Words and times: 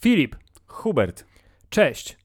Filip, 0.00 0.36
Hubert, 0.66 1.24
cześć. 1.70 2.18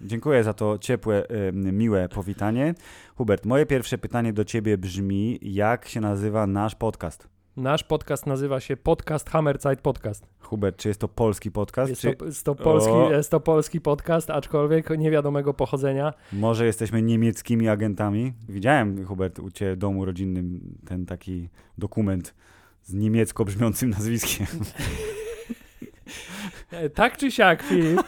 dziękuję 0.00 0.44
za 0.44 0.54
to 0.54 0.78
ciepłe, 0.78 1.26
miłe 1.52 2.08
powitanie. 2.08 2.74
Hubert, 3.16 3.46
moje 3.46 3.66
pierwsze 3.66 3.98
pytanie 3.98 4.32
do 4.32 4.44
ciebie 4.44 4.78
brzmi, 4.78 5.38
jak 5.42 5.88
się 5.88 6.00
nazywa 6.00 6.46
nasz 6.46 6.74
podcast? 6.74 7.37
Nasz 7.58 7.84
podcast 7.84 8.26
nazywa 8.26 8.60
się 8.60 8.76
Podcast 8.76 9.30
Hammerzeit 9.30 9.80
Podcast. 9.80 10.26
Hubert, 10.40 10.76
czy 10.76 10.88
jest 10.88 11.00
to 11.00 11.08
polski 11.08 11.50
podcast? 11.50 11.90
Jest 11.90 12.02
czy 12.02 12.16
to, 12.16 12.24
jest, 12.24 12.44
to 12.44 12.54
polski, 12.54 12.92
O. 12.92 13.12
jest 13.12 13.30
to 13.30 13.40
polski 13.40 13.80
podcast, 13.80 14.30
aczkolwiek 14.30 14.90
niewiadomego 14.98 15.54
pochodzenia. 15.54 16.14
może 16.32 16.66
jesteśmy 16.66 17.02
niemieckimi 17.02 17.68
agentami? 17.68 18.32
Widziałem, 18.48 19.06
Hubert, 19.06 19.38
u 19.38 19.50
ciebie 19.50 19.74
w 19.74 19.78
domu 19.78 20.04
rodzinnym 20.04 20.60
ten 20.86 21.06
taki 21.06 21.48
dokument 21.78 22.34
z 22.82 22.94
niemiecko 22.94 23.44
brzmiącym 23.44 23.90
nazwiskiem. 23.90 24.46
E, 26.70 26.90
Tak 26.90 27.16
czy 27.16 27.30
siak, 27.30 27.62
Filip, 27.62 28.00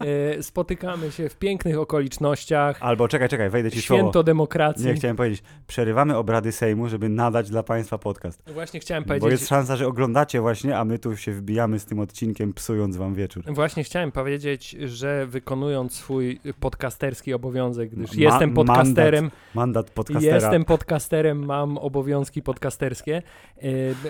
e, 0.00 0.42
spotykamy 0.42 1.12
się 1.12 1.28
w 1.28 1.36
pięknych 1.36 1.78
okolicznościach. 1.78 2.78
Albo 2.80 3.08
czekaj, 3.08 3.28
czekaj, 3.28 3.50
wejdę 3.50 3.70
ci 3.70 3.80
w 3.80 3.84
słowo. 3.84 4.02
Święto 4.02 4.22
demokracji. 4.22 4.86
Nie, 4.86 4.94
chciałem 4.94 5.16
powiedzieć, 5.16 5.42
przerywamy 5.66 6.16
obrady 6.16 6.52
Sejmu, 6.52 6.88
żeby 6.88 7.08
nadać 7.08 7.50
dla 7.50 7.62
państwa 7.62 7.98
podcast. 7.98 8.42
Właśnie 8.46 8.80
chciałem 8.80 9.04
Bo 9.04 9.08
powiedzieć, 9.08 9.30
jest 9.30 9.48
szansa, 9.48 9.76
że 9.76 9.86
oglądacie 9.86 10.40
właśnie, 10.40 10.78
a 10.78 10.84
my 10.84 10.98
tu 10.98 11.16
się 11.16 11.32
wbijamy 11.32 11.78
z 11.78 11.84
tym 11.84 11.98
odcinkiem, 12.00 12.52
psując 12.52 12.96
wam 12.96 13.14
wieczór. 13.14 13.44
Właśnie 13.46 13.84
chciałem 13.84 14.12
powiedzieć, 14.12 14.70
że 14.70 15.26
wykonując 15.26 15.94
swój 15.94 16.40
podcasterski 16.60 17.34
obowiązek, 17.34 17.90
gdyż 17.90 18.16
Ma- 18.16 18.22
jestem 18.22 18.54
podcasterem, 18.54 19.30
Mandat 19.54 19.90
podcastera. 19.90 20.34
jestem 20.34 20.64
podcasterem, 20.64 21.44
mam 21.46 21.78
obowiązki 21.78 22.42
podcasterskie. 22.42 23.22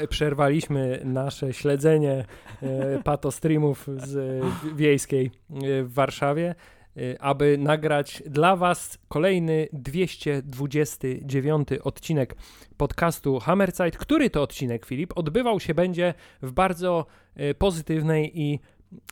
E, 0.03 0.07
przerwaliśmy 0.07 1.01
nasze 1.05 1.53
śledzenie 1.53 2.25
e, 2.63 3.03
z 3.97 4.45
wiejskiej 4.75 5.27
e, 5.27 5.31
w 5.83 5.93
Warszawie, 5.95 6.55
e, 6.97 7.23
aby 7.23 7.59
nagrać 7.59 8.23
dla 8.27 8.57
Was 8.57 8.99
kolejny 9.09 9.69
229 9.73 11.69
odcinek 11.85 12.37
podcastu 12.77 13.39
Hammerzeit. 13.39 13.97
Który 13.97 14.31
to 14.31 14.43
odcinek, 14.43 14.87
Filip, 14.87 15.13
odbywał 15.17 15.61
się 15.61 15.75
będzie 15.75 16.15
w 16.43 16.53
bardzo 16.53 17.07
e, 17.35 17.55
pozytywnej 17.55 18.41
i 18.41 18.61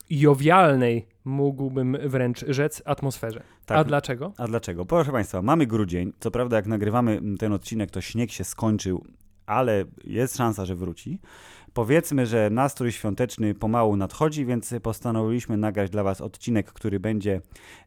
jowialnej, 0.09 1.07
mógłbym 1.25 1.97
wręcz 2.05 2.45
rzec, 2.47 2.81
atmosferze. 2.85 3.43
Tak. 3.65 3.77
A 3.77 3.83
dlaczego? 3.83 4.33
A 4.37 4.47
dlaczego? 4.47 4.85
Proszę 4.85 5.11
Państwa, 5.11 5.41
mamy 5.41 5.67
grudzień. 5.67 6.13
Co 6.19 6.31
prawda, 6.31 6.55
jak 6.55 6.67
nagrywamy 6.67 7.21
ten 7.39 7.53
odcinek, 7.53 7.91
to 7.91 8.01
śnieg 8.01 8.31
się 8.31 8.43
skończył, 8.43 9.05
ale 9.45 9.85
jest 10.03 10.37
szansa, 10.37 10.65
że 10.65 10.75
wróci. 10.75 11.19
Powiedzmy, 11.73 12.25
że 12.25 12.49
nastrój 12.49 12.91
świąteczny 12.91 13.55
pomału 13.55 13.95
nadchodzi, 13.95 14.45
więc 14.45 14.73
postanowiliśmy 14.83 15.57
nagrać 15.57 15.89
dla 15.89 16.03
Was 16.03 16.21
odcinek, 16.21 16.73
który 16.73 16.99
będzie 16.99 17.41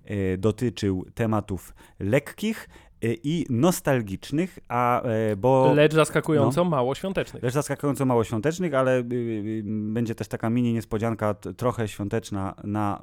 e, 0.04 0.38
dotyczył 0.38 1.06
tematów 1.14 1.74
lekkich 2.00 2.68
i 3.12 3.47
nostalgicznych, 3.50 4.58
a 4.69 5.02
e, 5.02 5.36
bo. 5.36 5.72
Lecz 5.74 5.94
zaskakująco 5.94 6.64
mało 6.64 6.94
świątecznych. 6.94 7.42
Lecz 7.42 7.55
zaskakująco 7.55 8.06
mało 8.06 8.24
świątecznych, 8.24 8.74
ale 8.74 8.98
y, 8.98 9.62
będzie 9.66 10.14
też 10.14 10.28
taka 10.28 10.50
mini 10.50 10.72
niespodzianka, 10.72 11.34
trochę 11.34 11.88
świąteczna 11.88 12.55
na 12.64 13.02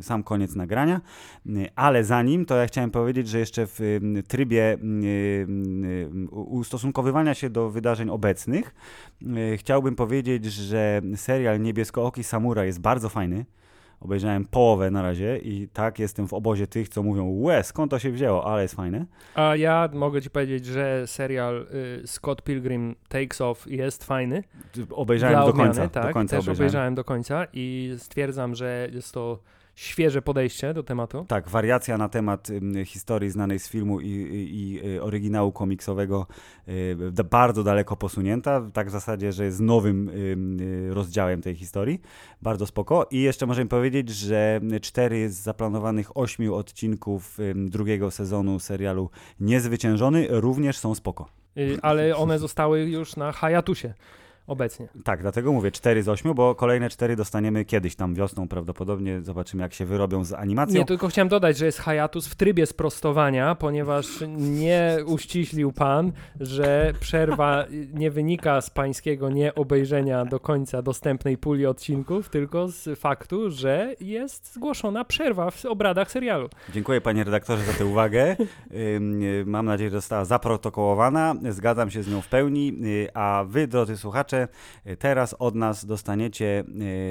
sam 0.00 0.22
koniec 0.22 0.54
nagrania. 0.54 1.00
Ale 1.76 2.04
zanim, 2.04 2.46
to 2.46 2.56
ja 2.56 2.66
chciałem 2.66 2.90
powiedzieć, 2.90 3.28
że 3.28 3.38
jeszcze 3.38 3.66
w 3.66 4.00
trybie 4.28 4.78
ustosunkowywania 6.30 7.34
się 7.34 7.50
do 7.50 7.70
wydarzeń 7.70 8.10
obecnych, 8.10 8.74
chciałbym 9.56 9.96
powiedzieć, 9.96 10.44
że 10.44 11.02
serial 11.16 11.60
Niebieskooki 11.60 12.24
Samura 12.24 12.64
jest 12.64 12.80
bardzo 12.80 13.08
fajny. 13.08 13.44
Obejrzałem 14.04 14.44
połowę 14.44 14.90
na 14.90 15.02
razie 15.02 15.38
i 15.38 15.68
tak 15.68 15.98
jestem 15.98 16.28
w 16.28 16.34
obozie 16.34 16.66
tych, 16.66 16.88
co 16.88 17.02
mówią, 17.02 17.40
łe, 17.40 17.64
skąd 17.64 17.90
to 17.90 17.98
się 17.98 18.10
wzięło, 18.10 18.46
ale 18.46 18.62
jest 18.62 18.74
fajne. 18.74 19.06
A 19.34 19.56
ja 19.56 19.88
mogę 19.92 20.22
ci 20.22 20.30
powiedzieć, 20.30 20.66
że 20.66 21.06
serial 21.06 21.66
y, 22.02 22.06
Scott 22.06 22.42
Pilgrim 22.42 22.94
Takes 23.08 23.40
Off 23.40 23.66
jest 23.66 24.04
fajny. 24.04 24.44
Obejrzałem 24.90 25.34
dla 25.34 25.42
do 25.44 25.48
odmiany, 25.50 25.68
końca. 25.68 25.88
tak, 25.88 26.06
do 26.06 26.12
końca 26.12 26.36
też 26.36 26.44
obejrzałem. 26.44 26.58
obejrzałem 26.58 26.94
do 26.94 27.04
końca 27.04 27.46
i 27.52 27.94
stwierdzam, 27.98 28.54
że 28.54 28.88
jest 28.92 29.14
to 29.14 29.38
świeże 29.74 30.22
podejście 30.22 30.74
do 30.74 30.82
tematu. 30.82 31.24
Tak, 31.28 31.48
wariacja 31.48 31.98
na 31.98 32.08
temat 32.08 32.48
historii 32.84 33.30
znanej 33.30 33.58
z 33.58 33.68
filmu 33.68 34.00
i, 34.00 34.06
i, 34.06 34.60
i 34.60 34.94
y, 34.96 35.02
oryginału 35.02 35.52
komiksowego 35.52 36.26
y, 36.68 37.24
bardzo 37.30 37.64
daleko 37.64 37.96
posunięta, 37.96 38.70
tak 38.72 38.88
w 38.88 38.90
zasadzie, 38.90 39.32
że 39.32 39.44
jest 39.44 39.60
nowym 39.60 40.08
ym, 40.08 40.60
y, 40.60 40.94
rozdziałem 40.94 41.42
tej 41.42 41.54
historii. 41.54 42.00
Bardzo 42.42 42.66
spoko. 42.66 43.06
I 43.10 43.22
jeszcze 43.22 43.46
możemy 43.46 43.68
powiedzieć, 43.68 44.08
że 44.10 44.60
cztery 44.82 45.30
z 45.30 45.34
zaplanowanych 45.34 46.16
ośmiu 46.16 46.54
odcinków 46.54 47.38
drugiego 47.54 48.10
sezonu 48.10 48.58
serialu 48.58 49.10
Niezwyciężony 49.40 50.26
również 50.30 50.78
są 50.78 50.94
spoko. 50.94 51.28
Ale 51.82 52.16
one 52.16 52.38
zostały 52.38 52.80
już 52.80 53.16
na 53.16 53.32
hiatusie 53.32 53.94
obecnie. 54.52 54.88
Tak, 55.04 55.22
dlatego 55.22 55.52
mówię 55.52 55.70
cztery 55.70 56.02
z 56.02 56.08
ośmiu, 56.08 56.34
bo 56.34 56.54
kolejne 56.54 56.90
cztery 56.90 57.16
dostaniemy 57.16 57.64
kiedyś 57.64 57.96
tam 57.96 58.14
wiosną 58.14 58.48
prawdopodobnie. 58.48 59.20
Zobaczymy, 59.22 59.62
jak 59.62 59.74
się 59.74 59.84
wyrobią 59.84 60.24
z 60.24 60.32
animacją. 60.32 60.78
Nie, 60.78 60.84
tylko 60.84 61.08
chciałem 61.08 61.28
dodać, 61.28 61.58
że 61.58 61.66
jest 61.66 61.78
hiatus 61.78 62.28
w 62.28 62.34
trybie 62.34 62.66
sprostowania, 62.66 63.54
ponieważ 63.54 64.06
nie 64.36 64.96
uściślił 65.06 65.72
pan, 65.72 66.12
że 66.40 66.92
przerwa 67.00 67.64
nie 67.94 68.10
wynika 68.10 68.60
z 68.60 68.70
pańskiego 68.70 69.30
nieobejrzenia 69.30 70.24
do 70.24 70.40
końca 70.40 70.82
dostępnej 70.82 71.38
puli 71.38 71.66
odcinków, 71.66 72.28
tylko 72.28 72.68
z 72.68 72.98
faktu, 72.98 73.50
że 73.50 73.94
jest 74.00 74.54
zgłoszona 74.54 75.04
przerwa 75.04 75.50
w 75.50 75.64
obradach 75.64 76.10
serialu. 76.10 76.48
Dziękuję 76.72 77.00
panie 77.00 77.24
redaktorze 77.24 77.64
za 77.64 77.72
tę 77.72 77.86
uwagę. 77.86 78.36
Mam 79.46 79.66
nadzieję, 79.66 79.90
że 79.90 79.96
została 79.96 80.24
zaprotokołowana. 80.24 81.34
Zgadzam 81.50 81.90
się 81.90 82.02
z 82.02 82.08
nią 82.08 82.20
w 82.20 82.28
pełni. 82.28 82.74
Y, 82.84 83.08
A 83.14 83.44
wy, 83.48 83.66
drodzy 83.66 83.96
słuchacze, 83.96 84.41
teraz 84.98 85.34
od 85.38 85.54
nas 85.54 85.84
dostaniecie 85.84 86.64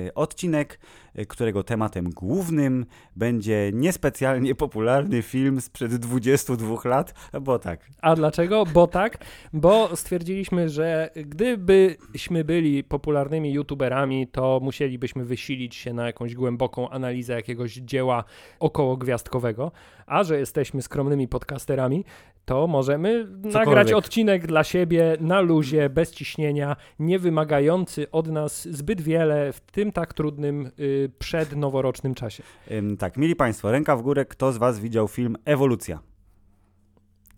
y, 0.07 0.13
odcinek, 0.15 0.79
którego 1.27 1.63
tematem 1.63 2.09
głównym 2.09 2.85
będzie 3.15 3.71
niespecjalnie 3.73 4.55
popularny 4.55 5.21
film 5.21 5.61
sprzed 5.61 5.95
22 5.95 6.89
lat, 6.89 7.13
bo 7.41 7.59
tak, 7.59 7.89
A 8.01 8.15
dlaczego? 8.15 8.65
Bo 8.73 8.87
tak, 8.87 9.17
bo 9.53 9.95
stwierdziliśmy, 9.95 10.69
że 10.69 11.09
gdybyśmy 11.15 12.43
byli 12.43 12.83
popularnymi 12.83 13.53
youtuberami, 13.53 14.27
to 14.27 14.59
musielibyśmy 14.63 15.25
wysilić 15.25 15.75
się 15.75 15.93
na 15.93 16.05
jakąś 16.05 16.35
głęboką 16.35 16.89
analizę 16.89 17.33
jakiegoś 17.33 17.73
dzieła 17.73 18.23
okołogwiazdkowego, 18.59 19.71
a 20.05 20.23
że 20.23 20.39
jesteśmy 20.39 20.81
skromnymi 20.81 21.27
podcasterami, 21.27 22.03
to 22.45 22.67
możemy 22.67 23.27
nagrać 23.43 23.93
odcinek 23.93 24.47
dla 24.47 24.63
siebie 24.63 25.17
na 25.19 25.41
luzie, 25.41 25.89
bez 25.89 26.11
ciśnienia, 26.11 26.75
nie 26.99 27.19
wymagający 27.19 28.11
od 28.11 28.27
nas 28.27 28.67
zbyt 28.67 29.01
wiele 29.01 29.53
w 29.53 29.61
tym 29.61 29.91
tak 29.91 30.13
trudnym 30.13 30.71
y, 30.79 31.00
przednoworocznym 31.09 32.15
czasie. 32.15 32.43
Ym, 32.71 32.97
tak, 32.97 33.17
mili 33.17 33.35
państwo, 33.35 33.71
ręka 33.71 33.95
w 33.95 34.01
górę, 34.01 34.25
kto 34.25 34.51
z 34.51 34.57
was 34.57 34.79
widział 34.79 35.07
film 35.07 35.37
Ewolucja? 35.45 36.10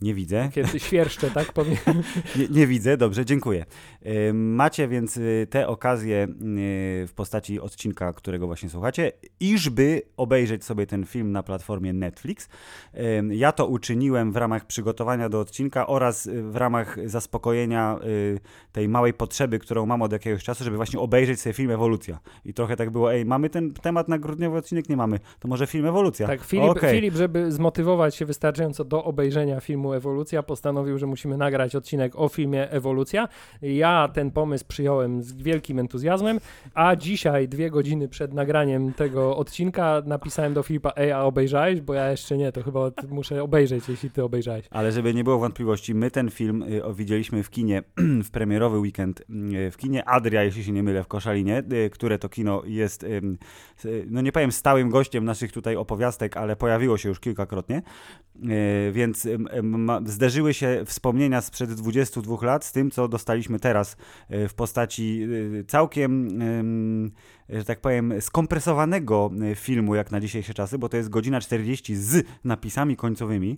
Nie 0.03 0.13
widzę. 0.13 0.49
Kiedy 0.53 0.79
świerszcze, 0.79 1.31
tak 1.31 1.53
powiem. 1.53 1.77
Nie, 2.35 2.47
nie 2.47 2.67
widzę, 2.67 2.97
dobrze, 2.97 3.25
dziękuję. 3.25 3.65
Y, 4.05 4.33
Macie 4.33 4.87
więc 4.87 5.17
y, 5.17 5.47
tę 5.49 5.67
okazję 5.67 6.23
y, 6.23 7.07
w 7.07 7.11
postaci 7.15 7.59
odcinka, 7.59 8.13
którego 8.13 8.47
właśnie 8.47 8.69
słuchacie, 8.69 9.11
iżby 9.39 10.01
obejrzeć 10.17 10.63
sobie 10.63 10.87
ten 10.87 11.05
film 11.05 11.31
na 11.31 11.43
platformie 11.43 11.93
Netflix. 11.93 12.49
Ja 13.29 13.51
to 13.51 13.67
uczyniłem 13.67 14.31
w 14.31 14.35
ramach 14.37 14.65
przygotowania 14.65 15.29
do 15.29 15.39
odcinka 15.39 15.87
oraz 15.87 16.29
w 16.31 16.55
ramach 16.55 17.09
zaspokojenia 17.09 17.99
tej 18.71 18.89
małej 18.89 19.13
potrzeby, 19.13 19.59
którą 19.59 19.85
mam 19.85 20.01
od 20.01 20.11
jakiegoś 20.11 20.43
czasu, 20.43 20.63
żeby 20.63 20.77
właśnie 20.77 20.99
obejrzeć 20.99 21.41
sobie 21.41 21.53
film 21.53 21.71
Ewolucja. 21.71 22.19
I 22.45 22.53
trochę 22.53 22.75
tak 22.75 22.89
było, 22.89 23.13
ej, 23.13 23.25
mamy 23.25 23.49
ten 23.49 23.73
temat 23.73 24.07
na 24.07 24.19
grudniowy 24.19 24.57
odcinek? 24.57 24.89
Nie 24.89 24.97
mamy. 24.97 25.19
To 25.39 25.47
może 25.47 25.67
film 25.67 25.85
Ewolucja. 25.85 26.27
Tak, 26.27 26.43
Filip, 26.43 26.69
Okej. 26.69 26.95
Filip, 26.95 27.15
żeby 27.15 27.51
zmotywować 27.51 28.15
się 28.15 28.25
wystarczająco 28.25 28.85
do 28.85 29.03
obejrzenia 29.03 29.59
filmu 29.59 29.92
Ewolucja 29.93 30.43
postanowił, 30.43 30.97
że 30.97 31.05
musimy 31.05 31.37
nagrać 31.37 31.75
odcinek 31.75 32.15
o 32.15 32.29
filmie 32.29 32.71
Ewolucja. 32.71 33.27
Ja 33.61 34.09
ten 34.13 34.31
pomysł 34.31 34.65
przyjąłem 34.67 35.23
z 35.23 35.33
wielkim 35.33 35.79
entuzjazmem, 35.79 36.39
a 36.73 36.95
dzisiaj, 36.95 37.47
dwie 37.47 37.71
godziny 37.71 38.07
przed 38.07 38.33
nagraniem 38.33 38.93
tego 38.93 39.37
odcinka, 39.37 40.01
napisałem 40.05 40.53
do 40.53 40.63
Filipa, 40.63 40.91
ej, 40.95 41.11
a 41.11 41.23
obejrzałeś? 41.23 41.81
Bo 41.81 41.93
ja 41.93 42.11
jeszcze 42.11 42.37
nie, 42.37 42.51
to 42.51 42.63
chyba 42.63 42.91
muszę 43.09 43.43
obejrzeć, 43.43 43.89
jeśli 43.89 44.11
ty 44.11 44.23
obejrzałeś. 44.23 44.65
Ale 44.71 44.91
żeby 44.91 45.13
nie 45.13 45.23
było 45.23 45.39
wątpliwości, 45.39 45.95
my 45.95 46.11
ten 46.11 46.29
film 46.29 46.63
y, 46.63 46.81
widzieliśmy 46.93 47.43
w 47.43 47.49
kinie 47.49 47.83
w 48.27 48.31
premierowy 48.31 48.79
weekend 48.79 49.21
y, 49.21 49.71
w 49.71 49.77
kinie 49.77 50.05
Adria, 50.05 50.43
jeśli 50.43 50.63
się 50.63 50.71
nie 50.71 50.83
mylę, 50.83 51.03
w 51.03 51.07
Koszalinie, 51.07 51.63
y, 51.85 51.89
które 51.89 52.19
to 52.19 52.29
kino 52.29 52.61
jest, 52.65 53.05
no 54.07 54.21
nie 54.21 54.31
powiem 54.31 54.51
stałym 54.51 54.89
gościem 54.89 55.25
naszych 55.25 55.51
tutaj 55.51 55.75
opowiastek, 55.75 56.37
ale 56.37 56.55
pojawiło 56.55 56.97
się 56.97 57.09
już 57.09 57.19
kilkakrotnie, 57.19 57.81
więc 58.91 59.27
zderzyły 60.05 60.53
się 60.53 60.83
wspomnienia 60.85 61.41
sprzed 61.41 61.73
22 61.73 62.37
lat 62.41 62.65
z 62.65 62.71
tym, 62.71 62.91
co 62.91 63.07
dostaliśmy 63.07 63.59
teraz 63.59 63.97
w 64.29 64.53
postaci 64.53 65.27
całkiem 65.67 66.29
że 67.49 67.65
tak 67.65 67.79
powiem, 67.79 68.13
skompresowanego 68.21 69.31
e, 69.51 69.55
filmu 69.55 69.95
jak 69.95 70.11
na 70.11 70.19
dzisiejsze 70.19 70.53
czasy, 70.53 70.77
bo 70.77 70.89
to 70.89 70.97
jest 70.97 71.09
godzina 71.09 71.41
40 71.41 71.95
z 71.95 72.25
napisami 72.43 72.95
końcowymi, 72.95 73.57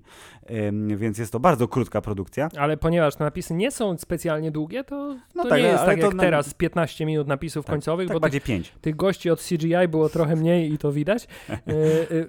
więc 0.95 1.17
jest 1.17 1.31
to 1.31 1.39
bardzo 1.39 1.67
krótka 1.67 2.01
produkcja. 2.01 2.49
Ale 2.57 2.77
ponieważ 2.77 3.15
te 3.15 3.23
napisy 3.23 3.53
nie 3.53 3.71
są 3.71 3.97
specjalnie 3.97 4.51
długie, 4.51 4.83
to, 4.83 5.17
no 5.35 5.43
to 5.43 5.49
tak, 5.49 5.59
nie 5.59 5.67
jest 5.67 5.85
tak 5.85 5.97
jak 5.97 6.13
na... 6.13 6.23
teraz 6.23 6.53
15 6.53 7.05
minut 7.05 7.27
napisów 7.27 7.65
tak, 7.65 7.73
końcowych, 7.73 8.07
tak 8.07 8.15
bo 8.15 8.19
bardziej 8.19 8.41
5. 8.41 8.73
Tych 8.81 8.95
gości 8.95 9.29
od 9.29 9.41
CGI 9.41 9.87
było 9.89 10.09
trochę 10.09 10.35
mniej 10.35 10.73
i 10.73 10.77
to 10.77 10.91
widać. 10.91 11.27
E, 11.49 11.71
e, 12.11 12.25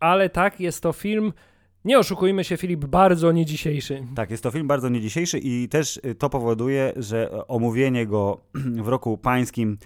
ale 0.00 0.28
tak, 0.28 0.60
jest 0.60 0.82
to 0.82 0.92
film 0.92 1.32
nie 1.84 1.98
oszukujmy 1.98 2.44
się, 2.44 2.56
Filip, 2.56 2.84
bardzo 2.84 3.32
nie 3.32 3.46
dzisiejszy. 3.46 4.02
Tak, 4.14 4.30
jest 4.30 4.42
to 4.42 4.50
film 4.50 4.68
bardzo 4.68 4.88
nie 4.88 5.00
dzisiejszy 5.00 5.38
i 5.38 5.68
też 5.68 6.00
y, 6.04 6.14
to 6.14 6.30
powoduje, 6.30 6.92
że 6.96 7.46
omówienie 7.48 8.06
go 8.06 8.40
w 8.84 8.88
roku 8.88 9.18
pańskim 9.18 9.78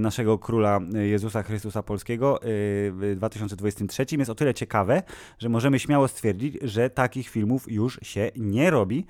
naszego 0.00 0.38
króla 0.38 0.80
y, 0.94 1.06
Jezusa 1.06 1.42
Chrystusa 1.42 1.82
Polskiego 1.82 2.40
w 2.42 3.12
2023 3.16 4.06
jest 4.18 4.30
o 4.30 4.34
tyle 4.34 4.54
ciekawe, 4.54 5.02
że 5.38 5.48
możemy 5.48 5.78
śmiało 5.78 6.08
stwierdzić, 6.08 6.58
że 6.62 6.90
takich 6.90 7.28
filmów 7.28 7.72
już 7.72 8.00
się 8.02 8.30
nie 8.36 8.70
robi, 8.70 9.06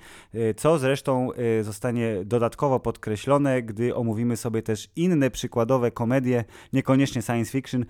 co 0.57 0.79
zresztą 0.79 1.29
zostanie 1.61 2.15
dodatkowo 2.25 2.79
podkreślone, 2.79 3.61
gdy 3.61 3.95
omówimy 3.95 4.37
sobie 4.37 4.61
też 4.61 4.89
inne 4.95 5.31
przykładowe 5.31 5.91
komedie, 5.91 6.45
niekoniecznie 6.73 7.21
science 7.21 7.51
fiction 7.51 7.85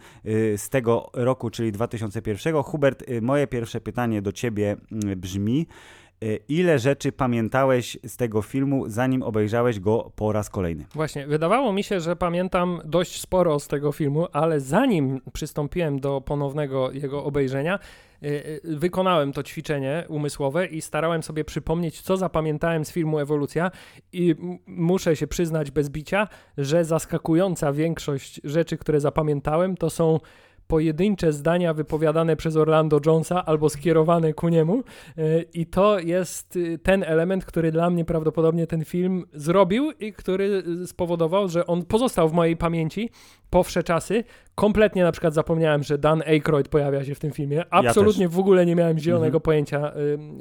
z 0.57 0.69
tego 0.69 1.09
roku, 1.13 1.49
czyli 1.49 1.71
2001. 1.71 2.63
Hubert, 2.63 3.03
moje 3.21 3.47
pierwsze 3.47 3.81
pytanie 3.81 4.21
do 4.21 4.31
ciebie 4.31 4.77
mm, 4.91 5.19
brzmi: 5.19 5.67
e, 5.69 6.02
ile 6.49 6.79
rzeczy 6.79 7.11
pamiętałeś 7.11 7.97
z 8.05 8.17
tego 8.17 8.41
filmu, 8.41 8.89
zanim 8.89 9.23
obejrzałeś 9.23 9.79
go 9.79 10.11
po 10.15 10.31
raz 10.31 10.49
kolejny? 10.49 10.85
Właśnie, 10.93 11.27
wydawało 11.27 11.73
mi 11.73 11.83
się, 11.83 11.99
że 11.99 12.15
pamiętam 12.15 12.81
dość 12.85 13.21
sporo 13.21 13.59
z 13.59 13.67
tego 13.67 13.91
filmu, 13.91 14.27
ale 14.33 14.59
zanim 14.59 15.21
przystąpiłem 15.33 15.99
do 15.99 16.21
ponownego 16.21 16.91
jego 16.91 17.23
obejrzenia, 17.23 17.79
e, 18.23 18.27
e, 18.27 18.59
wykonałem 18.63 19.33
to 19.33 19.43
ćwiczenie 19.43 20.05
umysłowe 20.09 20.65
i 20.65 20.81
starałem 20.81 21.23
sobie 21.23 21.43
przypomnieć, 21.45 22.01
co 22.01 22.17
zapamiętałem 22.17 22.85
z 22.85 22.91
filmu 22.91 23.19
Ewolucja 23.19 23.71
i 24.13 24.35
muszę 24.67 25.15
się 25.15 25.27
przyznać 25.27 25.71
bez 25.71 25.89
bicia, 25.89 26.27
że 26.57 26.85
zaskakująca 26.85 27.73
większość 27.73 28.41
rzeczy, 28.43 28.77
które 28.77 28.99
zapamiętałem, 28.99 29.77
to 29.77 29.89
są 29.89 30.19
pojedyncze 30.67 31.33
zdania 31.33 31.73
wypowiadane 31.73 32.35
przez 32.35 32.55
Orlando 32.55 32.99
Jonesa 33.05 33.45
albo 33.45 33.69
skierowane 33.69 34.33
ku 34.33 34.49
niemu. 34.49 34.83
E, 35.17 35.41
I 35.53 35.65
to 35.65 35.99
jest 35.99 36.55
y, 36.55 36.77
ten 36.77 37.03
element, 37.03 37.45
który 37.45 37.71
dla 37.71 37.89
mnie 37.89 38.05
prawdopodobnie 38.05 38.67
ten 38.67 38.85
film 38.85 39.25
zrobił 39.33 39.91
i 39.91 40.13
który 40.13 40.63
y, 40.83 40.87
spowodował, 40.87 41.49
że 41.49 41.67
on 41.67 41.85
pozostał 41.85 42.29
w 42.29 42.33
mojej 42.33 42.57
pamięci 42.57 43.09
po 43.49 43.63
wsze 43.63 43.83
czasy. 43.83 44.23
Kompletnie 44.55 45.03
na 45.03 45.11
przykład 45.11 45.33
zapomniałem, 45.33 45.83
że 45.83 45.97
Dan 45.97 46.21
Aykroyd 46.21 46.67
pojawia 46.67 47.05
się 47.05 47.15
w 47.15 47.19
tym 47.19 47.31
filmie. 47.31 47.63
Absolutnie 47.69 48.23
ja 48.23 48.29
w 48.29 48.39
ogóle 48.39 48.65
nie 48.65 48.75
miałem 48.75 48.99
zielonego 48.99 49.37
mhm. 49.37 49.41
pojęcia, 49.41 49.93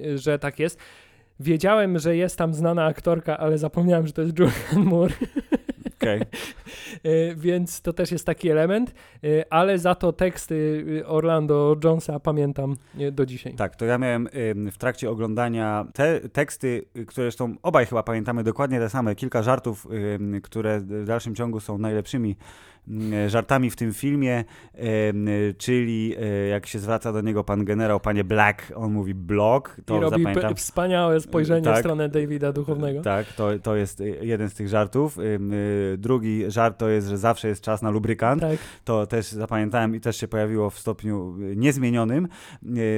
y, 0.04 0.18
że 0.18 0.38
tak 0.38 0.58
jest. 0.58 0.78
Wiedziałem, 1.40 1.98
że 1.98 2.16
jest 2.16 2.38
tam 2.38 2.54
znana 2.54 2.84
aktorka, 2.84 3.38
ale 3.38 3.58
zapomniałem, 3.58 4.06
że 4.06 4.12
to 4.12 4.22
jest 4.22 4.38
Julian 4.38 4.88
Moore. 4.88 5.14
Okay. 6.02 6.20
Więc 7.36 7.80
to 7.80 7.92
też 7.92 8.12
jest 8.12 8.26
taki 8.26 8.48
element, 8.48 8.94
e, 9.24 9.52
ale 9.52 9.78
za 9.78 9.94
to 9.94 10.12
teksty 10.12 10.84
Orlando 11.06 11.76
Jonesa 11.84 12.20
pamiętam 12.20 12.76
e, 12.98 13.12
do 13.12 13.26
dzisiaj. 13.26 13.54
Tak, 13.54 13.76
to 13.76 13.84
ja 13.84 13.98
miałem 13.98 14.28
w 14.72 14.78
trakcie 14.78 15.10
oglądania 15.10 15.86
te 15.94 16.20
teksty, 16.20 16.84
które 17.06 17.24
zresztą 17.24 17.54
obaj 17.62 17.86
chyba 17.86 18.02
pamiętamy 18.02 18.44
dokładnie 18.44 18.78
te 18.78 18.90
same, 18.90 19.14
kilka 19.14 19.42
żartów, 19.42 19.86
które 20.42 20.80
w 20.80 21.04
dalszym 21.06 21.34
ciągu 21.34 21.60
są 21.60 21.78
najlepszymi 21.78 22.36
żartami 23.28 23.70
w 23.70 23.76
tym 23.76 23.92
filmie, 23.92 24.44
czyli 25.58 26.14
e, 26.20 26.48
jak 26.48 26.66
się 26.66 26.78
zwraca 26.78 27.12
do 27.12 27.20
niego 27.20 27.44
pan 27.44 27.64
generał, 27.64 28.00
panie 28.00 28.24
Black, 28.24 28.72
on 28.76 28.92
mówi 28.92 29.14
blog. 29.14 29.76
To 29.84 29.96
I 29.96 30.00
robi 30.00 30.22
zapamiętam. 30.22 30.54
wspaniałe 30.54 31.20
spojrzenie 31.20 31.64
tak, 31.64 31.76
w 31.76 31.78
stronę 31.78 32.08
Davida 32.08 32.52
Duchownego. 32.52 33.02
Tak, 33.02 33.26
to, 33.32 33.58
to 33.62 33.76
jest 33.76 34.00
e, 34.00 34.04
jeden 34.04 34.50
z 34.50 34.54
tych 34.54 34.68
żartów. 34.68 35.18
E, 35.18 35.22
drugi 35.96 36.44
żart 36.50 36.78
to 36.78 36.88
jest, 36.88 37.08
że 37.08 37.18
zawsze 37.18 37.48
jest 37.48 37.62
czas 37.62 37.82
na 37.82 37.90
lubrykant. 37.90 38.40
Tak. 38.40 38.58
To 38.84 39.06
też 39.06 39.26
zapamiętałem 39.26 39.94
i 39.94 40.00
też 40.00 40.16
się 40.16 40.28
pojawiło 40.28 40.70
w 40.70 40.78
stopniu 40.78 41.36
niezmienionym. 41.56 42.28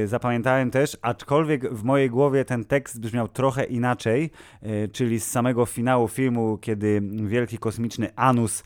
Zapamiętałem 0.05 0.71
też, 0.71 0.97
aczkolwiek 1.03 1.75
w 1.75 1.83
mojej 1.85 2.11
głowie 2.11 2.45
ten 2.45 2.65
tekst 2.65 3.01
brzmiał 3.01 3.29
trochę 3.29 3.65
inaczej, 3.65 4.31
czyli 4.93 5.21
z 5.21 5.31
samego 5.31 5.67
finału 5.67 6.09
filmu, 6.09 6.59
kiedy 6.59 7.01
wielki 7.27 7.59
kosmiczny 7.59 8.09
anus 8.17 8.63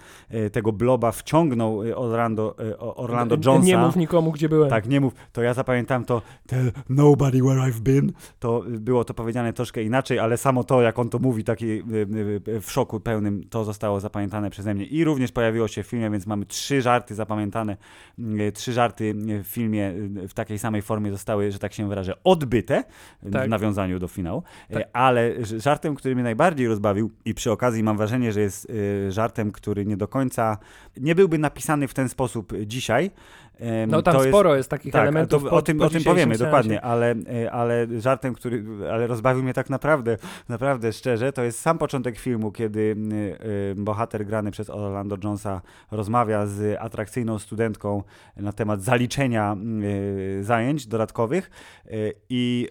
tego 0.53 0.73
bloba 0.73 1.08
chyba 1.09 1.13
wciągnął 1.13 1.83
y, 1.83 1.97
Orlando, 1.97 2.57
y, 2.61 2.79
Orlando 2.79 3.37
Jonesa. 3.45 3.67
Nie 3.67 3.79
mów 3.79 3.97
nikomu, 3.97 4.33
gdzie 4.33 4.49
byłem. 4.49 4.71
Tak, 4.71 4.89
nie 4.89 5.01
mów. 5.01 5.15
To 5.33 5.43
ja 5.43 5.55
zapamiętam 5.55 6.05
to 6.05 6.23
tell 6.47 6.73
nobody 6.89 7.43
where 7.43 7.61
I've 7.61 7.81
been. 7.81 8.13
To 8.39 8.65
było 8.69 9.05
to 9.05 9.15
powiedziane 9.15 9.53
troszkę 9.53 9.83
inaczej, 9.83 10.19
ale 10.19 10.37
samo 10.37 10.65
to, 10.65 10.83
jak 10.83 10.99
on 10.99 11.09
to 11.09 11.19
mówi, 11.19 11.45
taki 11.45 11.67
y, 11.67 11.83
w 12.61 12.71
szoku 12.71 13.01
pełnym, 13.01 13.45
to 13.51 13.65
zostało 13.65 14.01
zapamiętane 14.01 14.51
przeze 14.51 14.75
mnie. 14.75 14.85
I 14.85 15.05
również 15.05 15.33
pojawiło 15.33 15.69
się 15.69 15.83
w 15.83 15.87
filmie, 15.87 16.11
więc 16.11 16.27
mamy 16.27 16.47
trzy 16.47 16.83
żarty 16.83 17.15
zapamiętane. 17.15 17.77
Trzy 18.55 18.73
żarty 18.73 19.15
w 19.45 19.47
filmie 19.47 19.93
w 20.29 20.35
takiej 20.35 20.59
samej 20.59 20.83
formie 20.83 21.11
zostały, 21.11 21.53
że 21.53 21.59
tak 21.59 21.73
się 21.73 21.89
wyrażę, 21.89 22.15
odbyte 22.25 22.85
tak. 23.33 23.47
w 23.47 23.49
nawiązaniu 23.49 23.99
do 23.99 24.09
finału. 24.09 24.43
Tak. 24.73 24.89
Ale 24.93 25.33
żartem, 25.57 25.95
który 25.95 26.15
mnie 26.15 26.25
najbardziej 26.25 26.69
rozbawił 26.69 27.11
i 27.25 27.35
przy 27.35 27.53
okazji 27.53 27.83
mam 27.83 27.97
wrażenie, 27.97 28.33
że 28.33 28.41
jest 28.41 28.73
żartem, 29.09 29.53
który 29.53 29.87
nie 29.87 29.97
do 29.97 30.09
końca 30.09 30.59
nie 31.01 31.15
byłby 31.15 31.39
napisany 31.39 31.89
w 31.89 31.95
ten 31.95 32.09
sposób 32.09 32.53
dzisiaj. 32.67 33.11
No 33.89 34.03
tam 34.03 34.15
jest, 34.15 34.29
sporo 34.29 34.57
jest 34.57 34.71
takich 34.71 34.93
tak, 34.93 35.03
elementów. 35.03 35.43
To, 35.43 35.51
o, 35.51 35.63
tym, 35.63 35.81
o 35.81 35.91
tym 35.91 36.05
powiemy 36.05 36.35
sensie. 36.35 36.45
dokładnie, 36.45 36.81
ale, 36.81 37.15
e, 37.45 37.53
ale 37.53 37.87
żartem, 38.01 38.35
który 38.35 38.65
ale 38.93 39.07
rozbawił 39.07 39.43
mnie 39.43 39.55
tak 39.55 39.71
naprawdę, 39.71 40.17
naprawdę 40.49 40.93
szczerze, 40.93 41.33
to 41.33 41.43
jest 41.43 41.61
sam 41.61 41.79
początek 41.79 42.19
filmu, 42.19 42.53
kiedy 42.53 42.97
e, 43.73 43.75
bohater 43.75 44.27
grany 44.27 44.51
przez 44.51 44.71
Orlando 44.71 45.17
Jonesa 45.25 45.61
rozmawia 45.91 46.47
z 46.47 46.77
atrakcyjną 46.81 47.39
studentką 47.39 48.03
na 48.37 48.53
temat 48.53 48.83
zaliczenia 48.83 49.57
e, 50.41 50.43
zajęć 50.43 50.87
dodatkowych 50.87 51.51
i 52.31 52.69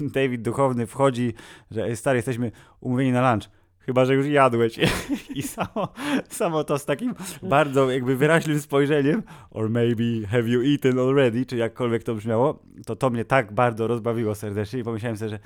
David 0.14 0.42
Duchowny 0.42 0.86
wchodzi, 0.86 1.34
że 1.70 1.96
stary, 1.96 2.16
jesteśmy 2.16 2.52
umówieni 2.80 3.12
na 3.12 3.30
lunch 3.32 3.57
Chyba, 3.88 4.04
że 4.04 4.14
już 4.14 4.26
jadłeś. 4.26 4.78
I 5.34 5.42
samo, 5.42 5.88
samo 6.28 6.64
to 6.64 6.78
z 6.78 6.84
takim 6.84 7.14
bardzo 7.42 7.90
jakby 7.90 8.16
wyraźnym 8.16 8.60
spojrzeniem, 8.60 9.22
or 9.50 9.70
maybe 9.70 10.26
have 10.26 10.42
you 10.42 10.62
eaten 10.72 10.98
already, 10.98 11.46
czy 11.46 11.56
jakkolwiek 11.56 12.02
to 12.02 12.14
brzmiało, 12.14 12.62
to 12.86 12.96
to 12.96 13.10
mnie 13.10 13.24
tak 13.24 13.52
bardzo 13.52 13.86
rozbawiło 13.86 14.34
serdecznie 14.34 14.80
i 14.80 14.84
pomyślałem 14.84 15.16
sobie, 15.16 15.28
że 15.28 15.38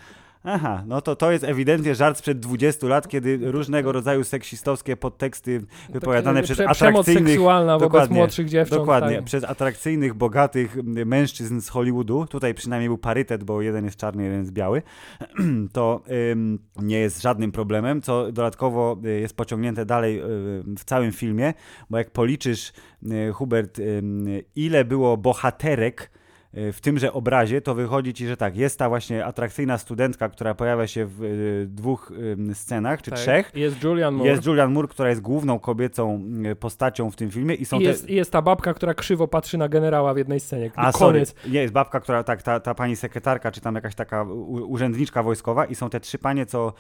Aha, 0.45 0.83
no 0.87 1.01
to 1.01 1.17
to 1.17 1.33
jest 1.33 1.45
ewidentnie 1.45 1.95
żart 1.95 2.19
sprzed 2.19 2.41
20 2.41 2.87
lat, 2.87 3.09
kiedy 3.09 3.53
różnego 3.53 3.93
rodzaju 3.93 4.25
seksistowskie 4.25 4.97
podteksty 4.97 5.61
wypowiadane 5.91 6.43
przez 6.43 6.57
prze, 6.57 6.69
atrakcyjnych... 6.69 7.29
seksualna 7.29 7.79
wobec 7.79 8.11
młodszych 8.11 8.49
dziewcząt. 8.49 8.83
Dokładnie, 8.83 9.17
tak. 9.17 9.25
przez 9.25 9.45
atrakcyjnych, 9.45 10.15
bogatych 10.15 10.77
mężczyzn 10.85 11.61
z 11.61 11.69
Hollywoodu, 11.69 12.27
tutaj 12.27 12.55
przynajmniej 12.55 12.89
był 12.89 12.99
parytet, 12.99 13.45
bo 13.45 13.63
jeden 13.63 13.85
jest 13.85 13.97
czarny, 13.97 14.23
jeden 14.25 14.41
jest 14.41 14.53
biały, 14.53 14.83
to 15.73 16.03
ym, 16.33 16.59
nie 16.77 16.99
jest 16.99 17.23
żadnym 17.23 17.53
problemem, 17.53 18.03
co 18.03 18.33
dodatkowo 18.33 18.97
y, 19.05 19.21
jest 19.21 19.37
pociągnięte 19.37 19.87
dalej 19.87 20.19
y, 20.19 20.23
w 20.79 20.85
całym 20.85 21.13
filmie, 21.13 21.55
bo 21.91 21.99
jak 21.99 22.11
policzysz, 22.11 22.73
y, 23.03 23.33
Hubert, 23.33 23.81
ile 24.57 24.85
było 24.85 25.17
bohaterek 25.17 26.11
w 26.55 26.79
tymże 26.81 27.13
obrazie, 27.13 27.61
to 27.61 27.75
wychodzi 27.75 28.15
ci, 28.15 28.27
że 28.27 28.37
tak, 28.37 28.57
jest 28.57 28.79
ta 28.79 28.89
właśnie 28.89 29.25
atrakcyjna 29.25 29.79
studentka, 29.79 30.29
która 30.29 30.55
pojawia 30.55 30.87
się 30.87 31.07
w 31.09 31.65
dwóch 31.69 32.13
scenach, 32.55 33.03
czy 33.03 33.11
tak. 33.11 33.21
trzech. 33.21 33.53
Jest 33.55 33.83
Julian 33.83 34.15
Moore. 34.15 34.31
Jest 34.31 34.47
Julian 34.47 34.73
Moore, 34.73 34.89
która 34.89 35.09
jest 35.09 35.21
główną 35.21 35.59
kobiecą 35.59 36.23
postacią 36.61 37.11
w 37.11 37.17
tym 37.17 37.31
filmie. 37.31 37.55
I, 37.55 37.65
są 37.65 37.81
I 37.81 37.83
jest, 37.83 38.07
te... 38.07 38.13
jest 38.13 38.31
ta 38.31 38.43
babka, 38.43 38.75
która 38.75 38.95
krzywo 38.95 39.29
patrzy 39.29 39.59
na 39.59 39.69
generała 39.69 40.15
w 40.15 40.17
jednej 40.17 40.41
scenie. 40.41 40.71
A, 40.77 40.93
koniec. 40.93 41.29
Sorry. 41.29 41.53
Nie, 41.53 41.61
jest 41.61 41.75
babka, 41.75 42.01
która, 42.01 42.25
tak, 42.25 42.43
ta, 42.43 42.61
ta 42.61 42.75
pani 42.75 42.97
sekretarka, 42.97 43.53
czy 43.53 43.61
tam 43.61 43.75
jakaś 43.75 43.95
taka 43.95 44.27
urzędniczka 44.49 45.23
wojskowa 45.23 45.65
i 45.65 45.75
są 45.75 45.91
te 45.91 46.01
trzy 46.01 46.19
panie, 46.19 46.47
co 46.47 46.73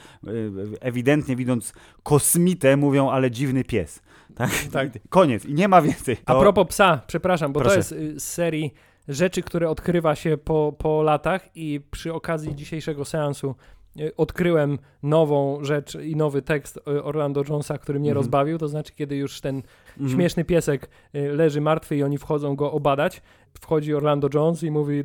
ewidentnie 0.81 1.37
widząc 1.37 1.73
kosmitę 2.03 2.77
mówią, 2.77 3.11
ale 3.11 3.31
dziwny 3.31 3.65
pies. 3.65 4.03
Tak? 4.35 4.51
tak. 4.73 4.89
Koniec. 5.09 5.45
I 5.45 5.55
nie 5.55 5.69
ma 5.69 5.83
więcej. 5.83 6.17
To... 6.17 6.37
A 6.37 6.41
propos 6.41 6.67
psa, 6.69 7.01
przepraszam, 7.07 7.53
bo 7.53 7.61
Proszę. 7.61 7.75
to 7.75 7.79
jest 7.79 7.93
y, 7.93 8.21
z 8.21 8.25
serii 8.25 8.75
rzeczy, 9.15 9.43
które 9.43 9.71
odkrywa 9.71 10.15
się 10.15 10.37
po, 10.37 10.75
po 10.79 11.03
latach 11.03 11.49
i 11.55 11.81
przy 11.91 12.15
okazji 12.15 12.55
dzisiejszego 12.55 13.05
seansu 13.05 13.55
y, 14.01 14.17
odkryłem 14.17 14.79
nową 15.03 15.65
rzecz 15.65 15.95
i 15.95 16.17
nowy 16.17 16.43
tekst 16.43 16.77
y, 16.77 17.03
Orlando 17.03 17.43
Jonesa, 17.49 17.79
który 17.79 18.01
mnie 18.01 18.11
mm 18.11 18.17
rozbawił, 18.17 18.59
to 18.59 18.69
znaczy 18.69 18.93
kiedy 18.93 19.17
już 19.17 19.41
ten 19.41 19.63
mm 20.01 20.11
śmieszny 20.11 20.45
piesek 20.45 20.89
leży 21.13 21.61
martwy 21.61 21.97
i 21.97 22.03
oni 22.03 22.19
wchodzą 22.19 22.57
go 22.57 22.73
obadać, 22.73 23.23
wchodzi 23.61 23.95
Orlando 23.95 24.29
Jones 24.35 24.63
i 24.63 24.71
mówi 24.71 25.05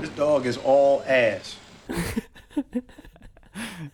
This 0.00 0.10
dog 0.16 0.46
is 0.46 0.58
all 0.66 1.00
ass. 1.02 1.56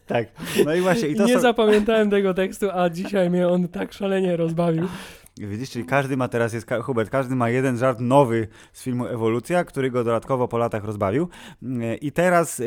tak. 0.06 0.28
No 0.64 0.74
i 0.74 0.80
właśnie. 0.80 1.08
I 1.08 1.16
to 1.16 1.26
nie 1.26 1.34
są... 1.34 1.40
zapamiętałem 1.40 2.10
tego 2.10 2.34
tekstu, 2.34 2.66
a 2.72 2.90
dzisiaj 2.90 3.30
mnie 3.30 3.48
on 3.48 3.68
tak 3.68 3.92
szalenie 3.92 4.36
rozbawił. 4.36 4.88
Widzisz, 5.36 5.70
czyli 5.70 5.84
każdy 5.84 6.16
ma 6.16 6.28
teraz, 6.28 6.52
jest 6.52 6.70
Hubert, 6.82 7.10
każdy 7.10 7.36
ma 7.36 7.50
jeden 7.50 7.78
żart 7.78 8.00
nowy 8.00 8.48
z 8.72 8.82
filmu 8.82 9.06
Ewolucja, 9.06 9.64
który 9.64 9.90
go 9.90 10.04
dodatkowo 10.04 10.48
po 10.48 10.58
latach 10.58 10.84
rozbawił. 10.84 11.28
I 12.00 12.12
teraz 12.12 12.62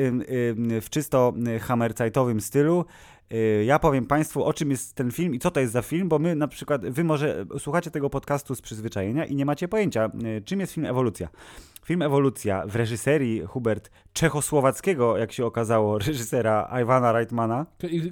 w 0.81 0.89
czysto 0.89 1.33
hammerzeitowym 1.61 2.41
stylu 2.41 2.85
y, 3.33 3.63
ja 3.65 3.79
powiem 3.79 4.05
Państwu, 4.05 4.43
o 4.43 4.53
czym 4.53 4.71
jest 4.71 4.95
ten 4.95 5.11
film 5.11 5.35
i 5.35 5.39
co 5.39 5.51
to 5.51 5.59
jest 5.59 5.73
za 5.73 5.81
film, 5.81 6.09
bo 6.09 6.19
my 6.19 6.35
na 6.35 6.47
przykład, 6.47 6.85
Wy 6.85 7.03
może 7.03 7.45
słuchacie 7.59 7.91
tego 7.91 8.09
podcastu 8.09 8.55
z 8.55 8.61
przyzwyczajenia 8.61 9.25
i 9.25 9.35
nie 9.35 9.45
macie 9.45 9.67
pojęcia, 9.67 10.11
y, 10.37 10.41
czym 10.41 10.59
jest 10.59 10.73
film 10.73 10.85
Ewolucja. 10.85 11.27
Film 11.87 12.01
Ewolucja 12.01 12.63
w 12.67 12.75
reżyserii 12.75 13.41
Hubert 13.41 13.89
czechosłowackiego, 14.13 15.17
jak 15.17 15.31
się 15.31 15.45
okazało, 15.45 15.97
reżysera 15.97 16.79
Iwana 16.81 17.11
Reitmana. 17.11 17.65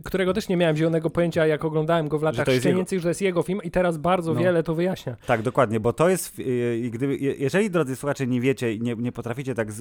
Którego 0.04 0.34
też 0.34 0.50
nie 0.50 0.58
miałem 0.58 0.78
zielonego 0.78 1.10
pojęcia, 1.10 1.48
jak 1.48 1.66
oglądałem 1.66 2.08
go 2.08 2.20
w 2.20 2.24
latach 2.24 2.48
szczenięcych, 2.60 3.00
że 3.00 3.04
to 3.04 3.10
jest 3.10 3.22
jego 3.22 3.44
film 3.44 3.60
i 3.64 3.72
teraz 3.72 3.98
bardzo 3.98 4.34
no. 4.34 4.40
wiele 4.40 4.64
to 4.64 4.76
wyjaśnia. 4.76 5.16
Tak, 5.28 5.42
dokładnie, 5.42 5.80
bo 5.80 5.94
to 5.94 6.10
jest, 6.10 6.40
y, 6.40 6.90
gdyby, 6.94 7.18
jeżeli 7.18 7.70
drodzy 7.70 7.96
słuchacze 7.96 8.28
nie 8.28 8.42
wiecie 8.42 8.74
i 8.74 8.82
nie, 8.82 8.96
nie 8.96 9.12
potraficie 9.12 9.56
tak 9.56 9.72
z, 9.72 9.76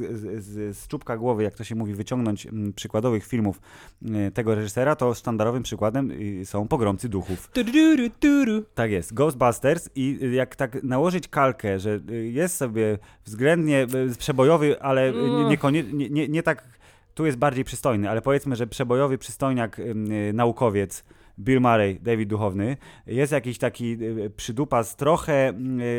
z, 0.45 0.77
z 0.77 0.89
czubka 0.89 1.17
głowy, 1.17 1.43
jak 1.43 1.55
to 1.55 1.65
się 1.65 1.75
mówi, 1.75 1.95
wyciągnąć 1.95 2.47
m, 2.47 2.73
przykładowych 2.77 3.27
filmów 3.27 3.61
y, 4.03 4.31
tego 4.31 4.55
reżysera, 4.55 4.97
to 4.97 5.15
sztandarowym 5.15 5.63
przykładem 5.63 6.11
y, 6.11 6.47
są 6.47 6.69
Pogromcy 6.69 7.09
Duchów. 7.09 7.51
Tak 8.75 8.91
jest, 8.91 9.15
Ghostbusters 9.15 9.89
i 9.95 10.19
jak 10.33 10.57
tak 10.57 10.83
nałożyć 10.83 11.29
kalkę, 11.29 11.79
że 11.79 12.01
jest 12.33 12.57
sobie 12.57 12.99
względnie 13.25 13.84
przebojowy, 14.19 14.83
ale 14.83 15.13
niekoniecznie 15.49 16.11
nie, 16.11 16.29
nie 16.29 16.43
tak, 16.43 16.65
tu 17.15 17.27
jest 17.27 17.39
bardziej 17.39 17.65
przystojny, 17.65 18.11
ale 18.11 18.23
powiedzmy, 18.23 18.57
że 18.57 18.67
przebojowy 18.67 19.19
przystojniak, 19.19 19.79
yy, 19.79 20.33
naukowiec, 20.33 21.05
Bill 21.39 21.61
Murray, 21.61 22.01
David 22.01 22.29
Duchowny. 22.29 22.77
Jest 23.07 23.33
jakiś 23.33 23.59
taki 23.59 23.93
y, 24.03 24.31
przydupas, 24.37 24.97
trochę 24.97 25.53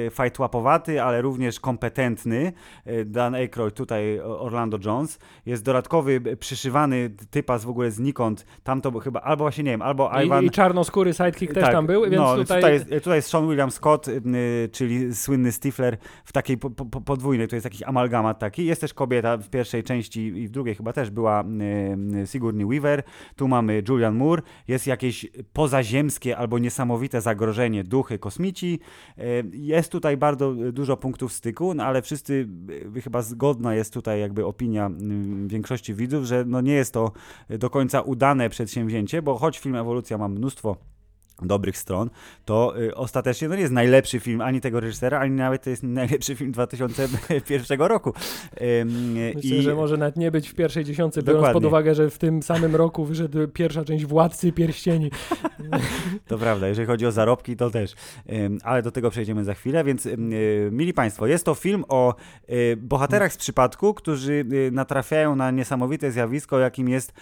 y, 0.08 0.10
fajtłapowaty, 0.10 1.01
ale 1.01 1.22
również 1.22 1.60
kompetentny. 1.60 2.54
Y, 2.88 3.06
Dan 3.06 3.36
Aykroyd, 3.36 3.75
tutaj 3.75 4.20
Orlando 4.20 4.77
Jones. 4.86 5.20
Jest 5.46 5.63
dodatkowy 5.63 6.22
przyszywany 6.39 7.10
typas 7.30 7.65
w 7.65 7.70
ogóle 7.70 7.92
znikąd. 7.92 8.46
Tam 8.63 8.82
to 8.82 9.00
chyba, 9.00 9.22
albo 9.22 9.44
właśnie 9.44 9.63
nie 9.63 9.72
wiem, 9.72 9.82
albo 9.82 10.12
I, 10.22 10.25
Ivan... 10.25 10.46
I 10.46 10.50
czarnoskóry 10.50 11.13
sidekick 11.13 11.54
tak, 11.54 11.63
też 11.63 11.74
tam 11.74 11.88
był, 11.88 12.01
więc 12.01 12.15
no, 12.15 12.36
tutaj... 12.36 12.62
Tutaj 12.62 12.74
jest, 12.74 12.89
tutaj 12.89 13.15
jest 13.15 13.30
Sean 13.30 13.48
William 13.48 13.72
Scott, 13.72 14.08
czyli 14.72 15.15
słynny 15.15 15.51
Stifler 15.51 15.98
w 16.25 16.32
takiej 16.32 16.58
po, 16.58 16.70
po, 16.70 17.01
podwójnej, 17.01 17.48
to 17.48 17.56
jest 17.56 17.65
jakiś 17.65 17.84
amalgamat 17.84 18.39
taki. 18.39 18.65
Jest 18.65 18.82
też 18.82 18.94
kobieta 18.94 19.38
w 19.38 19.50
pierwszej 19.50 19.84
części 19.84 20.22
i 20.22 20.48
w 20.48 20.51
drugiej 20.51 20.75
chyba 20.75 20.94
też 20.94 21.10
była 21.10 21.44
Sigourney 22.25 22.65
Weaver. 22.65 23.04
Tu 23.36 23.48
mamy 23.48 23.84
Julian 23.89 24.15
Moore. 24.15 24.42
Jest 24.68 24.88
jakieś 24.88 25.25
pozaziemskie 25.53 26.38
albo 26.38 26.60
niesamowite 26.60 27.22
zagrożenie, 27.22 27.84
duchy, 27.84 28.20
kosmici. 28.20 28.79
E, 29.17 29.24
jest 29.51 29.91
tutaj 29.91 30.17
bardzo 30.17 30.53
dużo 30.53 30.98
punktów 30.98 31.34
styku, 31.34 31.74
no 31.74 31.84
ale 31.84 32.01
wszyscy, 32.01 32.48
e, 32.98 33.01
chyba 33.01 33.22
zgodna 33.22 33.75
jest 33.75 33.94
tutaj 33.94 34.20
jakby 34.20 34.46
opinia 34.46 34.91
większości 35.48 35.94
widzów, 35.94 36.25
że 36.25 36.46
no 36.48 36.62
nie 36.62 36.74
jest 36.74 36.94
to 36.94 37.12
do 37.50 37.70
końca 37.70 38.01
udane 38.01 38.50
przedsięwzięcie, 38.50 39.22
bo 39.22 39.38
choć 39.38 39.60
film 39.60 39.75
Ewolucja 39.75 40.17
ma 40.17 40.27
mnóstwo 40.27 40.77
dobrych 41.42 41.77
stron, 41.77 42.10
to 42.46 42.80
y, 42.82 42.96
ostatecznie 42.96 43.48
no 43.48 43.56
nie 43.56 43.62
jest 43.62 43.74
najlepszy 43.74 44.20
film 44.20 44.42
ani 44.42 44.62
tego 44.62 44.80
reżysera, 44.80 45.20
ani 45.20 45.36
nawet 45.36 45.63
to 45.63 45.70
jest 45.70 45.84
najlepszy 45.84 46.36
film 46.36 46.51
2001 46.51 47.82
roku. 47.82 48.13
Myślę, 49.36 49.58
I... 49.58 49.62
że 49.62 49.75
może 49.75 49.98
nawet 49.98 50.18
nie 50.18 50.32
być 50.32 50.50
w 50.50 50.56
pierwszej 50.56 50.84
dziesiątce, 50.84 51.22
biorąc 51.22 51.38
Dokładnie. 51.38 51.62
pod 51.62 51.65
uwagę, 51.65 51.96
że 51.96 52.10
w 52.10 52.18
tym 52.18 52.44
samym 52.44 52.75
roku 52.75 53.06
wyszedł 53.06 53.48
pierwsza 53.48 53.86
część 53.86 54.06
Władcy 54.06 54.51
Pierścieni. 54.51 55.12
to 56.27 56.38
prawda, 56.38 56.68
jeżeli 56.68 56.88
chodzi 56.88 57.06
o 57.06 57.12
zarobki, 57.12 57.56
to 57.56 57.70
też. 57.70 57.94
ale 58.63 58.82
do 58.82 58.92
tego 58.92 59.10
przejdziemy 59.10 59.44
za 59.44 59.54
chwilę, 59.54 59.84
więc 59.84 60.06
y, 60.06 60.18
mili 60.72 60.94
Państwo, 60.94 61.27
jest 61.27 61.46
to 61.46 61.56
film 61.56 61.86
o 61.88 62.15
y, 62.50 62.77
bohaterach 62.77 63.34
z 63.34 63.38
przypadku, 63.38 63.94
którzy 63.94 64.46
natrafiają 64.72 65.36
na 65.36 65.51
niesamowite 65.51 66.12
zjawisko, 66.12 66.60
jakim 66.60 66.89
jest 66.89 67.13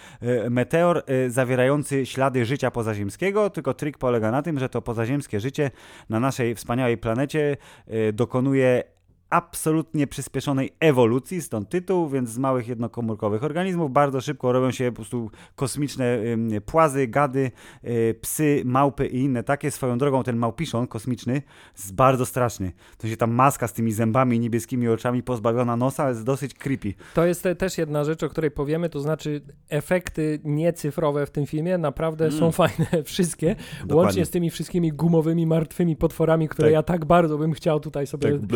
meteor 0.50 1.02
zawierający 1.28 2.06
ślady 2.06 2.44
życia 2.44 2.70
pozaziemskiego, 2.70 3.50
tylko 3.50 3.74
trik 3.74 3.98
polega 4.04 4.30
na 4.30 4.42
tym, 4.42 4.58
że 4.58 4.68
to 4.68 4.82
pozaziemskie 4.82 5.40
życie 5.40 5.70
na 6.08 6.20
naszej 6.20 6.54
wspaniałej 6.54 6.98
planecie 6.98 7.56
e, 7.86 8.12
dokonuje 8.12 8.82
absolutnie 9.30 10.06
przyspieszonej 10.06 10.72
ewolucji, 10.80 11.42
stąd 11.42 11.68
tytuł, 11.68 12.08
więc 12.08 12.30
z 12.30 12.38
małych 12.38 12.68
jednokomórkowych 12.68 13.44
organizmów 13.44 13.92
bardzo 13.92 14.20
szybko 14.20 14.52
robią 14.52 14.70
się 14.70 14.90
po 14.90 14.96
prostu 14.96 15.30
kosmiczne 15.56 16.18
płazy, 16.66 17.06
gady, 17.06 17.50
e, 17.82 18.14
psy, 18.14 18.62
małpy 18.64 19.06
i 19.06 19.18
inne 19.18 19.42
takie. 19.42 19.70
Swoją 19.70 19.98
drogą 19.98 20.22
ten 20.22 20.36
małpiszon 20.36 20.86
kosmiczny 20.86 21.42
jest 21.76 21.94
bardzo 21.94 22.26
straszny. 22.26 22.72
To 22.98 23.08
się 23.08 23.16
tam 23.16 23.30
maska 23.30 23.68
z 23.68 23.72
tymi 23.72 23.92
zębami 23.92 24.40
niebieskimi 24.40 24.88
oczami 24.88 25.22
pozbawiona 25.22 25.76
nosa 25.76 26.08
jest 26.08 26.24
dosyć 26.24 26.54
creepy. 26.54 26.94
To 27.14 27.26
jest 27.26 27.42
te, 27.42 27.54
też 27.54 27.78
jedna 27.78 28.04
rzecz, 28.04 28.22
o 28.22 28.28
której 28.28 28.50
powiemy, 28.50 28.88
to 28.88 29.00
znaczy 29.00 29.40
efekty 29.68 30.40
niecyfrowe 30.44 31.26
w 31.26 31.30
tym 31.30 31.46
filmie 31.46 31.78
naprawdę 31.78 32.26
mm. 32.26 32.38
są 32.38 32.52
fajne 32.52 32.86
wszystkie, 33.04 33.56
Dokładnie. 33.56 33.96
łącznie 33.96 34.24
z 34.24 34.30
tymi 34.30 34.50
wszystkimi 34.50 34.92
gumowymi, 34.92 35.46
martwymi 35.46 35.96
potworami, 35.96 36.48
które 36.48 36.68
tak. 36.68 36.72
ja 36.72 36.82
tak 36.82 37.04
bardzo 37.04 37.38
bym 37.38 37.52
chciał 37.52 37.80
tutaj 37.80 38.06
sobie 38.06 38.32
tak 38.32 38.46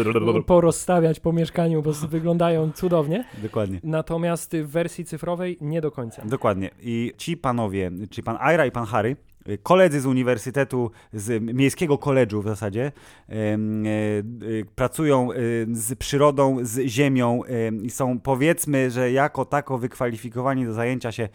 porozstawiać 0.58 1.20
po 1.20 1.32
mieszkaniu, 1.32 1.82
bo 1.82 1.92
wyglądają 1.92 2.72
cudownie. 2.72 3.24
Dokładnie. 3.42 3.80
Natomiast 3.82 4.56
w 4.56 4.66
wersji 4.66 5.04
cyfrowej 5.04 5.58
nie 5.60 5.80
do 5.80 5.90
końca. 5.90 6.22
Dokładnie. 6.24 6.70
I 6.80 7.12
ci 7.16 7.36
panowie, 7.36 7.90
czyli 8.10 8.22
pan 8.24 8.36
Aira 8.40 8.66
i 8.66 8.70
pan 8.70 8.84
Harry, 8.84 9.16
koledzy 9.56 10.00
z 10.00 10.06
uniwersytetu, 10.06 10.90
z 11.12 11.54
miejskiego 11.54 11.98
koledżu 11.98 12.42
w 12.42 12.44
zasadzie, 12.44 12.92
e, 13.28 13.32
e, 13.32 13.58
pracują 14.74 15.32
e, 15.32 15.36
z 15.72 15.98
przyrodą, 15.98 16.58
z 16.62 16.80
ziemią 16.86 17.40
i 17.82 17.90
są 17.90 18.20
powiedzmy, 18.20 18.90
że 18.90 19.12
jako 19.12 19.44
tako 19.44 19.78
wykwalifikowani 19.78 20.64
do 20.64 20.72
zajęcia 20.72 21.12
się 21.12 21.28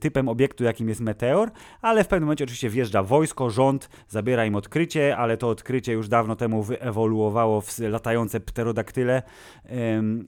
typem 0.00 0.28
obiektu, 0.28 0.64
jakim 0.64 0.88
jest 0.88 1.00
meteor, 1.00 1.50
ale 1.82 2.04
w 2.04 2.08
pewnym 2.08 2.26
momencie 2.26 2.44
oczywiście 2.44 2.70
wjeżdża 2.70 3.02
wojsko, 3.02 3.50
rząd, 3.50 3.88
zabiera 4.08 4.46
im 4.46 4.54
odkrycie, 4.54 5.16
ale 5.16 5.36
to 5.36 5.48
odkrycie 5.48 5.92
już 5.92 6.08
dawno 6.08 6.36
temu 6.36 6.62
wyewoluowało 6.62 7.60
w 7.60 7.78
latające 7.78 8.40
pterodaktyle 8.40 9.22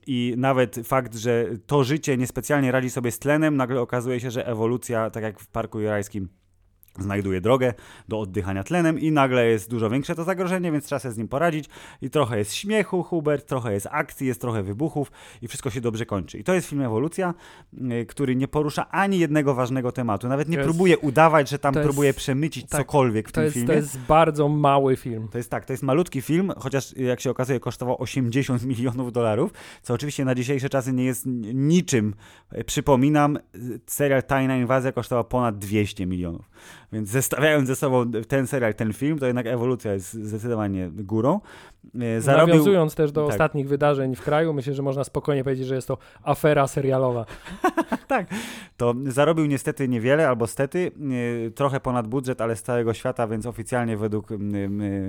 i 0.07 0.35
nawet 0.37 0.77
fakt, 0.85 1.15
że 1.15 1.47
to 1.67 1.85
życie 1.85 2.17
niespecjalnie 2.17 2.73
radzi 2.73 2.91
sobie 2.91 3.11
z 3.11 3.19
tlenem, 3.19 3.57
nagle 3.57 3.81
okazuje 3.81 4.21
się, 4.21 4.31
że 4.31 4.47
ewolucja, 4.47 5.11
tak 5.11 5.23
jak 5.23 5.41
w 5.41 5.47
Parku 5.47 5.81
Jurajskim, 5.81 6.29
znajduje 6.99 7.41
drogę 7.41 7.75
do 8.09 8.21
oddychania 8.21 8.65
tlenem 8.65 9.01
i 9.01 9.13
nagle 9.13 9.47
jest 9.47 9.71
dużo 9.71 9.91
większe 9.91 10.15
to 10.15 10.25
zagrożenie, 10.25 10.73
więc 10.73 10.85
trzeba 10.85 10.99
sobie 10.99 11.13
z 11.13 11.19
nim 11.19 11.29
poradzić 11.29 11.69
i 12.03 12.11
trochę 12.11 12.39
jest 12.39 12.55
śmiechu 12.55 13.03
Hubert, 13.03 13.47
trochę 13.47 13.73
jest 13.73 13.89
akcji, 13.91 14.27
jest 14.27 14.41
trochę 14.41 14.63
wybuchów 14.63 15.13
i 15.43 15.49
wszystko 15.49 15.71
się 15.71 15.81
dobrze 15.81 16.07
kończy. 16.07 16.39
I 16.39 16.45
to 16.45 16.55
jest 16.55 16.69
film 16.69 16.83
Ewolucja, 16.83 17.35
y, 17.75 18.07
który 18.07 18.37
nie 18.37 18.49
porusza 18.49 18.91
ani 18.91 19.19
jednego 19.19 19.55
ważnego 19.55 19.93
tematu, 19.93 20.29
nawet 20.29 20.49
nie 20.49 20.57
jest, 20.57 20.67
próbuje 20.67 20.99
udawać, 20.99 21.49
że 21.49 21.59
tam 21.59 21.75
próbuje 21.75 22.07
jest, 22.07 22.19
przemycić 22.19 22.69
tak, 22.69 22.81
cokolwiek 22.81 23.29
w 23.29 23.33
tym 23.33 23.45
jest, 23.45 23.55
filmie. 23.55 23.67
To 23.69 23.73
jest 23.73 23.99
bardzo 23.99 24.49
mały 24.49 24.97
film. 24.97 25.29
To 25.29 25.39
jest 25.39 25.51
tak, 25.51 25.67
to 25.67 25.73
jest 25.73 25.83
malutki 25.83 26.23
film, 26.23 26.53
chociaż 26.59 26.97
jak 26.97 27.21
się 27.21 27.31
okazuje 27.31 27.61
kosztował 27.61 28.03
80 28.03 28.65
milionów 28.73 29.13
dolarów, 29.13 29.53
co 29.83 29.95
oczywiście 29.95 30.25
na 30.25 30.35
dzisiejsze 30.35 30.69
czasy 30.69 30.93
nie 30.93 31.05
jest 31.05 31.27
niczym. 31.55 32.15
Przypominam, 32.67 33.39
serial 33.87 34.23
Tajna 34.23 34.57
Inwazja 34.57 34.93
kosztował 34.93 35.25
ponad 35.25 35.59
200 35.59 36.07
milionów. 36.07 36.51
Więc 36.93 37.09
zestawiając 37.09 37.69
ze 37.69 37.77
sobą 37.77 38.13
ten 38.29 38.47
serial, 38.47 38.75
ten 38.75 38.93
film, 38.93 39.19
to 39.19 39.27
jednak 39.27 39.47
ewolucja 39.47 39.93
jest 39.93 40.13
zdecydowanie 40.13 40.91
górą. 40.93 41.41
E, 42.01 42.21
zarobił... 42.21 42.55
Nawiązując 42.55 42.95
też 42.95 43.13
do 43.13 43.25
tak. 43.25 43.31
ostatnich 43.31 43.69
wydarzeń 43.69 44.17
w 44.17 44.23
kraju, 44.23 44.53
myślę, 44.55 44.75
że 44.75 44.83
można 44.83 45.05
spokojnie 45.05 45.45
powiedzieć, 45.45 45.67
że 45.67 45.75
jest 45.75 45.89
to 45.89 45.99
afera 46.23 46.67
serialowa. 46.67 47.27
tak, 48.07 48.27
to 48.77 48.95
zarobił 49.07 49.47
niestety 49.47 49.89
niewiele, 49.89 50.29
albo 50.29 50.47
stety, 50.47 50.91
e, 51.47 51.51
trochę 51.51 51.81
ponad 51.81 52.07
budżet, 52.07 52.41
ale 52.41 52.57
z 52.57 52.63
całego 52.63 52.95
świata, 52.95 53.27
więc 53.27 53.47
oficjalnie 53.47 53.97
według 53.97 54.29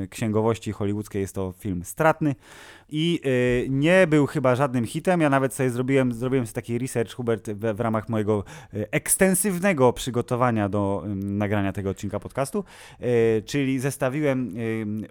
księgowości 0.10 0.72
hollywoodzkiej 0.72 1.22
jest 1.22 1.36
to 1.36 1.54
film 1.60 1.84
stratny 1.84 2.36
i 2.92 3.22
y, 3.26 3.68
nie 3.70 4.08
był 4.08 4.28
chyba 4.28 4.56
żadnym 4.56 4.86
hitem. 4.86 5.22
Ja 5.22 5.30
nawet 5.30 5.54
sobie 5.54 5.70
zrobiłem, 5.70 6.14
zrobiłem 6.14 6.46
sobie 6.46 6.56
taki 6.56 6.78
research, 6.78 7.14
Hubert, 7.14 7.50
w, 7.50 7.76
w 7.76 7.80
ramach 7.80 8.10
mojego 8.10 8.44
y, 8.74 8.92
ekstensywnego 8.92 9.94
przygotowania 9.94 10.70
do 10.70 11.04
nagrania 11.16 11.74
tego 11.74 11.90
odcinka 11.90 12.20
podcastu, 12.20 12.64
y, 13.02 13.44
czyli 13.46 13.80
zestawiłem 13.80 14.54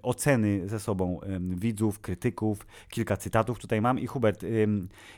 oceny 0.02 0.68
ze 0.68 0.80
sobą 0.80 1.20
widzów, 1.40 2.00
krytyków, 2.00 2.66
kilka 2.88 3.16
cytatów 3.16 3.58
tutaj 3.58 3.80
mam. 3.80 3.98
I 3.98 4.06
Hubert, 4.06 4.44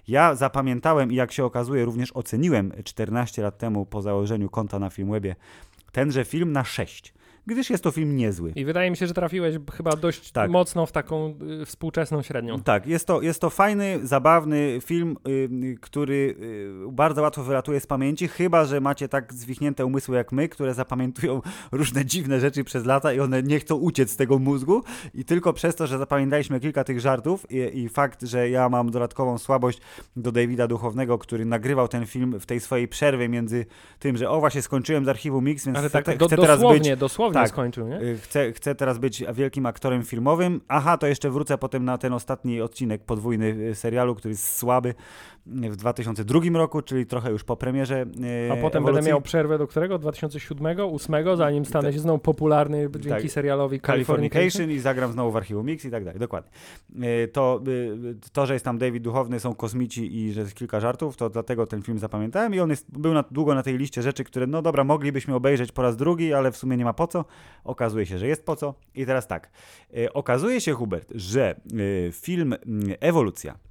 ja 0.09 0.35
zapamiętałem 0.35 1.13
i 1.13 1.15
jak 1.15 1.33
się 1.33 1.45
okazuje 1.45 1.85
również 1.85 2.13
oceniłem 2.13 2.73
14 2.85 3.43
lat 3.43 3.59
temu 3.59 3.87
po 3.87 4.03
założeniu 4.03 4.51
konta 4.51 4.79
na 4.79 4.91
Filmwebie 4.91 5.37
tenże 5.93 6.25
film 6.25 6.53
na 6.53 6.65
6 6.65 7.15
gdyż 7.51 7.71
jest 7.71 7.85
to 7.85 7.91
film 7.91 8.17
niezły. 8.17 8.53
I 8.57 8.65
wydaje 8.65 8.91
mi 8.91 8.97
się, 8.97 9.07
że 9.07 9.15
trafiłeś 9.15 9.57
chyba 9.73 9.97
dość 9.97 10.33
tak. 10.33 10.51
mocno 10.51 10.87
w 10.87 10.93
taką 10.93 11.35
y, 11.63 11.67
współczesną 11.67 12.23
średnią. 12.23 12.63
Tak, 12.63 12.87
jest 12.87 13.07
to, 13.07 13.23
jest 13.23 13.41
to 13.41 13.51
fajny, 13.51 13.99
zabawny 14.03 14.79
film, 14.85 15.17
y, 15.29 15.77
który 15.81 16.37
y, 16.89 16.93
bardzo 16.93 17.23
łatwo 17.23 17.45
wylatuje 17.45 17.81
z 17.81 17.87
pamięci, 17.87 18.29
chyba, 18.29 18.65
że 18.65 18.81
macie 18.81 19.09
tak 19.09 19.35
zwichnięte 19.35 19.87
umysły 19.87 20.17
jak 20.17 20.33
my, 20.33 20.49
które 20.49 20.75
zapamiętują 20.75 21.43
różne 21.73 22.05
dziwne 22.05 22.41
rzeczy 22.41 22.65
przez 22.65 22.85
lata 22.85 23.13
i 23.13 23.21
one 23.21 23.43
nie 23.43 23.61
chcą 23.61 23.75
uciec 23.75 24.11
z 24.11 24.17
tego 24.17 24.39
mózgu 24.39 24.83
i 25.15 25.25
tylko 25.25 25.53
przez 25.53 25.77
to, 25.77 25.87
że 25.87 25.99
zapamiętaliśmy 25.99 26.61
kilka 26.61 26.85
tych 26.85 27.01
żartów 27.01 27.47
i, 27.51 27.79
i 27.79 27.89
fakt, 27.89 28.23
że 28.23 28.51
ja 28.51 28.69
mam 28.69 28.91
dodatkową 28.91 29.39
słabość 29.39 29.81
do 30.17 30.33
Davida 30.33 30.67
Duchownego, 30.67 31.19
który 31.19 31.45
nagrywał 31.45 31.89
ten 31.89 32.07
film 32.07 32.41
w 32.41 32.47
tej 32.47 32.61
swojej 32.61 32.89
przerwie 32.89 33.29
między 33.29 33.67
tym, 33.99 34.17
że 34.17 34.31
o 34.31 34.41
właśnie 34.41 34.63
skończyłem 34.63 35.05
z 35.05 35.09
archiwum 35.09 35.45
Mix, 35.45 35.67
więc 35.67 35.79
Ale 35.79 35.91
tak, 35.91 36.05
chcę, 36.05 36.17
do, 36.17 36.27
chcę 36.27 36.37
teraz 36.37 36.61
być... 36.61 36.91
Dosłownie 36.97 37.40
tak, 37.43 37.51
skończył, 37.51 37.89
nie? 37.89 38.01
Y, 38.01 38.19
chcę, 38.19 38.53
chcę 38.53 38.75
teraz 38.75 38.99
być 38.99 39.25
wielkim 39.35 39.67
aktorem 39.67 40.05
filmowym. 40.05 40.61
Aha, 40.69 40.99
to 40.99 41.07
jeszcze 41.07 41.31
wrócę 41.31 41.59
potem 41.59 41.85
na 41.85 41.99
ten 41.99 42.13
ostatni 42.13 42.61
odcinek 42.61 43.05
podwójny 43.05 43.47
y, 43.47 43.75
serialu, 43.75 44.15
który 44.15 44.33
jest 44.33 44.57
słaby 44.57 44.95
w 45.47 45.77
2002 45.77 46.41
roku, 46.55 46.83
czyli 46.83 47.07
trochę 47.07 47.31
już 47.31 47.45
po 47.45 47.57
premierze. 47.57 48.07
A 48.53 48.57
potem 48.57 48.83
ewolucji. 48.83 48.83
będę 48.83 49.03
miał 49.03 49.21
przerwę 49.21 49.59
do 49.59 49.67
którego? 49.67 49.99
2007, 49.99 50.77
2008, 50.77 51.37
zanim 51.37 51.65
stanę 51.65 51.89
tak. 51.89 51.95
się 51.95 52.01
znowu 52.01 52.19
popularny 52.19 52.89
dzięki 52.91 53.09
tak. 53.09 53.31
serialowi 53.31 53.81
Californication 53.81 54.71
i 54.71 54.79
zagram 54.79 55.13
znowu 55.13 55.31
w 55.31 55.37
archiwum 55.37 55.67
Mix 55.67 55.85
i 55.85 55.91
tak 55.91 56.05
dalej. 56.05 56.21
Dokładnie. 56.21 56.51
To, 57.33 57.63
to, 58.33 58.47
że 58.47 58.53
jest 58.53 58.65
tam 58.65 58.79
David 58.79 59.03
Duchowny, 59.03 59.41
są 59.41 59.55
kosmici 59.55 60.17
i 60.17 60.33
że 60.33 60.41
jest 60.41 60.55
kilka 60.55 60.81
żartów, 60.81 61.17
to 61.17 61.31
dlatego 61.31 61.67
ten 61.67 61.83
film 61.83 61.99
zapamiętałem 61.99 62.55
i 62.55 62.61
on 62.61 62.71
jest, 62.71 62.99
był 62.99 63.15
na, 63.15 63.25
długo 63.31 63.55
na 63.55 63.63
tej 63.63 63.79
liście 63.79 64.03
rzeczy, 64.03 64.25
które 64.25 64.47
no 64.47 64.63
dobra, 64.63 64.85
moglibyśmy 64.85 65.35
obejrzeć 65.35 65.73
po 65.73 65.83
raz 65.83 65.97
drugi, 65.97 66.35
ale 66.35 66.53
w 66.53 66.57
sumie 66.57 66.77
nie 66.77 66.85
ma 66.85 66.93
po 66.93 67.07
co. 67.07 67.25
Okazuje 67.65 68.07
się, 68.07 68.19
że 68.19 68.27
jest 68.27 68.47
po 68.47 68.57
co. 68.57 68.75
I 68.95 69.07
teraz 69.07 69.27
tak. 69.27 69.51
Okazuje 70.15 70.61
się, 70.61 70.73
Hubert, 70.73 71.13
że 71.15 71.61
film 72.13 72.55
Ewolucja 73.01 73.70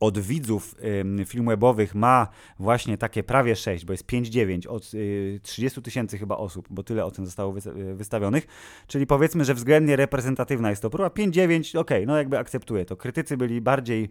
od 0.00 0.18
widzów 0.18 0.74
y, 1.20 1.24
film 1.24 1.46
webowych 1.46 1.94
ma 1.94 2.28
właśnie 2.58 2.98
takie 2.98 3.22
prawie 3.22 3.56
6, 3.56 3.84
bo 3.84 3.92
jest 3.92 4.06
5-9 4.06 4.68
od 4.68 4.94
y, 4.94 5.40
30 5.42 5.82
tysięcy 5.82 6.18
chyba 6.18 6.36
osób, 6.36 6.66
bo 6.70 6.82
tyle 6.82 7.04
ocen 7.04 7.24
zostało 7.24 7.54
y, 7.56 7.94
wystawionych, 7.94 8.46
czyli 8.86 9.06
powiedzmy, 9.06 9.44
że 9.44 9.54
względnie 9.54 9.96
reprezentatywna 9.96 10.70
jest 10.70 10.82
to 10.82 10.90
próba. 10.90 11.08
5-9, 11.08 11.78
ok, 11.78 11.90
no 12.06 12.16
jakby 12.16 12.38
akceptuję 12.38 12.84
to. 12.84 12.96
Krytycy 12.96 13.36
byli 13.36 13.60
bardziej 13.60 14.08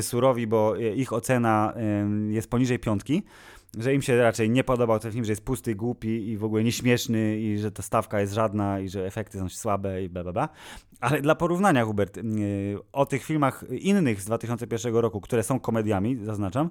surowi, 0.00 0.46
bo 0.46 0.78
y, 0.78 0.94
ich 0.94 1.12
ocena 1.12 1.74
y, 2.28 2.32
jest 2.32 2.50
poniżej 2.50 2.78
piątki 2.78 3.22
że 3.76 3.94
im 3.94 4.02
się 4.02 4.16
raczej 4.16 4.50
nie 4.50 4.64
podobał 4.64 4.98
ten 4.98 5.12
film, 5.12 5.24
że 5.24 5.32
jest 5.32 5.44
pusty, 5.44 5.74
głupi 5.74 6.28
i 6.28 6.36
w 6.36 6.44
ogóle 6.44 6.64
nieśmieszny 6.64 7.38
i 7.38 7.58
że 7.58 7.72
ta 7.72 7.82
stawka 7.82 8.20
jest 8.20 8.32
żadna 8.32 8.80
i 8.80 8.88
że 8.88 9.06
efekty 9.06 9.38
są 9.38 9.48
słabe 9.48 10.02
i 10.02 10.08
bla 10.08 10.22
bla 10.22 10.32
bla. 10.32 10.48
Ale 11.00 11.20
dla 11.20 11.34
porównania, 11.34 11.84
Hubert, 11.84 12.16
yy, 12.16 12.22
o 12.92 13.06
tych 13.06 13.24
filmach 13.24 13.64
innych 13.70 14.20
z 14.20 14.24
2001 14.24 14.94
roku, 14.94 15.20
które 15.20 15.42
są 15.42 15.60
komediami, 15.60 16.16
zaznaczam, 16.24 16.70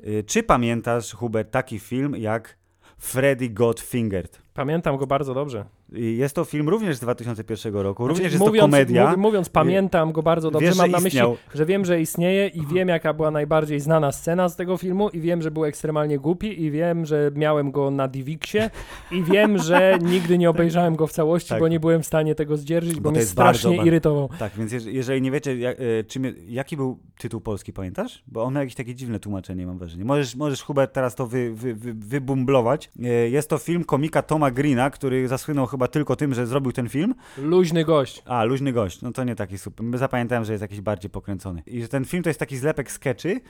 yy, 0.00 0.24
czy 0.24 0.42
pamiętasz, 0.42 1.12
Hubert, 1.12 1.50
taki 1.50 1.78
film 1.78 2.16
jak 2.16 2.56
Freddy 2.98 3.48
Got 3.48 3.80
Fingered? 3.80 4.42
Pamiętam 4.54 4.96
go 4.96 5.06
bardzo 5.06 5.34
dobrze. 5.34 5.64
Jest 5.92 6.34
to 6.34 6.44
film 6.44 6.68
również 6.68 6.96
z 6.96 7.00
2001 7.00 7.74
roku, 7.74 8.02
znaczy, 8.02 8.14
również 8.14 8.32
jest 8.32 8.44
mówiąc, 8.44 8.60
to 8.60 8.62
komedia. 8.62 9.16
Mówiąc, 9.16 9.48
pamiętam 9.48 10.12
go 10.12 10.22
bardzo 10.22 10.50
dobrze, 10.50 10.68
wiesz, 10.68 10.76
mam 10.76 10.90
na 10.90 11.00
myśli, 11.00 11.20
że 11.54 11.66
wiem, 11.66 11.84
że 11.84 12.00
istnieje 12.00 12.48
i 12.48 12.66
wiem, 12.66 12.88
jaka 12.88 13.14
była 13.14 13.30
najbardziej 13.30 13.80
znana 13.80 14.12
scena 14.12 14.48
z 14.48 14.56
tego 14.56 14.76
filmu 14.76 15.08
i 15.08 15.20
wiem, 15.20 15.42
że 15.42 15.50
był 15.50 15.64
ekstremalnie 15.64 16.18
głupi 16.18 16.62
i 16.62 16.70
wiem, 16.70 17.06
że 17.06 17.30
miałem 17.34 17.70
go 17.70 17.90
na 17.90 18.08
Divixie 18.08 18.70
i 19.10 19.22
wiem, 19.22 19.58
że 19.58 19.98
nigdy 20.12 20.38
nie 20.38 20.50
obejrzałem 20.50 20.96
go 20.96 21.06
w 21.06 21.12
całości, 21.12 21.48
tak. 21.48 21.60
bo 21.60 21.68
nie 21.68 21.80
byłem 21.80 22.02
w 22.02 22.06
stanie 22.06 22.34
tego 22.34 22.56
zdzierżyć, 22.56 22.94
bo, 22.94 23.00
bo 23.00 23.10
mnie 23.10 23.22
strasznie 23.22 23.70
bardzo, 23.70 23.86
irytował. 23.86 24.28
Tak, 24.38 24.52
więc 24.58 24.72
jeżeli 24.86 25.22
nie 25.22 25.30
wiecie, 25.30 25.58
jak, 25.58 25.76
e, 25.80 26.04
czym, 26.04 26.24
jaki 26.48 26.76
był 26.76 26.98
tytuł 27.18 27.40
polski, 27.40 27.72
pamiętasz? 27.72 28.22
Bo 28.26 28.42
on 28.42 28.54
ma 28.54 28.60
jakieś 28.60 28.74
takie 28.74 28.94
dziwne 28.94 29.20
tłumaczenie, 29.20 29.66
mam 29.66 29.78
wrażenie. 29.78 30.04
Możesz, 30.04 30.36
możesz 30.36 30.62
Hubert, 30.62 30.92
teraz 30.92 31.14
to 31.14 31.26
wy, 31.26 31.54
wy, 31.54 31.74
wy, 31.74 31.94
wybumblować. 31.94 32.90
E, 33.02 33.08
jest 33.08 33.48
to 33.50 33.58
film 33.58 33.84
komika 33.84 34.22
Toma 34.22 34.50
Greena, 34.50 34.90
który 34.90 35.28
zasłynął 35.28 35.66
chyba 35.66 35.79
tylko 35.88 36.16
tym, 36.16 36.34
że 36.34 36.46
zrobił 36.46 36.72
ten 36.72 36.88
film. 36.88 37.14
Luźny 37.38 37.84
gość. 37.84 38.22
A, 38.26 38.44
luźny 38.44 38.72
gość. 38.72 39.02
No 39.02 39.12
to 39.12 39.24
nie 39.24 39.34
taki 39.34 39.58
super. 39.58 39.98
Zapamiętałem, 39.98 40.44
że 40.44 40.52
jest 40.52 40.62
jakiś 40.62 40.80
bardziej 40.80 41.10
pokręcony. 41.10 41.62
I 41.66 41.82
że 41.82 41.88
ten 41.88 42.04
film 42.04 42.22
to 42.22 42.30
jest 42.30 42.40
taki 42.40 42.56
zlepek 42.56 42.92
sketchy. 42.92 43.40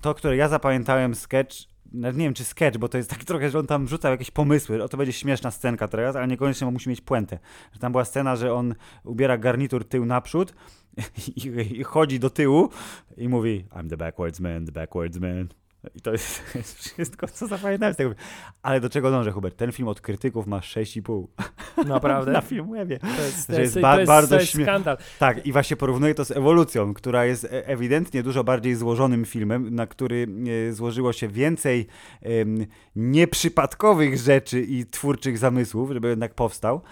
To, 0.00 0.14
które 0.14 0.36
ja 0.36 0.48
zapamiętałem 0.48 1.14
sketch, 1.14 1.56
nie 1.92 2.12
wiem 2.12 2.34
czy 2.34 2.44
sketch, 2.44 2.78
bo 2.78 2.88
to 2.88 2.98
jest 2.98 3.10
tak 3.14 3.24
trochę, 3.24 3.50
że 3.50 3.58
on 3.58 3.66
tam 3.66 3.88
rzucał 3.88 4.12
jakieś 4.12 4.30
pomysły. 4.30 4.82
O 4.82 4.88
to 4.88 4.96
będzie 4.96 5.12
śmieszna 5.12 5.50
scenka 5.50 5.88
teraz, 5.88 6.16
ale 6.16 6.28
niekoniecznie 6.28 6.70
musi 6.70 6.88
mieć 6.88 7.00
puentę. 7.00 7.38
Że 7.72 7.78
tam 7.78 7.92
była 7.92 8.04
scena, 8.04 8.36
że 8.36 8.54
on 8.54 8.74
ubiera 9.04 9.38
garnitur 9.38 9.84
tył 9.84 10.04
naprzód 10.04 10.54
i, 11.36 11.46
i 11.72 11.82
chodzi 11.82 12.20
do 12.20 12.30
tyłu 12.30 12.70
i 13.16 13.28
mówi 13.28 13.64
I'm 13.70 13.88
the 13.88 13.96
backwards 13.96 14.40
man, 14.40 14.66
the 14.66 14.72
backwards 14.72 15.18
man. 15.18 15.48
I 15.94 16.00
to 16.00 16.12
jest, 16.12 16.42
jest 16.54 16.78
wszystko, 16.78 17.28
co 17.28 17.46
zapamiętałem 17.46 17.94
z 17.94 17.96
tego. 17.96 18.14
Ale 18.62 18.80
do 18.80 18.90
czego 18.90 19.10
dążę, 19.10 19.32
Hubert? 19.32 19.56
Ten 19.56 19.72
film 19.72 19.88
od 19.88 20.00
krytyków 20.00 20.46
ma 20.46 20.58
6,5. 20.58 21.26
Naprawdę? 21.86 22.32
Na 22.32 22.40
Filmwebie. 22.40 22.98
To 22.98 23.06
jest, 23.06 23.46
to 23.46 23.52
jest, 23.52 23.62
jest, 23.62 23.80
ba- 23.80 23.98
to 23.98 24.06
bardzo 24.06 24.36
to 24.36 24.40
jest 24.40 24.62
skandal. 24.62 24.96
Tak, 25.18 25.46
i 25.46 25.52
właśnie 25.52 25.76
porównuję 25.76 26.14
to 26.14 26.24
z 26.24 26.30
Ewolucją, 26.30 26.94
która 26.94 27.24
jest 27.24 27.44
e, 27.44 27.66
ewidentnie 27.66 28.22
dużo 28.22 28.44
bardziej 28.44 28.74
złożonym 28.74 29.24
filmem, 29.24 29.74
na 29.74 29.86
który 29.86 30.26
e, 30.68 30.72
złożyło 30.72 31.12
się 31.12 31.28
więcej 31.28 31.86
um, 32.22 32.66
nieprzypadkowych 32.96 34.18
rzeczy 34.18 34.60
i 34.60 34.86
twórczych 34.86 35.38
zamysłów, 35.38 35.92
żeby 35.92 36.08
jednak 36.08 36.34
powstał. 36.34 36.82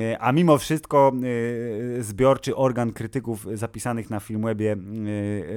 E, 0.00 0.18
a 0.18 0.32
mimo 0.32 0.58
wszystko 0.58 1.12
zbiorczy 2.00 2.56
organ 2.56 2.92
krytyków 2.92 3.46
zapisanych 3.54 4.10
na 4.10 4.20
Filmwebie 4.20 4.76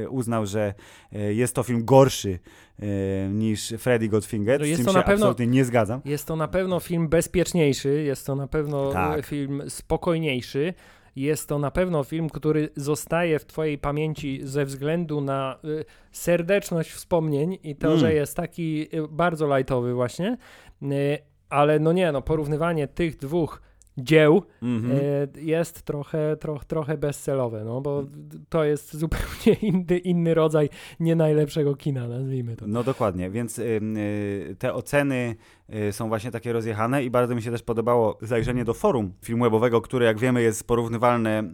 uznał, 0.10 0.45
że 0.45 0.73
jest 1.12 1.56
to 1.56 1.63
film 1.63 1.86
gorszy 1.86 2.39
E, 2.80 3.30
niż 3.30 3.73
Freddy 3.78 4.08
Godfinger, 4.08 4.60
no 4.60 4.65
z 4.65 4.69
czym 4.69 4.78
się 4.78 4.84
pewno, 4.86 5.01
absolutnie 5.01 5.47
nie 5.47 5.65
zgadzam. 5.65 6.01
Jest 6.06 6.28
to 6.28 6.36
na 6.36 6.47
pewno 6.47 6.80
film 6.80 7.08
bezpieczniejszy, 7.08 8.04
jest 8.04 8.25
to 8.25 8.36
na 8.36 8.47
pewno 8.47 8.91
tak. 8.91 9.25
film 9.25 9.62
spokojniejszy, 9.69 10.73
jest 11.15 11.49
to 11.49 11.60
na 11.60 11.71
pewno 11.71 12.04
film, 12.04 12.30
który 12.30 12.69
zostaje 12.75 13.39
w 13.39 13.45
twojej 13.45 13.78
pamięci 13.78 14.39
ze 14.43 14.65
względu 14.65 15.21
na 15.21 15.60
y, 15.65 15.86
serdeczność 16.12 16.91
wspomnień 16.91 17.58
i 17.63 17.75
to, 17.75 17.88
mm. 17.88 17.99
że 17.99 18.13
jest 18.13 18.36
taki 18.36 18.88
y, 18.97 19.08
bardzo 19.08 19.58
lightowy 19.58 19.93
właśnie, 19.93 20.38
y, 20.84 21.17
ale 21.49 21.80
no 21.80 21.93
nie, 21.93 22.12
no 22.12 22.21
porównywanie 22.21 22.88
tych 22.88 23.17
dwóch 23.17 23.62
dzieł 23.97 24.43
mm-hmm. 24.63 24.93
jest 25.38 25.81
trochę, 25.81 26.38
troch, 26.38 26.65
trochę 26.65 26.97
bezcelowe, 26.97 27.63
no 27.63 27.81
bo 27.81 28.03
to 28.49 28.63
jest 28.63 28.97
zupełnie 28.97 29.60
inny, 29.71 29.97
inny 29.97 30.34
rodzaj 30.34 30.69
nie 30.99 31.15
najlepszego 31.15 31.75
kina, 31.75 32.08
nazwijmy 32.08 32.55
to. 32.55 32.67
No 32.67 32.84
dokładnie, 32.84 33.29
więc 33.29 33.60
y, 33.60 34.55
te 34.60 34.73
oceny 34.73 35.36
y, 35.73 35.91
są 35.91 36.08
właśnie 36.08 36.31
takie 36.31 36.53
rozjechane 36.53 37.03
i 37.03 37.10
bardzo 37.10 37.36
mi 37.36 37.41
się 37.41 37.51
też 37.51 37.63
podobało 37.63 38.17
zajrzenie 38.21 38.65
do 38.65 38.73
forum 38.73 39.13
filmwebowego, 39.21 39.81
które 39.81 40.05
jak 40.05 40.19
wiemy 40.19 40.41
jest 40.41 40.67
porównywalne 40.67 41.43
y, 41.43 41.45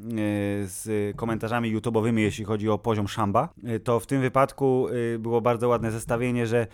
z 0.67 1.15
komentarzami 1.15 1.77
YouTube'owymi, 1.77 2.19
jeśli 2.19 2.45
chodzi 2.45 2.69
o 2.69 2.77
poziom 2.77 3.08
szamba. 3.08 3.49
To 3.84 3.99
w 3.99 4.08
tym 4.08 4.21
wypadku 4.21 4.88
było 5.19 5.41
bardzo 5.41 5.67
ładne 5.67 5.91
zestawienie, 5.91 6.47
że 6.47 6.67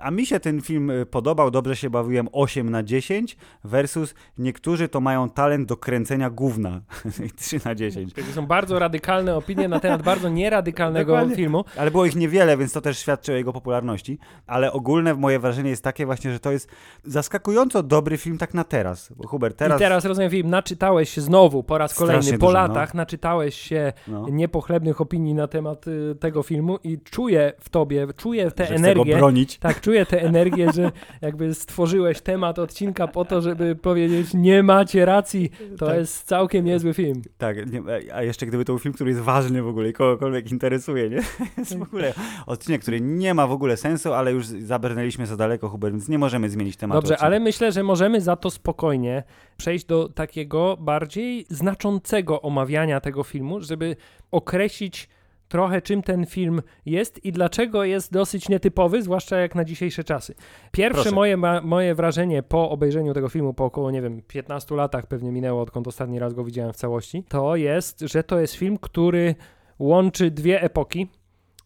A 0.00 0.10
mi 0.10 0.26
się 0.26 0.40
ten 0.40 0.60
film 0.60 0.90
y, 0.90 1.06
podobał, 1.06 1.50
dobrze 1.50 1.76
się 1.76 1.90
bawiłem 1.90 2.28
8 2.32 2.70
na 2.70 2.82
10 2.82 3.36
versus 3.64 4.14
niektórzy 4.38 4.88
to 4.88 5.00
mają 5.00 5.30
talent 5.30 5.68
do 5.68 5.76
kręcenia 5.76 6.30
gówna 6.30 6.80
3 7.36 7.60
na 7.64 7.74
10. 7.74 8.14
To 8.14 8.22
są 8.34 8.46
bardzo 8.46 8.78
radykalne 8.78 9.36
opinie 9.36 9.68
na 9.68 9.80
temat 9.80 10.02
bardzo 10.02 10.28
nieradykalnego 10.28 11.12
Dokładnie. 11.12 11.36
filmu. 11.36 11.64
Ale 11.76 11.90
było 11.90 12.06
ich 12.06 12.16
niewiele, 12.16 12.56
więc 12.56 12.72
to 12.72 12.80
też 12.80 12.98
świadczy 12.98 13.32
o 13.32 13.34
jego 13.34 13.52
popularności. 13.52 14.18
Ale 14.46 14.72
ogólne 14.72 15.14
moje 15.14 15.38
wrażenie 15.38 15.70
jest 15.70 15.84
takie 15.84 16.06
właśnie, 16.06 16.32
że 16.32 16.40
to 16.40 16.52
jest 16.52 16.68
zaskakująco 17.04 17.82
dobry 17.82 18.16
film 18.18 18.38
tak 18.38 18.54
na 18.54 18.64
teraz. 18.64 19.12
Bo 19.16 19.28
Hubert, 19.28 19.56
teraz... 19.56 19.78
I 19.80 19.82
teraz 19.82 20.04
rozumiem, 20.04 20.30
film, 20.30 20.50
naczytałeś 20.50 21.10
się 21.10 21.20
znowu 21.20 21.62
po 21.62 21.78
raz 21.78 21.94
kolejny, 21.94 22.22
Strasznie 22.22 22.38
po 22.38 22.46
dużo, 22.46 22.58
no. 22.58 22.68
latach, 22.68 22.94
naczytałeś 22.94 23.54
się 23.54 23.92
No. 24.08 24.26
niepochlebnych 24.30 25.00
opinii 25.00 25.34
na 25.34 25.46
temat 25.48 25.86
y, 25.88 26.14
tego 26.20 26.42
filmu 26.42 26.78
i 26.84 26.98
czuję 27.00 27.52
w 27.60 27.68
tobie, 27.68 28.06
czuję 28.16 28.50
tę 28.50 28.66
że 28.66 28.74
energię. 28.74 29.16
bronić. 29.16 29.58
Tak, 29.60 29.80
czuję 29.80 30.06
tę 30.06 30.22
energię, 30.22 30.72
że 30.72 30.92
jakby 31.20 31.54
stworzyłeś 31.54 32.20
temat 32.20 32.58
odcinka 32.58 33.08
po 33.08 33.24
to, 33.24 33.40
żeby 33.42 33.76
powiedzieć, 33.76 34.34
nie 34.34 34.62
macie 34.62 35.04
racji, 35.04 35.50
to 35.78 35.86
Tak. 35.86 35.96
jest 35.96 36.26
całkiem 36.26 36.64
niezły 36.64 36.94
film. 36.94 37.22
Tak, 37.38 37.72
nie, 37.72 37.82
a 38.14 38.22
jeszcze 38.22 38.46
gdyby 38.46 38.64
to 38.64 38.72
był 38.72 38.78
film, 38.78 38.94
który 38.94 39.10
jest 39.10 39.22
ważny 39.22 39.62
w 39.62 39.68
ogóle 39.68 39.88
i 39.88 39.92
kogokolwiek 39.92 40.52
interesuje, 40.52 41.10
nie? 41.10 41.16
Jest 41.58 41.78
w 41.78 41.82
ogóle 41.82 42.14
odcinek, 42.46 42.82
który 42.82 43.00
nie 43.00 43.34
ma 43.34 43.46
w 43.46 43.52
ogóle 43.52 43.76
sensu, 43.76 44.12
ale 44.12 44.32
już 44.32 44.46
zabrnęliśmy 44.46 45.26
za 45.26 45.36
daleko, 45.36 45.68
Hubert, 45.68 45.94
więc 45.94 46.08
nie 46.08 46.18
możemy 46.18 46.48
zmienić 46.50 46.76
tematu. 46.76 47.00
Dobrze, 47.00 47.14
odcinka. 47.14 47.26
ale 47.26 47.40
myślę, 47.40 47.72
że 47.72 47.82
możemy 47.82 48.20
za 48.20 48.36
to 48.36 48.50
spokojnie 48.50 49.22
przejść 49.56 49.84
do 49.84 50.08
takiego 50.08 50.76
bardziej 50.80 51.46
znaczącego 51.50 52.42
omawiania 52.42 53.00
tego 53.00 53.22
filmu, 53.22 53.60
żeby 53.60 53.96
określić 54.30 55.08
trochę 55.50 55.82
czym 55.82 56.02
ten 56.02 56.26
film 56.26 56.62
jest 56.86 57.24
i 57.24 57.32
dlaczego 57.32 57.84
jest 57.84 58.12
dosyć 58.12 58.48
nietypowy, 58.48 59.02
zwłaszcza 59.02 59.36
jak 59.36 59.54
na 59.54 59.64
dzisiejsze 59.64 60.04
czasy. 60.04 60.34
Pierwsze 60.72 61.02
Proszę. 61.02 61.14
moje, 61.14 61.36
ma, 61.36 61.60
moje 61.60 61.94
wrażenie 61.94 62.42
po 62.42 62.70
obejrzeniu 62.70 63.14
tego 63.14 63.28
filmu, 63.28 63.54
po 63.54 63.64
około, 63.64 63.90
nie 63.90 64.02
wiem, 64.02 64.22
15 64.22 64.74
latach 64.74 65.06
pewnie 65.06 65.32
minęło, 65.32 65.62
odkąd 65.62 65.88
ostatni 65.88 66.18
raz 66.18 66.34
go 66.34 66.44
widziałem 66.44 66.72
w 66.72 66.76
całości, 66.76 67.24
to 67.28 67.56
jest, 67.56 68.00
że 68.00 68.22
to 68.22 68.40
jest 68.40 68.54
film, 68.54 68.78
który 68.78 69.34
łączy 69.78 70.30
dwie 70.30 70.62
epoki, 70.62 71.08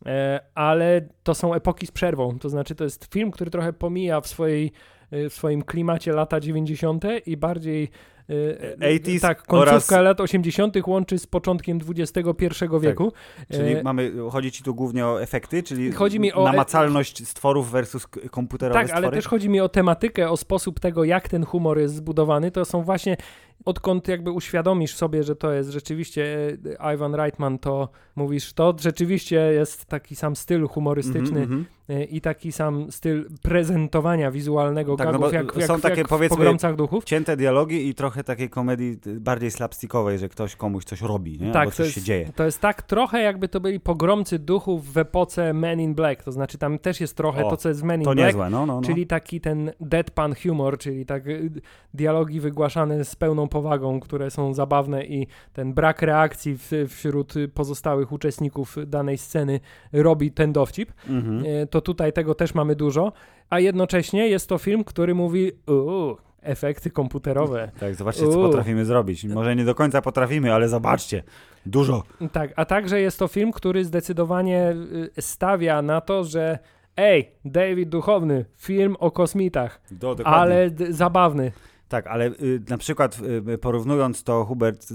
e, 0.07 0.41
ale 0.55 1.09
to 1.23 1.35
są 1.35 1.55
epoki 1.55 1.87
z 1.87 1.91
przerwą. 1.91 2.39
To 2.39 2.49
znaczy, 2.49 2.75
to 2.75 2.85
jest 2.85 3.05
film, 3.13 3.31
który 3.31 3.51
trochę 3.51 3.73
pomija 3.73 4.21
w 4.21 4.27
swojej 4.27 4.73
e, 5.11 5.29
w 5.29 5.35
swoim 5.35 5.63
klimacie 5.63 6.13
lata 6.13 6.41
90. 6.41 7.05
i 7.27 7.37
bardziej 7.37 7.91
80s 8.29 9.21
tak, 9.21 9.43
końcówka 9.43 9.97
oraz- 9.97 10.05
lat 10.05 10.21
80. 10.21 10.75
łączy 10.87 11.19
z 11.19 11.27
początkiem 11.27 11.79
XXI 11.97 12.65
wieku. 12.81 13.13
Czyli 13.53 13.73
E, 13.73 13.83
mamy, 13.83 14.13
chodzi 14.31 14.53
ci 14.53 14.63
tu 14.63 14.75
głównie 14.75 15.07
o 15.07 15.23
efekty, 15.23 15.63
czyli 15.63 15.93
Chodzi 15.93 16.21
mi 16.21 16.33
o- 16.33 16.45
namacalność 16.45 17.29
stworów 17.29 17.71
versus 17.71 18.07
komputerowe 18.31 18.81
Tak, 18.81 18.91
ale 18.91 18.99
stwory? 19.01 19.17
też 19.17 19.27
chodzi 19.29 19.49
mi 19.49 19.61
o 19.61 19.69
tematykę, 19.69 20.31
o 20.31 20.37
sposób 20.37 20.81
tego, 20.81 21.05
jak 21.05 21.29
ten 21.29 21.45
humor 21.45 21.79
jest 21.79 21.95
zbudowany. 21.95 22.51
To 22.51 22.65
są 22.65 22.83
właśnie, 22.83 23.17
odkąd 23.65 24.09
jakby 24.09 24.31
uświadomisz 24.31 24.95
sobie, 24.97 25.23
że 25.23 25.37
to 25.37 25.53
jest 25.53 25.71
rzeczywiście 25.71 26.49
e, 26.81 26.95
Ivan 26.95 27.15
Reitman, 27.15 27.59
to 27.59 27.89
mówisz, 28.17 28.53
to 28.53 28.75
rzeczywiście 28.81 29.37
jest 29.37 29.85
taki 29.87 30.17
sam 30.17 30.37
styl 30.37 30.67
humorystyczny 30.69 31.41
Mhm, 31.41 31.43
mhm. 31.43 31.65
e, 31.89 32.05
i 32.05 32.21
taki 32.21 32.53
sam 32.53 32.93
styl 32.93 33.29
prezentowania 33.43 34.31
wizualnego 34.31 34.97
Tak, 34.97 35.07
no 35.07 35.13
gagów, 35.13 35.31
bo 35.31 35.37
jak, 35.37 35.57
jak, 35.57 35.67
są 35.67 35.81
takie, 35.81 35.97
jak 35.97 36.07
w 36.07 36.11
powiedzmy, 36.11 36.37
Pogromcach 36.37 36.77
Duchów. 36.77 37.05
Cięte 37.05 37.37
dialogi 37.37 37.89
i 37.89 37.95
trochę 37.95 38.14
takiej 38.23 38.51
komedii 38.51 38.99
y, 39.07 39.21
bardziej 39.21 39.51
slapstickowej, 39.51 40.19
że 40.19 40.29
ktoś 40.29 40.57
komuś 40.57 40.85
coś 40.85 41.01
robi, 41.03 41.39
nie? 41.41 41.47
Tak, 41.53 41.57
Albo 41.57 41.71
to 41.71 41.77
coś 41.77 41.87
jest, 41.87 41.95
się 41.99 42.03
dzieje. 42.03 42.33
to 42.37 42.45
jest 42.45 42.61
tak 42.61 42.83
trochę 42.83 43.23
jakby 43.23 43.49
to 43.49 43.61
byli 43.61 43.81
pogromcy 43.81 44.39
duchów 44.39 44.93
w 44.93 44.99
epoce 44.99 45.53
Men 45.53 45.81
in 45.81 45.95
Black, 45.95 46.23
to 46.23 46.33
znaczy 46.33 46.59
tam 46.59 46.79
też 46.79 47.01
jest 47.01 47.17
trochę 47.17 47.45
O, 47.45 47.51
to, 47.51 47.57
co 47.57 47.69
jest 47.69 47.81
w 47.81 47.85
Men 47.85 48.01
in 48.01 48.05
To 48.05 48.15
Black, 48.15 48.27
niezłe, 48.27 48.51
no, 48.51 48.67
no, 48.67 48.75
no. 48.81 48.83
Czyli 48.83 49.07
taki 49.07 49.41
ten 49.41 49.73
deadpan 49.81 50.35
humor, 50.43 50.79
czyli 50.79 51.07
tak 51.07 51.27
y, 51.27 51.51
dialogi 51.95 52.41
wygłaszane 52.41 53.05
z 53.05 53.17
pełną 53.17 53.49
powagą, 53.49 54.01
które 54.01 54.31
są 54.31 54.55
zabawne 54.55 55.05
i 55.05 55.27
ten 55.53 55.73
brak 55.75 56.03
reakcji 56.03 56.59
w, 56.59 56.71
wśród 56.89 57.35
pozostałych 57.55 58.13
uczestników 58.13 58.77
danej 58.87 59.19
sceny 59.19 59.61
robi 59.93 60.33
ten 60.33 60.53
dowcip. 60.53 60.93
Mhm. 61.09 61.47
Y, 61.47 61.67
To 61.71 61.81
tutaj 61.81 62.13
tego 62.13 62.35
też 62.35 62.55
mamy 62.55 62.77
dużo, 62.77 63.13
a 63.51 63.61
jednocześnie 63.61 64.29
jest 64.29 64.49
to 64.49 64.59
film, 64.59 64.85
który 64.85 65.15
mówi 65.15 65.53
uuu, 65.67 66.17
efekty 66.45 66.91
komputerowe. 66.91 67.71
Tak, 67.81 67.95
zobaczcie, 67.95 68.23
co 68.23 68.39
Uuu. 68.39 68.47
potrafimy 68.49 68.85
zrobić. 68.85 69.25
Może 69.25 69.57
nie 69.57 69.65
do 69.65 69.75
końca 69.75 70.03
potrafimy, 70.03 70.53
ale 70.55 70.69
zobaczcie. 70.69 71.23
Dużo. 71.67 72.03
Tak, 72.33 72.53
a 72.57 72.65
także 72.65 73.01
jest 73.01 73.19
to 73.19 73.29
film, 73.29 73.53
który 73.53 73.85
zdecydowanie 73.85 74.75
y, 75.17 75.23
stawia 75.23 75.83
na 75.83 76.01
to, 76.01 76.25
że 76.25 76.59
ej, 76.97 77.31
David 77.45 77.89
Duchowny, 77.89 78.45
film 78.57 78.97
o 78.99 79.11
kosmitach, 79.11 79.81
Do, 79.91 80.15
dokładnie. 80.15 80.41
ale 80.41 80.71
d- 80.71 80.93
zabawny. 80.93 81.53
Tak, 81.89 82.07
ale 82.07 82.27
y, 82.27 82.61
na 82.69 82.79
przykład 82.79 83.21
y, 83.55 83.59
porównując 83.59 84.25
to, 84.25 84.45
Hubert, 84.45 84.91
y, 84.91 84.95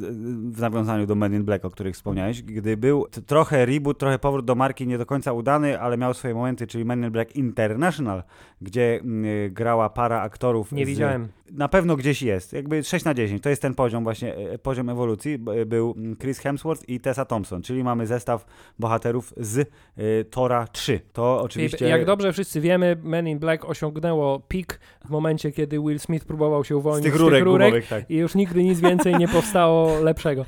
w 0.52 0.60
nawiązaniu 0.62 1.06
do 1.06 1.16
Men 1.16 1.34
in 1.34 1.44
Black, 1.44 1.66
o 1.66 1.70
których 1.70 1.96
wspomniałeś, 1.96 2.42
gdy 2.42 2.78
był 2.78 3.08
t- 3.08 3.22
trochę 3.22 3.66
reboot, 3.66 3.98
trochę 4.00 4.20
powrót 4.20 4.46
do 4.46 4.56
marki 4.56 4.88
nie 4.88 4.98
do 4.98 5.06
końca 5.06 5.34
udany, 5.34 5.80
ale 5.82 5.98
miał 5.98 6.14
swoje 6.14 6.34
momenty, 6.34 6.68
czyli 6.68 6.86
Men 6.86 7.04
in 7.04 7.12
Black 7.12 7.36
International, 7.36 8.24
gdzie 8.62 9.02
y, 9.46 9.50
grała 9.54 9.90
para 9.90 10.22
aktorów. 10.22 10.72
Nie 10.72 10.86
z, 10.86 10.88
widziałem. 10.88 11.28
Na 11.52 11.68
pewno 11.68 11.96
gdzieś 11.96 12.22
jest, 12.22 12.54
jakby 12.54 12.84
6 12.84 13.06
na 13.06 13.14
10, 13.14 13.44
to 13.44 13.50
jest 13.50 13.62
ten 13.62 13.74
poziom 13.74 14.04
właśnie, 14.04 14.36
e, 14.36 14.58
poziom 14.58 14.90
ewolucji. 14.90 15.38
Był 15.66 15.94
mm, 15.98 16.16
Chris 16.18 16.40
Hemsworth 16.40 16.90
i 16.90 17.00
Tessa 17.00 17.26
Thompson, 17.26 17.62
czyli 17.62 17.84
mamy 17.84 18.08
zestaw 18.08 18.46
bohaterów 18.80 19.34
z 19.38 19.58
y, 20.00 20.26
Tora 20.30 20.68
3. 20.68 21.00
To 21.14 21.42
oczywiście... 21.42 21.88
Jak 21.90 22.06
dobrze 22.06 22.34
wszyscy 22.34 22.62
wiemy, 22.62 22.98
Men 23.04 23.28
in 23.28 23.40
Black 23.40 23.66
osiągnęło 23.66 24.40
pik 24.40 24.80
w 25.06 25.10
momencie, 25.10 25.52
kiedy 25.52 25.80
Will 25.80 26.00
Smith 26.00 26.26
próbował 26.26 26.64
się 26.64 26.76
z 26.76 26.78
uwolnić 26.78 27.04
tych 27.04 27.16
rurek, 27.16 27.44
gumowych, 27.44 27.88
tak. 27.88 28.12
i 28.12 28.16
już 28.16 28.36
nigdy 28.36 28.64
nic 28.64 28.80
więcej 28.80 29.16
nie 29.16 29.28
powstało 29.28 30.00
lepszego. 30.10 30.46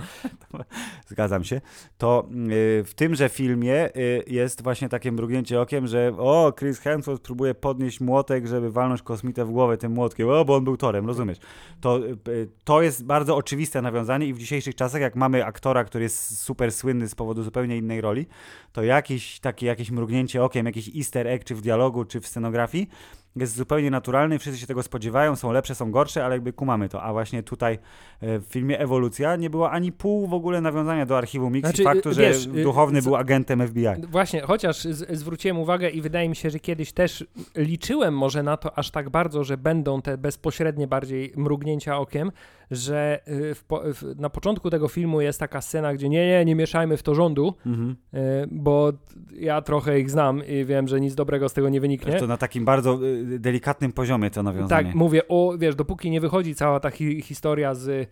Zgadzam 1.07 1.43
się. 1.43 1.61
To 1.97 2.27
y, 2.51 2.83
w 2.83 2.93
tymże 2.95 3.29
filmie 3.29 3.95
y, 3.95 4.23
jest 4.27 4.63
właśnie 4.63 4.89
takie 4.89 5.11
mrugnięcie 5.11 5.61
okiem, 5.61 5.87
że 5.87 6.13
o, 6.17 6.53
Chris 6.59 6.79
Hemsworth 6.79 7.23
próbuje 7.23 7.55
podnieść 7.55 8.01
młotek, 8.01 8.47
żeby 8.47 8.71
walnąć 8.71 9.01
kosmitę 9.01 9.45
w 9.45 9.51
głowę 9.51 9.77
tym 9.77 9.91
młotkiem, 9.91 10.29
o, 10.29 10.45
bo 10.45 10.55
on 10.55 10.63
był 10.63 10.77
torem, 10.91 11.08
rozumiesz? 11.08 11.38
To, 11.82 12.08
y, 12.27 12.49
to 12.63 12.82
jest 12.82 13.06
bardzo 13.06 13.36
oczywiste 13.36 13.82
nawiązanie 13.82 14.27
i 14.27 14.34
w 14.34 14.38
dzisiejszych 14.38 14.75
czasach, 14.75 15.01
jak 15.01 15.15
mamy 15.15 15.45
aktora, 15.45 15.84
który 15.84 16.04
jest 16.04 16.38
super 16.38 16.71
słynny 16.71 17.08
z 17.08 17.15
powodu 17.15 17.43
zupełnie 17.43 17.77
innej 17.77 18.01
roli, 18.01 18.25
to 18.71 18.84
jakieś 18.84 19.39
takie 19.39 19.65
jakieś 19.65 19.91
mrugnięcie 19.91 20.43
okiem, 20.43 20.65
jakiś 20.65 20.95
easter 20.95 21.27
egg, 21.27 21.43
czy 21.43 21.56
w 21.56 21.62
dialogu, 21.62 22.06
czy 22.06 22.21
w 22.21 22.27
scenografii, 22.27 22.89
jest 23.36 23.56
zupełnie 23.56 23.91
naturalny, 23.91 24.39
wszyscy 24.39 24.60
się 24.60 24.67
tego 24.67 24.84
spodziewają, 24.84 25.36
są 25.36 25.52
lepsze, 25.52 25.76
są 25.76 25.91
gorsze, 25.91 26.26
ale 26.26 26.36
jakby 26.36 26.54
kumamy 26.54 26.89
to. 26.89 27.04
A 27.04 27.13
właśnie 27.13 27.44
tutaj 27.44 27.74
e, 28.22 28.39
w 28.39 28.44
filmie 28.46 28.80
Ewolucja 28.80 29.36
nie 29.36 29.50
było 29.50 29.72
ani 29.72 29.91
pół 29.91 30.28
w 30.28 30.34
ogóle 30.34 30.62
nawiązania 30.62 31.06
do 31.06 31.17
archiwum 31.17 31.54
Mix 31.54 31.67
Znaczy, 31.70 31.82
i 31.82 31.86
faktu, 31.86 32.10
y, 32.10 32.13
że 32.13 32.22
wiesz, 32.22 32.46
y, 32.46 32.63
duchowny 32.63 33.02
co- 33.02 33.10
był 33.10 33.15
agentem 33.15 33.67
FBI. 33.67 33.86
Właśnie, 34.10 34.41
chociaż 34.41 34.82
z, 34.84 35.17
zwróciłem 35.17 35.60
uwagę 35.60 35.89
i 35.89 36.02
wydaje 36.02 36.30
mi 36.30 36.36
się, 36.36 36.50
że 36.50 36.60
kiedyś 36.60 36.91
też 36.94 37.26
liczyłem 37.56 38.17
może 38.17 38.44
na 38.44 38.58
to 38.58 38.78
aż 38.78 38.91
tak 38.91 39.10
bardzo, 39.10 39.44
że 39.44 39.58
będą 39.58 40.02
te 40.02 40.17
bezpośrednie 40.17 40.88
bardziej 40.88 41.34
mrugnięcia 41.36 41.98
okiem, 41.98 42.32
że 42.72 43.20
w, 43.28 43.63
w, 43.94 44.20
na 44.20 44.30
początku 44.30 44.70
tego 44.70 44.88
filmu 44.88 45.22
jest 45.22 45.39
taka 45.39 45.62
scena, 45.62 45.94
gdzie 45.94 46.10
nie, 46.10 46.28
nie, 46.28 46.46
nie 46.46 46.56
mieszajmy 46.56 46.98
w 46.98 47.04
to 47.04 47.15
rządu, 47.15 47.54
Mhm. 47.65 47.96
bo 48.52 48.94
ja 49.36 49.62
trochę 49.62 50.00
ich 50.00 50.10
znam 50.10 50.46
i 50.48 50.65
wiem, 50.65 50.88
że 50.88 51.02
nic 51.02 51.15
dobrego 51.15 51.50
z 51.50 51.54
tego 51.54 51.70
nie 51.70 51.82
wyniknie. 51.82 52.13
To 52.13 52.28
na 52.28 52.38
takim 52.38 52.65
bardzo 52.65 53.00
delikatnym 53.23 53.91
poziomie 53.93 54.29
to 54.29 54.43
nawiązanie. 54.43 54.86
Tak, 54.86 54.95
mówię, 54.95 55.27
o, 55.27 55.53
wiesz, 55.57 55.75
dopóki 55.75 56.12
nie 56.12 56.21
wychodzi 56.21 56.55
cała 56.55 56.79
ta 56.79 56.91
hi 56.91 57.21
historia 57.21 57.75
z 57.75 58.10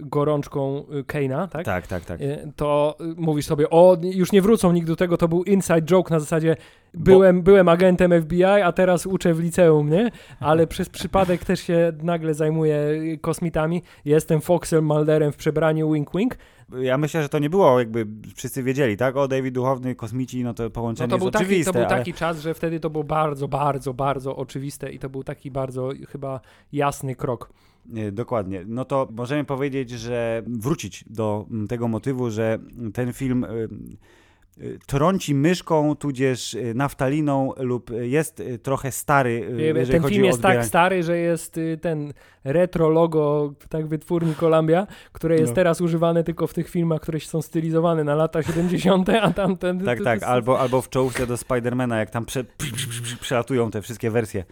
gorączką 0.00 0.84
y, 0.98 1.04
Kane'a, 1.04 1.48
tak? 1.48 1.64
tak, 1.64 1.86
tak, 1.86 2.04
tak. 2.04 2.20
Y, 2.20 2.52
To 2.56 2.96
y, 3.00 3.04
mówisz 3.16 3.46
sobie, 3.46 3.70
o, 3.70 3.96
już 4.02 4.32
nie 4.32 4.42
wrócą 4.42 4.72
nigdy 4.72 4.92
do 4.92 4.96
tego, 4.96 5.16
to 5.16 5.28
był 5.28 5.44
inside 5.44 5.82
joke 5.82 6.14
na 6.14 6.20
zasadzie 6.20 6.56
byłem, 6.94 7.42
byłem 7.42 7.68
agentem 7.68 8.22
FBI, 8.22 8.44
a 8.44 8.72
teraz 8.72 9.06
uczę 9.06 9.34
w 9.34 9.40
liceum, 9.40 9.90
nie? 9.90 10.10
Ale 10.40 10.66
przez 10.66 10.88
przypadek 10.98 11.44
też 11.44 11.60
się 11.60 11.92
nagle 12.02 12.34
zajmuję 12.34 12.76
y, 12.76 13.18
kosmitami. 13.20 13.82
Jestem 14.04 14.40
Foxem 14.40 14.84
Mulderem 14.84 15.32
w 15.32 15.36
przebraniu 15.36 15.92
wink 15.92 16.10
wink. 16.14 16.36
Ja 16.82 16.98
myślę, 16.98 17.22
że 17.22 17.28
to 17.28 17.38
nie 17.38 17.50
było 17.50 17.78
jakby 17.78 18.06
wszyscy 18.34 18.62
wiedzieli, 18.62 18.96
tak? 18.96 19.16
O, 19.16 19.28
David 19.28 19.54
Duchowny, 19.54 19.94
kosmici, 19.94 20.44
no 20.44 20.54
to 20.54 20.62
No 20.62 20.70
połączenie 20.70 21.10
to 21.10 21.18
był, 21.18 21.30
taki, 21.30 21.44
oczywiste. 21.44 21.72
to 21.72 21.78
był 21.78 21.86
ale... 21.86 21.98
taki 21.98 22.14
czas, 22.14 22.40
że 22.40 22.54
wtedy 22.54 22.80
to 22.80 22.90
było 22.90 23.04
bardzo, 23.04 23.48
bardzo, 23.48 23.94
bardzo 23.94 24.36
oczywiste 24.36 24.92
i 24.92 24.98
to 24.98 25.08
był 25.08 25.24
taki 25.24 25.50
bardzo 25.50 25.90
chyba 26.08 26.40
jasny 26.72 27.14
krok. 27.16 27.50
Nie, 27.86 28.12
Dokładnie. 28.12 28.64
No 28.66 28.84
to 28.84 29.08
możemy 29.12 29.44
powiedzieć, 29.44 29.90
że 29.90 30.42
wrócić 30.46 31.04
do 31.10 31.46
mm, 31.50 31.68
tego 31.68 31.88
motywu, 31.88 32.30
że 32.30 32.58
ten 32.94 33.12
film 33.12 33.44
y, 33.44 33.68
trąci 34.86 35.34
myszką, 35.34 35.96
tudzież 35.96 36.54
y, 36.54 36.74
naftaliną 36.74 37.52
lub 37.56 37.90
jest 38.00 38.40
y, 38.40 38.58
trochę 38.58 38.92
stary, 38.92 39.48
y, 39.80 39.86
Ten 39.86 40.02
film 40.02 40.24
jest 40.24 40.42
tak 40.42 40.64
stary, 40.64 41.02
że 41.02 41.18
jest 41.18 41.58
y, 41.58 41.78
ten 41.82 42.12
retro 42.44 42.88
logo 42.88 43.52
tak 43.68 43.86
wytwórni 43.86 44.34
Columbia, 44.34 44.86
które 45.12 45.36
jest 45.36 45.50
No. 45.50 45.54
teraz 45.54 45.80
używane 45.80 46.24
tylko 46.24 46.46
w 46.46 46.54
tych 46.54 46.68
filmach, 46.68 47.00
które 47.00 47.20
są 47.20 47.42
stylizowane 47.42 48.04
na 48.04 48.14
lata 48.14 48.42
70., 48.42 49.08
a 49.08 49.32
tamten... 49.32 49.84
Tak, 49.84 49.98
to- 49.98 50.04
tak, 50.04 50.20
to- 50.20 50.26
albo, 50.26 50.60
albo 50.60 50.82
w 50.82 50.88
czołówce 50.88 51.26
do 51.26 51.36
Spidermana, 51.36 51.98
jak 51.98 52.10
tam 52.10 52.24
prze, 52.24 52.44
przelatują 53.20 53.70
te 53.70 53.82
wszystkie 53.82 54.10
wersje 54.10 54.44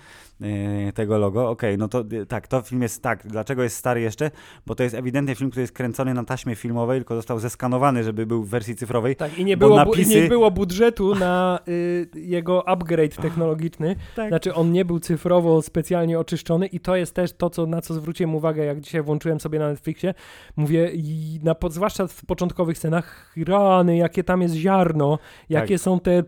tego 0.95 1.19
logo. 1.19 1.51
Okej, 1.51 1.79
no 1.79 1.89
to 1.89 2.05
tak, 2.29 2.49
to 2.49 2.63
film 2.63 2.83
jest 2.83 3.03
tak. 3.03 3.27
Dlaczego 3.27 3.63
jest 3.63 3.77
stary 3.77 4.01
jeszcze? 4.01 4.31
Bo 4.67 4.75
to 4.75 4.83
jest 4.83 4.95
ewidentnie 4.95 5.35
film, 5.35 5.51
który 5.51 5.61
jest 5.63 5.73
kręcony 5.73 6.15
na 6.15 6.25
taśmie 6.25 6.55
filmowej, 6.55 7.01
tylko 7.01 7.15
został 7.15 7.39
zeskanowany, 7.39 8.05
żeby 8.05 8.27
był 8.27 8.43
w 8.43 8.49
wersji 8.49 8.77
cyfrowej. 8.77 9.17
Tak, 9.17 9.39
i 9.39 9.45
nie 9.45 9.57
było, 9.57 9.85
napisy- 10.07 10.23
nie 10.23 10.29
było 10.29 10.51
budżetu 10.51 11.15
na 11.15 11.59
y, 11.69 12.09
jego 12.15 12.69
upgrade 12.69 13.17
technologiczny. 13.17 13.97
Tak. 14.17 14.29
Znaczy, 14.29 14.55
on 14.55 14.73
nie 14.73 14.85
był 14.85 15.01
cyfrowo 15.01 15.63
specjalnie 15.63 16.19
oczyszczony 16.19 16.67
i 16.67 16.81
to 16.81 16.97
jest 16.97 17.15
też 17.15 17.33
to, 17.33 17.51
co, 17.51 17.67
na 17.67 17.81
co 17.81 17.95
zwróciłem 17.95 18.35
uwagę, 18.35 18.65
jak 18.65 18.81
dzisiaj 18.81 19.03
włączyłem 19.03 19.41
sobie 19.41 19.59
na 19.59 19.69
Netflixie. 19.69 20.15
Mówię, 20.57 20.91
i 20.95 21.41
na, 21.43 21.55
zwłaszcza 21.71 22.07
w 22.07 22.25
początkowych 22.25 22.79
scenach, 22.79 23.35
rany, 23.47 23.97
jakie 23.97 24.25
tam 24.25 24.43
jest 24.43 24.55
ziarno, 24.55 25.19
jakie 25.49 25.79
są 25.79 26.01
te 26.01 26.23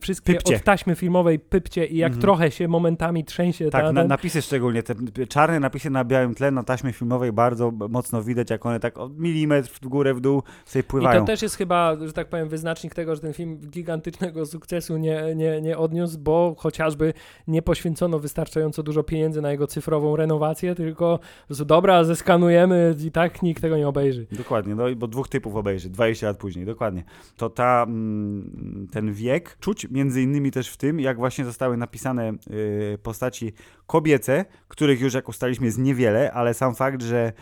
wszystkie 0.00 0.32
Tak. 0.34 0.42
Pypcie. 0.42 0.56
od 0.56 0.62
taśmy 0.62 0.94
filmowej 0.94 1.38
pypcie 1.38 1.86
i 1.86 1.96
jak 1.96 2.06
Mhm. 2.10 2.20
trochę 2.20 2.50
się 2.50 2.68
momentami 2.68 3.24
trzęsie. 3.24 3.70
Tak, 3.70 3.82
ta, 3.84 3.92
na, 3.92 4.04
napisy 4.04 4.42
szczególnie, 4.42 4.82
te 4.82 4.94
czarne 5.28 5.60
napisy 5.60 5.90
na 5.90 6.04
białym 6.04 6.34
tle 6.34 6.50
na 6.50 6.62
taśmie 6.62 6.92
filmowej 6.92 7.32
bardzo 7.32 7.70
mocno 7.70 8.22
widać, 8.22 8.50
jak 8.50 8.66
one 8.66 8.80
tak 8.80 8.98
o 8.98 9.08
milimetr 9.08 9.68
w 9.82 9.88
górę, 9.88 10.14
w 10.14 10.20
dół 10.20 10.42
sobie 10.64 10.80
I 10.80 10.84
pływają. 10.84 11.20
to 11.20 11.26
też 11.26 11.42
jest 11.42 11.56
chyba, 11.56 11.96
że 12.06 12.12
tak 12.12 12.28
powiem, 12.28 12.48
wyznacznik 12.70 12.94
tego, 12.94 13.14
że 13.14 13.20
ten 13.20 13.32
film 13.32 13.58
gigantycznego 13.58 14.46
sukcesu 14.46 14.96
nie, 14.96 15.34
nie, 15.36 15.60
nie 15.60 15.78
odniósł, 15.78 16.18
bo 16.18 16.54
chociażby 16.58 17.12
nie 17.46 17.62
poświęcono 17.62 18.18
wystarczająco 18.18 18.82
dużo 18.82 19.02
pieniędzy 19.02 19.40
na 19.40 19.50
jego 19.50 19.66
cyfrową 19.66 20.16
renowację, 20.16 20.74
tylko 20.74 21.18
prostu 21.46 21.64
dobra, 21.64 22.04
zeskanujemy 22.04 22.96
i 23.06 23.10
tak 23.10 23.42
nikt 23.42 23.62
tego 23.62 23.76
nie 23.76 23.88
obejrzy. 23.88 24.26
Dokładnie, 24.32 24.74
no, 24.74 24.84
bo 24.96 25.08
dwóch 25.08 25.28
typów 25.28 25.56
obejrzy, 25.56 25.90
20 25.90 26.26
lat 26.26 26.36
później, 26.38 26.66
dokładnie. 26.66 27.04
To 27.36 27.50
ta, 27.50 27.84
mm, 27.88 28.88
ten 28.92 29.12
wiek 29.12 29.56
czuć 29.60 29.90
między 29.90 30.22
innymi 30.22 30.50
też 30.50 30.68
w 30.68 30.76
tym, 30.76 31.00
jak 31.00 31.16
właśnie 31.16 31.44
zostały 31.44 31.76
napisane 31.76 32.32
y, 32.50 32.98
postaci 33.02 33.52
kobiece, 33.86 34.44
których 34.68 35.00
już 35.00 35.14
jak 35.14 35.28
ustaliśmy 35.28 35.66
jest 35.66 35.78
niewiele, 35.78 36.32
ale 36.32 36.54
sam 36.54 36.74
fakt, 36.74 37.02
że 37.02 37.32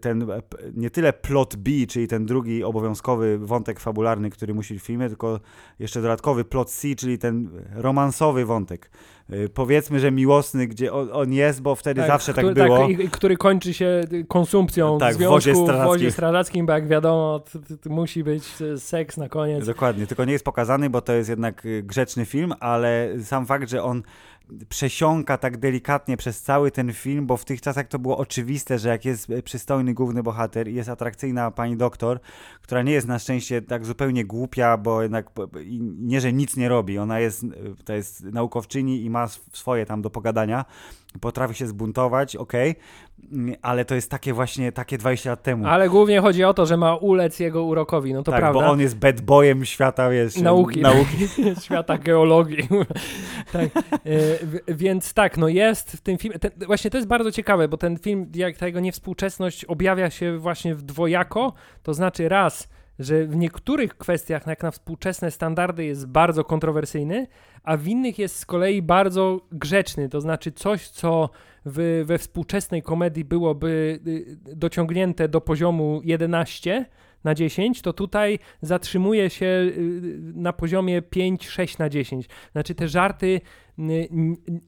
ten 0.00 0.30
e, 0.30 0.42
nie 0.74 0.90
tyle 0.90 1.12
plot 1.12 1.56
B, 1.56 1.70
czyli 1.88 2.08
ten 2.08 2.26
drugi 2.26 2.64
obowiązkowy 2.64 3.38
wątek 3.38 3.80
fabularny, 3.80 4.30
który 4.30 4.54
musi 4.54 4.78
w 4.78 4.82
filmie, 4.82 5.08
tylko 5.08 5.40
jeszcze 5.78 6.02
dodatkowy 6.02 6.44
plot 6.44 6.70
C, 6.70 6.94
czyli 6.94 7.18
ten 7.18 7.50
romansowy 7.74 8.44
wątek. 8.44 8.90
Y, 9.32 9.48
powiedzmy, 9.48 10.00
że 10.00 10.10
miłosny, 10.10 10.66
gdzie 10.66 10.92
on, 10.92 11.08
on 11.12 11.32
jest, 11.32 11.62
bo 11.62 11.74
wtedy 11.74 12.06
zawsze 12.06 12.34
tak 12.34 12.44
który, 12.44 12.64
było. 12.64 12.88
i, 12.88 13.04
i 13.04 13.10
który 13.10 13.36
kończy 13.36 13.74
się 13.74 14.00
konsumpcją 14.28 14.98
Tak, 14.98 15.14
w 15.14 15.16
związku 15.16 15.34
wozie 15.34 15.52
w 15.52 15.84
wozie 15.84 16.10
strażackim. 16.10 16.66
bo 16.66 16.72
jak 16.72 16.88
wiadomo, 16.88 17.40
t, 17.52 17.58
t, 17.58 17.76
t, 17.76 17.90
musi 17.90 18.24
być 18.24 18.44
e, 18.62 18.78
seks 18.78 19.16
na 19.16 19.28
koniec. 19.28 19.66
Dokładnie, 19.66 20.06
tylko 20.06 20.24
nie 20.24 20.32
jest 20.32 20.44
pokazany, 20.44 20.90
bo 20.90 21.00
to 21.00 21.12
jest 21.12 21.28
jednak 21.28 21.66
y, 21.66 21.82
grzeczny 21.82 22.24
film, 22.24 22.52
ale 22.60 23.08
sam 23.22 23.46
fakt, 23.46 23.70
że 23.70 23.82
on 23.82 24.02
przesiąka 24.68 25.38
tak 25.38 25.56
delikatnie 25.56 26.16
przez 26.16 26.42
cały 26.42 26.70
ten 26.70 26.92
film, 26.92 27.26
bo 27.26 27.36
w 27.36 27.44
tych 27.44 27.60
czasach 27.60 27.88
to 27.88 27.98
było 27.98 28.18
oczywiste, 28.18 28.78
że 28.78 28.88
jak 28.88 29.04
jest 29.04 29.30
y, 29.30 29.42
przystojny 29.42 29.94
główny 29.94 30.22
bohater 30.22 30.68
i 30.68 30.74
jest 30.74 30.88
atrakcyjna 30.88 31.50
pani 31.50 31.76
doktor, 31.76 32.20
która 32.62 32.82
nie 32.82 32.92
jest 32.92 33.06
na 33.06 33.18
szczęście 33.18 33.62
tak 33.62 33.86
zupełnie 33.86 34.24
głupia, 34.24 34.76
bo 34.76 35.02
jednak 35.02 35.30
nie, 35.98 36.20
że 36.20 36.32
nic 36.32 36.56
nie 36.56 36.68
robi, 36.68 36.98
ona 36.98 37.20
jest, 37.20 37.44
y, 37.44 37.48
to 37.84 37.92
jest 37.92 38.24
naukowczyni 38.24 39.04
i 39.04 39.10
ma 39.12 39.24
sw- 39.24 39.56
swoje 39.56 39.86
tam 39.86 40.02
do 40.02 40.10
pogadania, 40.10 40.64
potrafi 41.20 41.54
się 41.54 41.66
zbuntować, 41.66 42.36
okej, 42.36 42.74
mm, 43.32 43.54
ale 43.62 43.84
to 43.84 43.94
jest 43.94 44.10
takie 44.10 44.32
właśnie, 44.32 44.72
takie 44.72 44.98
20 44.98 45.30
lat 45.30 45.42
temu. 45.42 45.66
Ale 45.66 45.88
głównie 45.88 46.20
chodzi 46.20 46.44
o 46.44 46.54
to, 46.54 46.66
że 46.66 46.76
ma 46.76 46.96
ulec 46.96 47.40
jego 47.40 47.64
urokowi, 47.64 48.14
no 48.14 48.22
to 48.22 48.30
tak, 48.30 48.40
prawda. 48.40 48.60
bo 48.60 48.66
on 48.66 48.80
jest 48.80 48.96
bad 48.96 49.20
boyem 49.20 49.64
świata, 49.64 50.10
wiesz, 50.10 50.36
nauki, 50.36 50.80
nauki. 50.80 51.28
świata 51.64 51.98
geologii. 51.98 52.68
tak. 53.52 53.64
e, 54.68 54.74
Więc 54.74 55.14
tak, 55.14 55.36
no 55.36 55.48
jest 55.48 55.92
w 55.92 56.00
tym 56.00 56.18
filmie. 56.18 56.38
Ten, 56.38 56.50
właśnie 56.66 56.90
to 56.90 56.98
jest 56.98 57.08
bardzo 57.08 57.32
ciekawe, 57.32 57.68
bo 57.68 57.76
ten 57.76 57.98
film, 57.98 58.32
jak 58.34 58.56
ta 58.56 58.66
jego 58.66 58.80
niewspółczesność 58.80 59.64
objawia 59.64 60.10
się 60.10 60.38
właśnie 60.38 60.74
w 60.74 60.82
dwojako. 60.82 61.52
To 61.82 61.94
znaczy 61.94 62.28
raz, 62.28 62.68
że 62.98 63.26
w 63.26 63.36
niektórych 63.36 63.96
kwestiach, 63.96 64.46
jak 64.46 64.62
na 64.62 64.70
współczesne 64.70 65.30
standardy, 65.30 65.84
jest 65.84 66.06
bardzo 66.06 66.44
kontrowersyjny, 66.44 67.26
a 67.62 67.76
w 67.76 67.86
innych 67.86 68.18
jest 68.18 68.36
z 68.36 68.46
kolei 68.46 68.82
bardzo 68.82 69.40
grzeczny. 69.52 70.08
To 70.08 70.20
znaczy 70.20 70.52
coś, 70.52 70.88
co 70.88 71.30
w, 71.66 72.02
we 72.06 72.18
współczesnej 72.18 72.82
komedii 72.82 73.24
byłoby 73.24 74.00
y, 74.06 74.56
dociągnięte 74.56 75.28
do 75.28 75.40
poziomu 75.40 76.00
11 76.04 76.84
na 77.24 77.34
10, 77.34 77.82
to 77.82 77.92
tutaj 77.92 78.38
zatrzymuje 78.62 79.30
się 79.30 79.46
y, 79.46 79.72
na 80.34 80.52
poziomie 80.52 81.02
5-6 81.02 81.78
na 81.78 81.88
10. 81.88 82.28
Znaczy 82.52 82.74
te 82.74 82.88
żarty 82.88 83.40
y, 83.78 84.08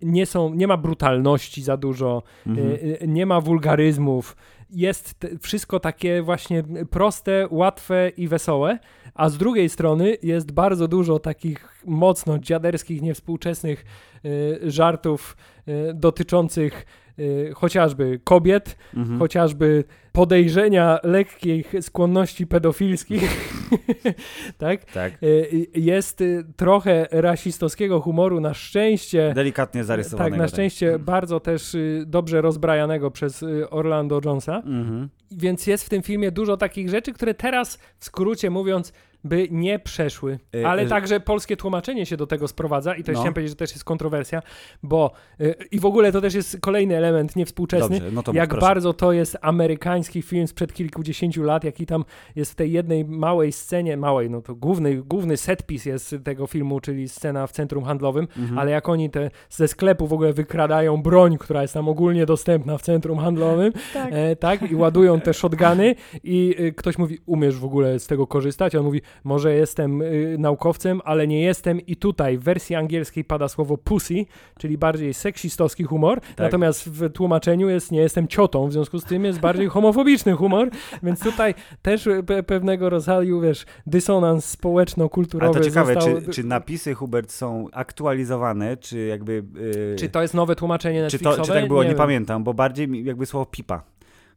nie 0.03 0.27
są, 0.27 0.55
nie 0.55 0.67
ma 0.67 0.77
brutalności 0.77 1.63
za 1.63 1.77
dużo, 1.77 2.23
Mhm. 2.47 2.79
nie 3.07 3.27
ma 3.27 3.41
wulgaryzmów. 3.41 4.37
Jest 4.71 5.27
wszystko 5.43 5.81
takie 5.81 6.23
właśnie 6.23 6.65
proste, 6.91 7.49
łatwe 7.51 8.13
i 8.17 8.29
wesołe, 8.29 8.79
a 9.15 9.29
z 9.29 9.39
drugiej 9.39 9.69
strony 9.69 10.17
jest 10.23 10.53
bardzo 10.53 10.89
dużo 10.89 11.19
takich 11.19 11.83
mocno 11.87 12.39
dziaderskich, 12.39 13.03
niewspółczesnych 13.03 13.85
y, 14.25 14.61
żartów 14.71 15.37
y, 15.69 15.95
dotyczących 15.95 16.87
y, 17.19 17.51
chociażby 17.55 18.21
kobiet, 18.25 18.77
Mhm. 18.97 19.19
chociażby 19.19 19.85
podejrzenia 20.13 20.99
lekkich 21.03 21.75
skłonności 21.81 22.47
pedofilskich, 22.47 23.51
tak? 24.59 24.85
Tak. 24.85 25.23
Y, 25.23 25.67
Jest 25.75 26.21
y, 26.21 26.45
trochę 26.57 27.07
rasistowskiego 27.11 28.01
humoru, 28.01 28.41
na 28.41 28.55
szczęście. 28.55 29.33
Delikatnie 29.35 29.85
zarysowanego. 29.85 30.31
Tak, 30.37 30.39
na 30.43 30.49
szczęście 30.49 30.99
bardzo 30.99 31.41
też 31.41 31.77
dobrze 32.07 32.41
rozbrajanego 32.41 33.11
przez 33.11 33.45
Orlando 33.71 34.21
Jonesa. 34.25 34.57
Mhm. 34.57 35.09
Więc 35.31 35.67
jest 35.67 35.85
w 35.87 35.89
tym 35.89 36.03
filmie 36.03 36.31
dużo 36.33 36.57
takich 36.57 36.89
rzeczy, 36.89 37.13
które 37.13 37.35
teraz, 37.35 37.79
w 37.99 38.05
skrócie 38.05 38.51
mówiąc, 38.51 38.93
by 39.25 39.49
nie 39.51 39.79
przeszły. 39.79 40.39
Y, 40.55 40.67
Ale 40.67 40.83
y, 40.83 40.89
także 40.89 41.21
polskie 41.21 41.57
tłumaczenie 41.57 42.07
się 42.07 42.17
do 42.17 42.27
tego 42.27 42.49
sprowadza 42.49 42.95
i 42.95 43.05
to 43.05 43.13
No. 43.13 43.19
chciałem 43.19 43.35
powiedzieć, 43.35 43.51
że 43.53 43.57
też 43.57 43.71
jest 43.71 43.85
kontrowersja, 43.85 44.43
bo 44.83 45.11
y, 45.41 45.55
i 45.71 45.79
w 45.81 45.87
ogóle 45.87 46.13
to 46.13 46.21
też 46.21 46.35
jest 46.35 46.59
kolejny 46.61 46.97
element 46.97 47.37
niewspółczesny. 47.37 47.99
Dobrze, 48.01 48.13
no 48.13 48.23
to 48.23 48.33
jak 48.33 48.51
proszę. 48.51 48.67
bardzo 48.67 48.93
to 48.93 49.13
jest 49.13 49.37
amerykański 49.41 50.23
film 50.23 50.47
sprzed 50.49 50.73
kilkudziesięciu 50.73 51.43
lat, 51.43 51.65
jaki 51.65 51.87
tam 51.87 52.05
jest 52.37 52.53
w 52.53 52.55
tej 52.55 52.73
jednej 52.73 53.05
małej 53.05 53.53
scenie, 53.53 53.97
małej, 53.97 54.31
no 54.31 54.43
to 54.43 54.55
główny, 54.55 54.95
główny 55.03 55.37
setpis 55.37 55.87
jest 55.87 56.15
tego 56.25 56.47
filmu, 56.47 56.81
czyli 56.81 57.09
scena 57.09 57.47
w 57.47 57.53
centrum 57.53 57.85
handlowym, 57.85 58.29
Mhm. 58.39 58.59
ale 58.59 58.71
jak 58.71 58.89
oni 58.89 59.11
te 59.11 59.31
ze 59.51 59.69
sklepu 59.69 60.07
w 60.07 60.13
ogóle 60.13 60.33
wykradają 60.33 61.03
broń, 61.03 61.39
która 61.39 61.63
jest 61.63 61.75
tam 61.75 61.89
ogólnie 61.89 62.27
dostępna 62.27 62.79
w 62.79 62.83
centrum 62.83 63.19
handlowym, 63.19 63.73
Tak. 63.95 64.09
e, 64.13 64.37
tak 64.37 64.71
i 64.71 64.75
ładują 64.75 65.21
te 65.21 65.35
shotguny 65.35 65.95
i 66.25 66.55
y, 66.61 66.73
ktoś 66.73 66.99
mówi, 66.99 67.19
umiesz 67.27 67.57
w 67.57 67.65
ogóle 67.65 67.99
z 67.99 68.07
tego 68.07 68.27
korzystać? 68.27 68.75
A 68.75 68.79
on 68.79 68.85
mówi, 68.85 69.01
może 69.25 69.55
jestem 69.55 70.03
y, 70.03 70.37
naukowcem, 70.39 71.01
ale 71.05 71.27
nie 71.27 71.41
jestem 71.43 71.81
i 71.81 71.97
tutaj 71.97 72.39
w 72.39 72.43
wersji 72.43 72.77
angielskiej 72.77 73.25
pada 73.25 73.49
słowo 73.49 73.79
pussy, 73.79 74.27
czyli 74.59 74.79
bardziej 74.79 75.15
seksistowski 75.15 75.85
humor, 75.85 76.21
Tak. 76.21 76.39
natomiast 76.39 76.89
w 76.89 77.13
tłumaczeniu 77.13 77.69
jest 77.69 77.93
nie 77.93 78.01
jestem 78.01 78.29
ciotą, 78.29 78.69
w 78.69 78.73
związku 78.73 78.99
z 78.99 79.05
tym 79.05 79.25
jest 79.25 79.41
bardziej 79.41 79.67
homofobiczny 79.69 80.33
humor, 80.33 80.71
więc 81.03 81.21
tutaj 81.21 81.55
też 81.83 82.07
y, 82.07 82.23
pe 82.23 82.43
pewnego 82.43 82.91
rodzaju, 82.91 83.41
wiesz, 83.41 83.67
dysonans 83.87 84.35
Ale 84.35 84.41
społeczno-kulturowy 84.41 85.59
to 85.59 85.65
ciekawe, 85.65 85.95
został... 85.95 86.21
czy, 86.21 86.31
czy 86.31 86.45
napisy 86.45 86.95
Hubert 86.95 87.33
są 87.33 87.67
aktualizowane, 87.73 88.77
czy 88.77 89.07
jakby... 89.07 89.45
Yy, 89.55 89.97
Czy 89.99 90.09
to 90.09 90.23
jest 90.23 90.35
nowe 90.35 90.57
tłumaczenie 90.57 90.99
czy, 90.99 91.03
Netflixowe? 91.03 91.37
to, 91.37 91.43
czy 91.43 91.53
tak 91.53 91.69
było, 91.69 91.83
nie, 91.83 91.89
wiem. 91.89 91.99
pamiętam, 91.99 92.45
bo 92.45 92.55
bardziej 92.55 93.05
jakby 93.05 93.27
słowo 93.27 93.47
pipa. 93.47 93.83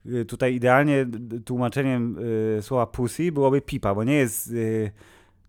Yy, 0.07 0.25
Tutaj 0.25 0.55
idealnie 0.55 1.05
tłumaczeniem 1.45 2.17
yy, 2.55 2.61
słowa 2.61 2.87
pussy 2.87 3.31
byłoby 3.31 3.61
pipa, 3.61 3.95
bo 3.95 4.03
nie 4.03 4.15
jest 4.15 4.51
yy, 4.51 4.91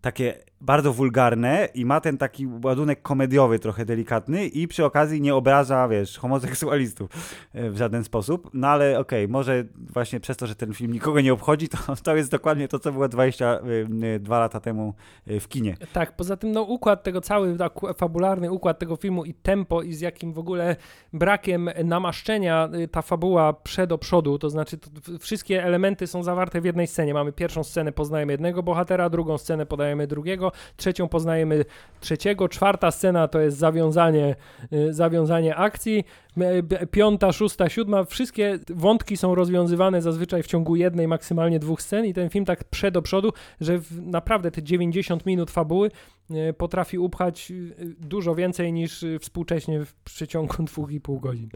takie 0.01 0.48
bardzo 0.61 0.93
wulgarne 0.93 1.69
i 1.73 1.85
ma 1.85 2.01
ten 2.01 2.17
taki 2.17 2.47
ładunek 2.63 3.01
komediowy, 3.01 3.59
trochę 3.59 3.85
delikatny 3.85 4.47
i 4.47 4.67
przy 4.67 4.85
okazji 4.85 5.21
nie 5.21 5.35
obraża, 5.35 5.87
wiesz, 5.87 6.17
homoseksualistów 6.17 7.09
e, 7.53 7.69
w 7.69 7.77
żaden 7.77 8.03
sposób. 8.03 8.49
No 8.53 8.67
ale 8.67 8.99
okej, 8.99 9.25
okay, 9.25 9.31
może 9.31 9.63
właśnie 9.75 10.19
przez 10.19 10.37
to, 10.37 10.47
że 10.47 10.55
ten 10.55 10.73
film 10.73 10.93
nikogo 10.93 11.21
nie 11.21 11.33
obchodzi, 11.33 11.69
to, 11.69 11.77
to 12.03 12.15
jest 12.15 12.31
dokładnie 12.31 12.67
to, 12.67 12.79
co 12.79 12.91
było 12.91 13.07
22 13.07 14.39
lata 14.39 14.59
temu 14.59 14.93
w 15.27 15.47
kinie. 15.47 15.77
Tak, 15.93 16.15
poza 16.15 16.37
tym 16.37 16.51
no 16.51 16.61
układ 16.61 17.03
tego 17.03 17.21
cały, 17.21 17.57
tak, 17.57 17.73
fabularny 17.97 18.51
układ 18.51 18.79
tego 18.79 18.95
filmu 18.95 19.25
i 19.25 19.33
tempo 19.33 19.81
i 19.81 19.93
z 19.93 20.01
jakim 20.01 20.33
w 20.33 20.39
ogóle 20.39 20.75
brakiem 21.13 21.69
namaszczenia 21.83 22.69
y, 22.73 22.87
ta 22.87 23.01
fabuła 23.01 23.53
przed 23.53 23.89
do 23.89 23.97
przodu, 23.97 24.39
to 24.39 24.49
znaczy 24.49 24.77
to 24.77 24.89
wszystkie 25.19 25.63
elementy 25.63 26.07
są 26.07 26.23
zawarte 26.23 26.61
w 26.61 26.65
jednej 26.65 26.87
scenie. 26.87 27.13
Mamy 27.13 27.31
pierwszą 27.31 27.63
scenę, 27.63 27.91
poznajemy 27.91 28.33
jednego 28.33 28.63
bohatera, 28.63 29.09
drugą 29.09 29.37
scenę 29.37 29.65
podajemy 29.65 30.07
drugiego, 30.07 30.48
trzecią 30.75 31.07
poznajemy 31.07 31.65
trzeciego, 31.99 32.49
czwarta 32.49 32.91
scena 32.91 33.27
to 33.27 33.39
jest 33.39 33.57
zawiązanie, 33.57 34.35
y, 34.73 34.93
zawiązanie 34.93 35.55
akcji, 35.55 36.03
piąta, 36.91 37.31
szósta, 37.31 37.69
siódma, 37.69 38.03
wszystkie 38.03 38.59
wątki 38.69 39.17
są 39.17 39.35
rozwiązywane 39.35 40.01
zazwyczaj 40.01 40.43
w 40.43 40.47
ciągu 40.47 40.75
jednej, 40.75 41.07
maksymalnie 41.07 41.59
dwóch 41.59 41.81
scen 41.81 42.05
i 42.05 42.13
ten 42.13 42.29
film 42.29 42.45
tak 42.45 42.63
przed 42.63 42.93
do 42.93 43.01
przodu, 43.01 43.33
że 43.61 43.79
naprawdę 44.01 44.51
te 44.51 44.63
90 44.63 45.25
minut 45.25 45.51
fabuły 45.51 45.91
potrafi 46.57 46.97
upchać 46.97 47.51
e, 47.51 47.85
dużo 47.85 48.35
więcej 48.35 48.73
niż 48.73 49.03
e, 49.03 49.19
współcześnie 49.19 49.85
w 49.85 49.93
przeciągu 49.93 50.63
dwóch 50.69 50.91
i 50.91 51.01
pół 51.01 51.19
godzin. 51.19 51.49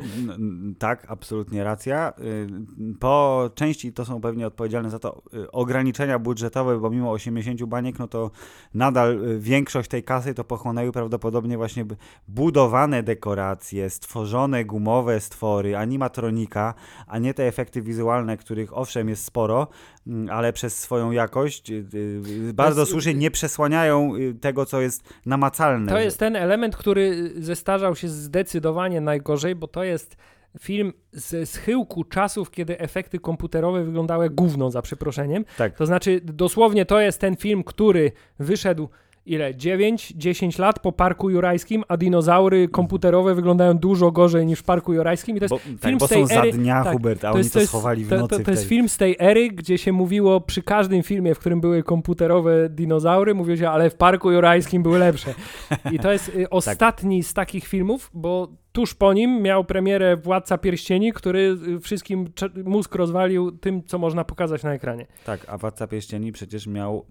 Tak, 0.79 1.05
absolutnie 1.12 1.63
racja. 1.63 2.13
Po 2.99 3.49
części 3.55 3.93
to 3.93 4.05
są 4.05 4.21
pewnie 4.21 4.47
odpowiedzialne 4.47 4.89
za 4.89 4.99
to 4.99 5.21
ograniczenia 5.51 6.19
budżetowe, 6.19 6.79
bo 6.79 6.89
mimo 6.89 7.12
80 7.12 7.63
baniek, 7.63 7.99
no 7.99 8.07
to 8.07 8.31
nadal 8.73 9.19
większość 9.39 9.89
tej 9.89 10.03
kasy 10.03 10.33
to 10.33 10.43
pochłonęły 10.43 10.91
prawdopodobnie 10.91 11.57
właśnie 11.57 11.86
budowane 12.27 13.03
dekoracje, 13.03 13.89
stworzone 13.89 14.65
gumowe 14.65 15.19
stwory, 15.19 15.77
animatronika, 15.77 16.73
a 17.07 17.19
nie 17.19 17.33
te 17.33 17.47
efekty 17.47 17.81
wizualne, 17.81 18.38
których 18.38 18.77
owszem 18.77 19.09
jest 19.09 19.25
sporo, 19.25 19.67
ale 20.29 20.53
przez 20.53 20.79
swoją 20.79 21.11
jakość 21.11 21.71
y, 21.71 21.85
y, 22.49 22.53
bardzo 22.53 22.81
jest, 22.81 22.91
słusznie 22.91 23.13
nie 23.13 23.31
przesłaniają 23.31 24.15
y, 24.15 24.33
tego, 24.33 24.65
co 24.65 24.81
jest 24.81 25.13
namacalne. 25.25 25.91
To 25.91 25.99
jest 25.99 26.19
ten 26.19 26.35
element, 26.35 26.75
który 26.75 27.33
zestarzał 27.37 27.95
się 27.95 28.07
zdecydowanie 28.07 29.01
najgorzej, 29.01 29.55
bo 29.55 29.67
to 29.67 29.83
jest 29.83 30.17
film 30.59 30.93
ze 31.11 31.45
schyłku 31.45 32.03
czasów, 32.03 32.51
kiedy 32.51 32.79
efekty 32.79 33.19
komputerowe 33.19 33.83
wyglądały 33.83 34.29
gówno, 34.29 34.71
za 34.71 34.81
przeproszeniem. 34.81 35.45
Tak. 35.57 35.77
To 35.77 35.85
znaczy, 35.85 36.21
dosłownie 36.23 36.85
to 36.85 36.99
jest 36.99 37.19
ten 37.19 37.35
film, 37.35 37.63
który 37.63 38.11
wyszedł 38.39 38.89
ile? 39.25 39.53
9-10 39.53 40.59
lat 40.59 40.79
po 40.79 40.91
Parku 40.91 41.29
Jurajskim, 41.29 41.83
a 41.88 41.97
dinozaury 41.97 42.67
komputerowe 42.67 43.36
wyglądają 43.36 43.77
dużo 43.77 44.12
gorzej 44.12 44.45
niż 44.45 44.59
w 44.59 44.63
Parku 44.63 44.93
Jurajskim. 44.93 45.38
I 45.38 45.39
to 45.39 45.43
jest 45.43 45.53
bo, 45.53 45.59
film 45.59 45.79
tak, 45.79 45.97
bo 45.97 46.07
z 46.07 46.09
tej 46.09 46.27
są 46.27 46.36
ery, 46.39 46.51
za 46.51 46.57
dnia, 46.57 46.83
tak, 46.83 46.93
Hubert, 46.93 47.25
a 47.25 47.27
to 47.27 47.33
oni 47.33 47.38
jest, 47.38 47.53
to, 47.53 47.67
schowali 47.67 48.05
w 48.05 48.09
nocy. 48.09 48.21
To, 48.29 48.38
to, 48.38 48.43
to 48.43 48.51
jest 48.51 48.67
film 48.67 48.89
z 48.89 48.97
tej 48.97 49.15
ery, 49.19 49.49
gdzie 49.49 49.77
się 49.77 49.91
mówiło 49.91 50.41
przy 50.41 50.62
każdym 50.62 51.03
filmie, 51.03 51.36
w 51.36 51.39
którym 51.39 51.62
były 51.62 51.83
komputerowe 51.83 52.69
dinozaury, 52.69 53.33
mówiło 53.33 53.57
się, 53.57 53.69
ale 53.69 53.89
w 53.89 53.95
Parku 53.95 54.31
Jurajskim 54.31 54.83
były 54.83 54.99
lepsze. 54.99 55.33
I 55.91 55.99
to 55.99 56.12
jest 56.12 56.29
y, 56.29 56.31
tak. 56.31 56.47
ostatni 56.51 57.19
tak. 57.19 57.29
z 57.29 57.33
takich 57.33 57.67
filmów, 57.67 58.09
bo 58.13 58.47
tuż 58.73 58.93
po 58.93 59.13
nim 59.13 59.41
miał 59.41 59.63
premierę 59.63 60.17
Władca 60.17 60.57
Pierścieni, 60.57 61.13
który 61.13 61.57
y, 61.67 61.79
wszystkim 61.79 62.25
mózg 62.65 62.95
rozwalił 62.95 63.51
tym, 63.51 63.83
co 63.83 63.97
można 63.97 64.23
pokazać 64.23 64.63
na 64.63 64.73
ekranie. 64.73 65.05
Tak, 65.25 65.45
a 65.47 65.57
Władca 65.57 65.88
Pierścieni 65.88 66.31
przecież 66.31 66.67
miał, 66.67 67.05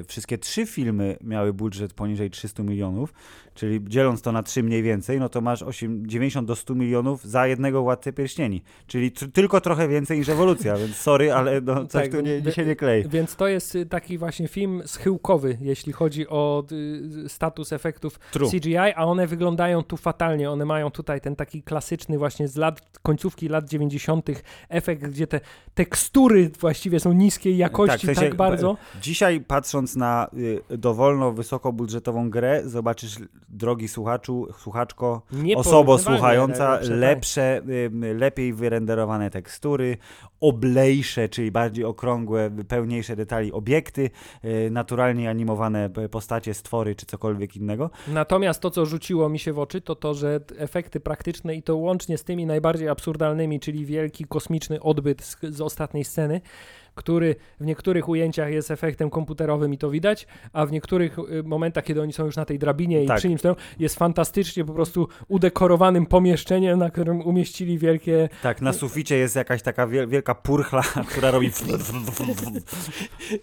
y, 0.00 0.04
wszystkie 0.04 0.38
trzy 0.38 0.66
filmy 0.66 1.16
miały 1.20 1.52
budżet 1.52 1.92
poniżej 1.94 2.30
300 2.30 2.62
milionów, 2.62 3.12
czyli 3.54 3.80
dzieląc 3.88 4.22
to 4.22 4.32
na 4.32 4.42
trzy 4.42 4.62
mniej 4.62 4.82
więcej, 4.82 5.20
no 5.20 5.28
to 5.28 5.40
masz 5.40 5.62
8, 5.62 6.06
90 6.06 6.48
do 6.48 6.56
100 6.56 6.74
milionów 6.74 7.24
za 7.24 7.46
jednego 7.46 7.82
Władcę 7.82 8.12
Pierścieni, 8.12 8.62
czyli 8.86 9.12
tylko 9.12 9.60
trochę 9.60 9.88
więcej 9.88 10.18
niż 10.18 10.28
Ewolucja, 10.28 10.76
więc 10.76 10.96
sorry, 10.96 11.32
ale 11.32 11.60
no, 11.60 11.74
coś 11.86 12.02
tak, 12.02 12.12
tu 12.12 12.20
nie, 12.20 12.42
dzisiaj 12.42 12.66
nie 12.66 12.76
klei. 12.76 13.08
Więc 13.08 13.36
to 13.36 13.48
jest 13.48 13.74
y, 13.74 13.86
taki 13.86 14.18
właśnie 14.18 14.48
film 14.48 14.82
schyłkowy, 14.86 15.58
jeśli 15.60 15.92
chodzi 15.92 16.28
o 16.28 16.64
y, 16.72 17.28
status 17.28 17.72
efektów 17.72 18.20
True. 18.30 18.50
CGI, 18.50 18.76
a 18.76 19.04
one 19.04 19.26
wyglądają 19.26 19.82
tu 19.82 19.96
fatalnie, 19.96 20.50
one 20.50 20.64
mają 20.64 20.90
tutaj 21.02 21.20
ten 21.20 21.36
taki 21.36 21.62
klasyczny 21.62 22.18
właśnie 22.18 22.48
z 22.48 22.56
lat, 22.56 22.98
końcówki 23.02 23.48
lat 23.48 23.68
90. 23.68 24.30
efekt, 24.68 25.02
gdzie 25.02 25.26
te 25.26 25.40
tekstury 25.74 26.50
właściwie 26.60 27.00
są 27.00 27.12
niskiej 27.12 27.56
jakości 27.56 27.90
tak, 27.92 28.00
w 28.00 28.04
sensie, 28.04 28.20
tak 28.20 28.34
bardzo. 28.34 28.76
Dzisiaj 29.00 29.40
patrząc 29.40 29.96
na 29.96 30.30
y, 30.70 30.78
dowolno 30.78 31.32
wysokobudżetową 31.32 32.30
grę, 32.30 32.62
zobaczysz 32.64 33.16
drogi 33.48 33.88
słuchaczu, 33.88 34.46
słuchaczko, 34.58 35.22
osobo 35.56 35.98
słuchająca, 35.98 36.72
lepsze, 36.72 36.88
tak. 36.88 36.98
lepsze 36.98 37.62
lepiej 38.14 38.54
wyrenderowane 38.54 39.30
tekstury, 39.30 39.96
oblejsze, 40.40 41.28
czyli 41.28 41.50
bardziej 41.50 41.84
okrągłe, 41.84 42.50
pełniejsze 42.68 43.16
detali 43.16 43.52
obiekty, 43.52 44.10
y, 44.44 44.70
naturalnie 44.70 45.30
animowane 45.30 45.90
postacie, 46.10 46.54
stwory 46.54 46.94
czy 46.94 47.06
cokolwiek 47.06 47.56
innego. 47.56 47.90
Natomiast 48.08 48.60
to, 48.60 48.70
co 48.70 48.86
rzuciło 48.86 49.28
mi 49.28 49.38
się 49.38 49.52
w 49.52 49.58
oczy, 49.58 49.80
to 49.80 49.96
to, 49.96 50.14
że 50.14 50.40
efekty 50.92 51.00
praktyczne 51.00 51.54
i 51.54 51.62
to 51.62 51.76
łącznie 51.76 52.18
z 52.18 52.24
tymi 52.24 52.46
najbardziej 52.46 52.88
absurdalnymi, 52.88 53.60
czyli 53.60 53.86
wielki 53.86 54.24
kosmiczny 54.24 54.80
odbyt 54.80 55.22
z, 55.22 55.36
z 55.40 55.60
ostatniej 55.60 56.04
sceny, 56.04 56.40
który 56.94 57.36
w 57.60 57.66
niektórych 57.66 58.08
ujęciach 58.08 58.50
jest 58.50 58.70
efektem 58.70 59.10
komputerowym 59.10 59.74
i 59.74 59.78
to 59.78 59.90
widać, 59.90 60.26
a 60.52 60.66
w 60.66 60.72
niektórych 60.72 61.18
y, 61.18 61.42
momentach, 61.42 61.84
kiedy 61.84 62.02
oni 62.02 62.12
są 62.12 62.24
już 62.24 62.36
na 62.36 62.44
tej 62.44 62.58
drabinie 62.58 63.04
i 63.04 63.06
tak. 63.06 63.18
przy 63.18 63.28
nim 63.28 63.38
stoją, 63.38 63.54
jest 63.78 63.98
fantastycznie 63.98 64.64
po 64.64 64.72
prostu 64.72 65.08
udekorowanym 65.28 66.06
pomieszczeniem, 66.06 66.78
na 66.78 66.90
którym 66.90 67.20
umieścili 67.20 67.78
wielkie... 67.78 68.28
Tak, 68.42 68.62
na 68.62 68.72
suficie 68.72 69.16
jest 69.16 69.36
jakaś 69.36 69.62
taka 69.62 69.86
wielka 69.86 70.34
purchla, 70.34 70.82
która 71.10 71.30
robi... 71.30 71.50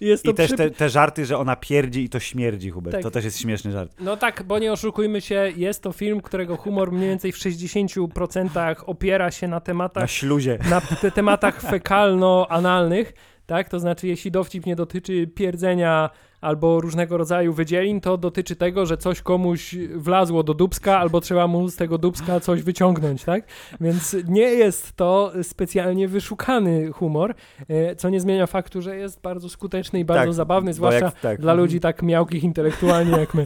jest 0.01 0.25
I 0.25 0.33
też 0.33 0.51
te, 0.55 0.71
te, 0.71 0.89
żarty, 0.89 1.25
że 1.25 1.37
ona 1.37 1.55
pierdzi 1.55 2.03
i 2.03 2.09
to 2.09 2.19
śmierdzi, 2.19 2.69
Hubert. 2.69 2.95
Tak. 2.95 3.03
To 3.03 3.11
też 3.11 3.25
jest 3.25 3.39
śmieszny 3.39 3.71
żart. 3.71 3.95
No 3.99 4.17
tak, 4.17 4.43
bo 4.43 4.59
nie 4.59 4.71
oszukujmy 4.71 5.21
się, 5.21 5.51
jest 5.55 5.83
to 5.83 5.91
film, 5.91 6.21
którego 6.21 6.57
humor 6.57 6.91
mniej 6.91 7.09
więcej 7.09 7.31
w 7.31 7.37
60% 7.37 8.75
opiera 8.85 9.31
się 9.31 9.47
na 9.47 9.59
tematach... 9.59 10.03
Na 10.03 10.07
śluzie. 10.07 10.57
Na 10.69 10.81
te 10.81 11.11
tematach 11.11 11.61
fekalno-analnych, 11.61 13.13
tak? 13.49 13.69
To 13.69 13.79
znaczy, 13.79 14.07
jeśli 14.07 14.31
dowcip 14.31 14.65
nie 14.65 14.75
dotyczy 14.75 15.27
pierdzenia 15.27 16.09
albo 16.41 16.81
różnego 16.81 17.17
rodzaju 17.17 17.53
wydzielin, 17.53 18.01
to 18.01 18.17
dotyczy 18.17 18.55
tego, 18.55 18.85
że 18.85 18.97
coś 18.97 19.21
komuś 19.21 19.75
wlazło 19.95 20.43
do 20.43 20.53
dubska, 20.53 20.99
albo 20.99 21.21
trzeba 21.21 21.47
mu 21.47 21.69
z 21.69 21.75
tego 21.75 21.97
dubska 21.97 22.39
coś 22.39 22.63
wyciągnąć, 22.63 23.23
tak? 23.23 23.43
Więc 23.81 24.15
nie 24.27 24.41
jest 24.41 24.95
to 24.95 25.31
specjalnie 25.43 26.07
wyszukany 26.07 26.91
humor, 26.91 27.35
e, 27.67 27.95
co 27.95 28.09
nie 28.09 28.19
zmienia 28.19 28.47
faktu, 28.47 28.81
że 28.81 28.95
jest 28.95 29.21
bardzo 29.21 29.49
skuteczny 29.49 29.99
i 29.99 30.05
bardzo 30.05 30.25
tak, 30.25 30.33
zabawny, 30.33 30.73
zwłaszcza 30.73 31.05
jak, 31.05 31.19
tak. 31.19 31.41
dla 31.41 31.53
ludzi 31.53 31.79
tak 31.79 32.01
miałkich 32.03 32.43
intelektualnie 32.43 33.11
jak 33.11 33.33
my. 33.33 33.45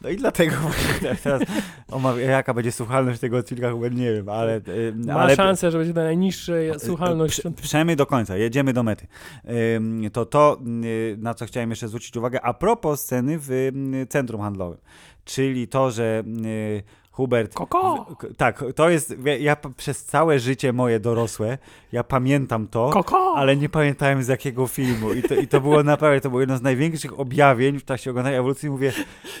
No 0.00 0.08
i 0.08 0.16
dlatego 0.16 0.56
właśnie 0.56 1.16
teraz 1.22 1.42
jaka 2.28 2.54
będzie 2.54 2.72
słuchalność 2.72 3.20
tego 3.20 3.36
odcinka, 3.36 3.70
chyba 3.70 3.88
nie 3.88 4.12
wiem, 4.12 4.28
ale... 4.28 4.60
Ma 4.94 5.14
ale, 5.14 5.36
szansę, 5.36 5.70
że 5.70 5.78
będzie 5.78 5.94
to 5.94 6.02
najniższa 6.02 6.52
słuchalność. 6.78 7.40
Prze, 7.40 7.50
przynajmniej 7.50 7.96
do 7.96 8.06
końca, 8.06 8.36
jedziemy 8.36 8.72
do 8.72 8.82
mety. 8.82 9.06
To 10.12 10.26
to, 10.26 10.60
na 11.18 11.34
co 11.34 11.46
chciałem 11.46 11.70
jeszcze 11.70 11.88
zwrócić 11.88 12.16
uwagę, 12.16 12.40
a 12.42 12.54
propos 12.54 13.00
sceny 13.00 13.38
w 13.40 13.70
centrum 14.08 14.40
handlowym, 14.40 14.78
czyli 15.24 15.68
to, 15.68 15.90
że 15.90 16.24
Hubert. 17.18 17.54
Koko! 17.54 18.06
tak, 18.36 18.64
to 18.74 18.90
jest. 18.90 19.14
Ja 19.40 19.56
przez 19.76 20.04
całe 20.04 20.38
życie 20.38 20.72
moje 20.72 21.00
dorosłe, 21.00 21.58
ja 21.92 22.04
pamiętam 22.04 22.66
to, 22.68 22.90
Koko! 22.90 23.34
ale 23.36 23.56
nie 23.56 23.68
pamiętałem 23.68 24.22
z 24.22 24.28
jakiego 24.28 24.66
filmu. 24.66 25.12
I 25.12 25.22
to, 25.22 25.34
I 25.34 25.48
to 25.48 25.60
było 25.60 25.82
naprawdę, 25.82 26.20
to 26.20 26.28
było 26.28 26.40
jedno 26.40 26.56
z 26.56 26.62
największych 26.62 27.20
objawień 27.20 27.78
w 27.78 27.84
czasie 27.84 28.10
oglądania 28.10 28.38
ewolucji. 28.38 28.70
Mówię, 28.70 28.92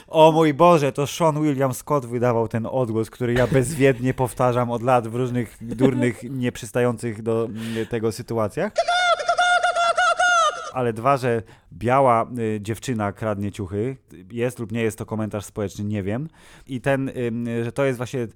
o 0.08 0.32
mój 0.32 0.54
Boże, 0.54 0.92
to 0.92 1.06
Sean 1.06 1.42
William 1.42 1.74
Scott 1.74 2.06
wydawał 2.06 2.48
ten 2.48 2.66
odgłos, 2.66 3.10
który 3.10 3.32
ja 3.32 3.46
bezwiednie 3.46 4.14
powtarzam 4.14 4.70
od 4.70 4.82
lat 4.82 5.08
w 5.08 5.14
różnych 5.14 5.56
durnych, 5.60 6.22
nieprzystających 6.22 7.22
do 7.22 7.48
tego 7.90 8.12
sytuacjach 8.12 8.72
ale 10.78 10.92
dwa, 10.92 11.16
że 11.16 11.42
biała 11.72 12.30
y, 12.38 12.60
dziewczyna 12.60 13.12
kradnie 13.12 13.52
ciuchy, 13.52 13.96
jest 14.32 14.58
lub 14.58 14.72
nie 14.72 14.82
jest 14.82 14.98
to 14.98 15.06
komentarz 15.06 15.44
społeczny, 15.44 15.84
nie 15.84 16.02
wiem. 16.02 16.28
I 16.66 16.80
ten, 16.80 17.08
y, 17.08 17.64
że 17.64 17.72
to 17.72 17.84
jest 17.84 17.96
właśnie 17.96 18.20
y, 18.20 18.28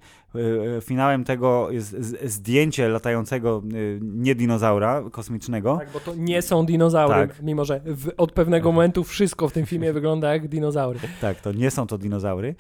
finałem 0.83 1.24
tego 1.24 1.70
jest 1.70 1.96
zdjęcie 2.24 2.88
latającego 2.88 3.62
y, 3.74 4.00
nie 4.02 4.35
dinozaura 4.35 5.02
kosmicznego. 5.12 5.76
Tak, 5.76 5.90
bo 5.92 6.00
to 6.00 6.14
nie 6.14 6.42
są 6.42 6.66
dinozaury, 6.66 7.14
tak. 7.14 7.42
mimo 7.42 7.64
że 7.64 7.81
w, 7.85 8.11
od 8.16 8.33
pewnego 8.33 8.68
tak. 8.68 8.74
momentu 8.74 9.05
wszystko 9.05 9.48
w 9.48 9.52
tym 9.52 9.66
filmie 9.66 9.92
wygląda 9.98 10.33
jak 10.33 10.48
dinozaury. 10.48 10.98
Tak, 11.20 11.40
to 11.40 11.52
nie 11.52 11.70
są 11.70 11.87
to 11.87 11.98
dinozaury. 11.98 12.55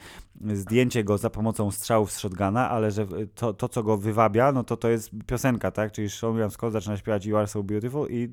Zdjęcie 0.54 1.04
go 1.04 1.18
za 1.18 1.30
pomocą 1.30 1.70
strzałów 1.70 2.12
z 2.12 2.18
shotguna, 2.18 2.70
ale 2.70 2.90
że 2.90 3.06
to, 3.34 3.52
to 3.52 3.68
co 3.68 3.82
go 3.82 3.96
wywabia, 3.96 4.52
no 4.52 4.64
to 4.64 4.76
to 4.76 4.88
jest 4.88 5.10
piosenka, 5.26 5.70
tak? 5.70 5.92
Czyli 5.92 6.10
Sean 6.10 6.32
William 6.32 6.50
Scott 6.50 6.72
zaczyna 6.72 6.96
śpiewać 6.96 7.26
You 7.26 7.36
Are 7.36 7.46
So 7.46 7.62
Beautiful 7.62 8.08
i 8.10 8.28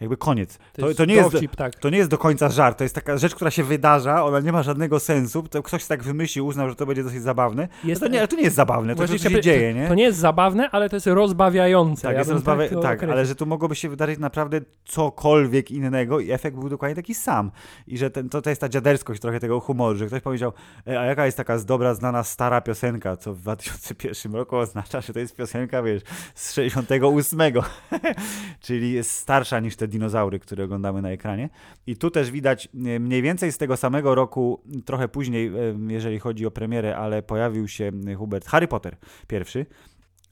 Jakby 0.00 0.16
koniec. 0.16 0.58
To, 0.58 0.82
To, 0.82 0.86
jest 0.86 0.98
to, 0.98 1.04
nie 1.04 1.14
jest, 1.14 1.30
dowcip, 1.30 1.56
tak. 1.56 1.74
to 1.74 1.90
nie 1.90 1.98
jest 1.98 2.10
do 2.10 2.18
końca 2.18 2.48
żart, 2.48 2.78
to 2.78 2.84
jest 2.84 2.94
taka 2.94 3.18
rzecz, 3.18 3.34
która 3.34 3.50
się 3.50 3.64
wydarza, 3.64 4.24
ona 4.24 4.40
nie 4.40 4.52
ma 4.52 4.62
żadnego 4.62 5.00
sensu, 5.00 5.42
to 5.42 5.62
ktoś 5.62 5.86
tak 5.86 6.02
wymyślił, 6.02 6.46
uznał, 6.46 6.68
że 6.68 6.74
to 6.76 6.86
będzie 6.86 7.04
dosyć 7.04 7.22
zabawne. 7.22 7.68
Jest, 7.84 8.00
to 8.00 8.08
nie, 8.08 8.18
ale 8.18 8.28
to 8.28 8.36
nie 8.36 8.42
jest 8.42 8.56
zabawne, 8.56 8.94
to, 8.94 9.06
się 9.06 9.14
chciałby- 9.14 9.40
dzieje, 9.40 9.74
nie? 9.74 9.88
To 9.88 9.94
nie 9.94 10.02
jest 10.02 10.18
zabawne, 10.18 10.70
ale 10.70 10.88
to 10.88 10.96
jest 10.96 11.06
rozbawiające. 11.06 12.02
Tak, 12.02 12.12
ja 12.12 12.18
jest 12.18 12.30
rozbawia- 12.30 12.68
tak 12.68 12.78
określił. 12.78 13.10
ale 13.12 13.26
że 13.26 13.34
tu 13.34 13.46
mogłoby 13.46 13.74
się 13.76 13.88
wydarzyć 13.88 14.18
naprawdę 14.18 14.60
cokolwiek 14.84 15.70
innego 15.70 16.20
i 16.20 16.30
efekt 16.30 16.56
był 16.56 16.68
dokładnie 16.68 16.96
taki 16.96 17.14
sam. 17.14 17.50
I 17.86 17.98
że 17.98 18.10
ten, 18.10 18.28
to, 18.28 18.42
to 18.42 18.50
jest 18.50 18.60
ta 18.60 18.68
dziaderskość 18.68 19.20
trochę 19.20 19.40
tego 19.40 19.60
humoru, 19.60 19.98
że 19.98 20.06
ktoś 20.06 20.22
powiedział, 20.22 20.52
e, 20.88 21.00
a 21.00 21.04
jaka 21.04 21.26
jest 21.26 21.36
taka 21.36 21.58
dobra, 21.58 21.94
znana, 21.94 22.22
stara 22.22 22.60
piosenka, 22.60 23.16
co 23.16 23.34
w 23.34 23.40
2001 23.40 24.34
roku 24.34 24.56
oznacza, 24.56 25.00
że 25.00 25.12
to 25.12 25.18
jest 25.18 25.36
piosenka, 25.36 25.82
wiesz, 25.82 26.02
z 26.34 26.52
68, 26.52 27.62
czyli 28.60 28.92
jest 28.92 29.10
starsza 29.10 29.60
niż 29.60 29.76
te 29.76 29.85
dinozaury, 29.88 30.38
które 30.38 30.64
oglądamy 30.64 31.02
na 31.02 31.10
ekranie. 31.10 31.48
I 31.86 31.96
tu 31.96 32.10
też 32.10 32.30
widać 32.30 32.68
e, 32.86 33.00
mniej 33.00 33.22
więcej 33.22 33.52
z 33.52 33.58
tego 33.58 33.76
samego 33.76 34.14
roku, 34.14 34.62
trochę 34.84 35.08
później, 35.08 35.46
e, 35.46 35.52
jeżeli 35.88 36.18
chodzi 36.18 36.46
o 36.46 36.50
premierę, 36.50 36.96
ale 36.96 37.22
pojawił 37.22 37.68
się 37.68 37.92
e, 38.08 38.14
Hubert 38.14 38.46
Harry 38.46 38.68
Potter 38.68 38.96
pierwszy 39.28 39.66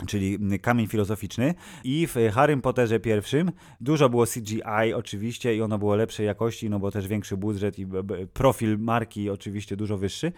czyli 0.07 0.39
kamień 0.61 0.87
filozoficzny. 0.87 1.55
I 1.85 2.07
w 2.07 2.17
Harrym 2.33 2.61
Potterze 2.61 3.01
pierwszym 3.01 3.53
dużo 3.81 4.09
było 4.09 4.27
CGI 4.27 4.95
oczywiście 4.95 5.57
i 5.57 5.63
ono 5.63 5.79
było 5.79 5.97
lepszej 5.97 6.27
jakości, 6.27 6.71
no 6.71 6.79
bo 6.79 6.91
też 6.91 7.09
większy 7.09 7.37
budżet 7.37 7.79
i 7.79 7.87
profil 8.33 8.79
marki 8.79 9.31
oczywiście 9.31 9.77
dużo 9.77 9.99
wyższy, 9.99 10.33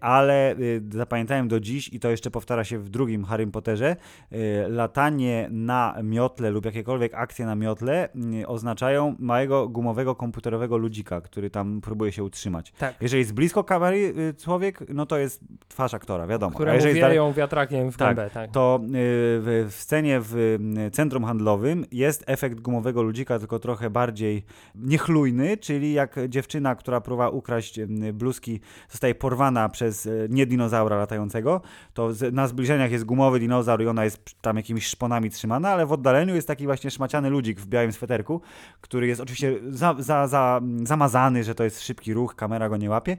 ale 0.00 0.54
y, 0.58 0.82
zapamiętałem 0.92 1.48
do 1.48 1.60
dziś 1.60 1.88
i 1.92 2.00
to 2.00 2.10
jeszcze 2.10 2.30
powtarza 2.30 2.64
się 2.64 2.78
w 2.78 2.88
drugim 2.88 3.24
Harrym 3.24 3.52
Potterze, 3.52 3.96
y, 4.32 4.36
latanie 4.68 5.48
na 5.50 5.96
miotle 6.02 6.50
lub 6.50 6.64
jakiekolwiek 6.64 7.14
akcje 7.14 7.46
na 7.46 7.54
miotle 7.54 8.08
y, 8.42 8.46
oznaczają 8.46 9.16
małego 9.18 9.68
gumowego 9.68 10.14
komputerowego 10.14 10.76
ludzika, 10.76 11.20
który 11.20 11.50
tam 11.50 11.80
próbuje 11.80 12.12
się 12.12 12.24
utrzymać. 12.24 12.72
Tak. 12.72 12.94
Jeżeli 13.00 13.20
jest 13.20 13.34
blisko 13.34 13.64
kamery 13.64 14.14
człowiek, 14.38 14.84
no 14.88 15.06
to 15.06 15.18
jest 15.18 15.40
twarz 15.68 15.94
aktora, 15.94 16.26
wiadomo. 16.26 16.52
A 16.52 16.54
Któremu 16.54 16.74
jeżeli 16.74 17.00
jest 17.00 17.36
wiatrakiem 17.36 17.92
w 17.92 17.96
Tak, 17.96 18.16
gębę. 18.16 18.30
Tak. 18.30 18.50
To 18.62 18.80
y, 18.84 18.88
w, 18.88 19.68
scenie 19.70 20.20
w 20.20 20.36
y, 20.36 20.90
centrum 20.90 21.24
handlowym 21.24 21.86
jest 21.92 22.24
efekt 22.26 22.60
gumowego 22.60 23.02
ludzika, 23.02 23.38
tylko 23.38 23.58
trochę 23.58 23.90
bardziej 23.90 24.44
niechlujny, 24.74 25.56
czyli 25.56 25.92
jak 25.92 26.16
dziewczyna, 26.28 26.74
która 26.74 27.00
próbowała 27.00 27.30
ukraść 27.30 27.78
y, 27.78 27.86
bluzki, 28.12 28.60
zostaje 28.88 29.14
porwana 29.14 29.68
przez 29.68 30.08
nie 30.28 30.46
dinozaura 30.46 30.96
latającego, 30.96 31.60
to 31.94 32.10
na 32.32 32.48
zbliżeniach 32.48 32.90
jest 32.90 33.04
gumowy 33.04 33.40
dinozaur 33.40 33.82
i 33.82 33.86
ona 33.86 34.04
jest 34.04 34.20
tam 34.40 34.56
jakimiś 34.56 34.86
szponami 34.86 35.30
trzymana, 35.30 35.68
ale 35.68 35.86
w 35.86 35.92
oddaleniu 35.92 36.34
jest 36.34 36.48
taki 36.48 36.66
właśnie 36.66 36.90
szmaciany 36.90 37.30
ludzik 37.30 37.60
w 37.60 37.66
białym 37.66 37.92
sweterku, 37.92 38.40
który 38.80 39.06
jest 39.06 39.20
oczywiście 39.20 39.54
za, 39.70 39.94
za, 39.98 40.28
za, 40.28 40.60
zamazany, 40.82 41.44
że 41.44 41.54
to 41.54 41.64
jest 41.64 41.82
szybki 41.82 42.14
ruch, 42.14 42.34
kamera 42.34 42.68
go 42.68 42.76
nie 42.76 42.90
łapie, 42.90 43.16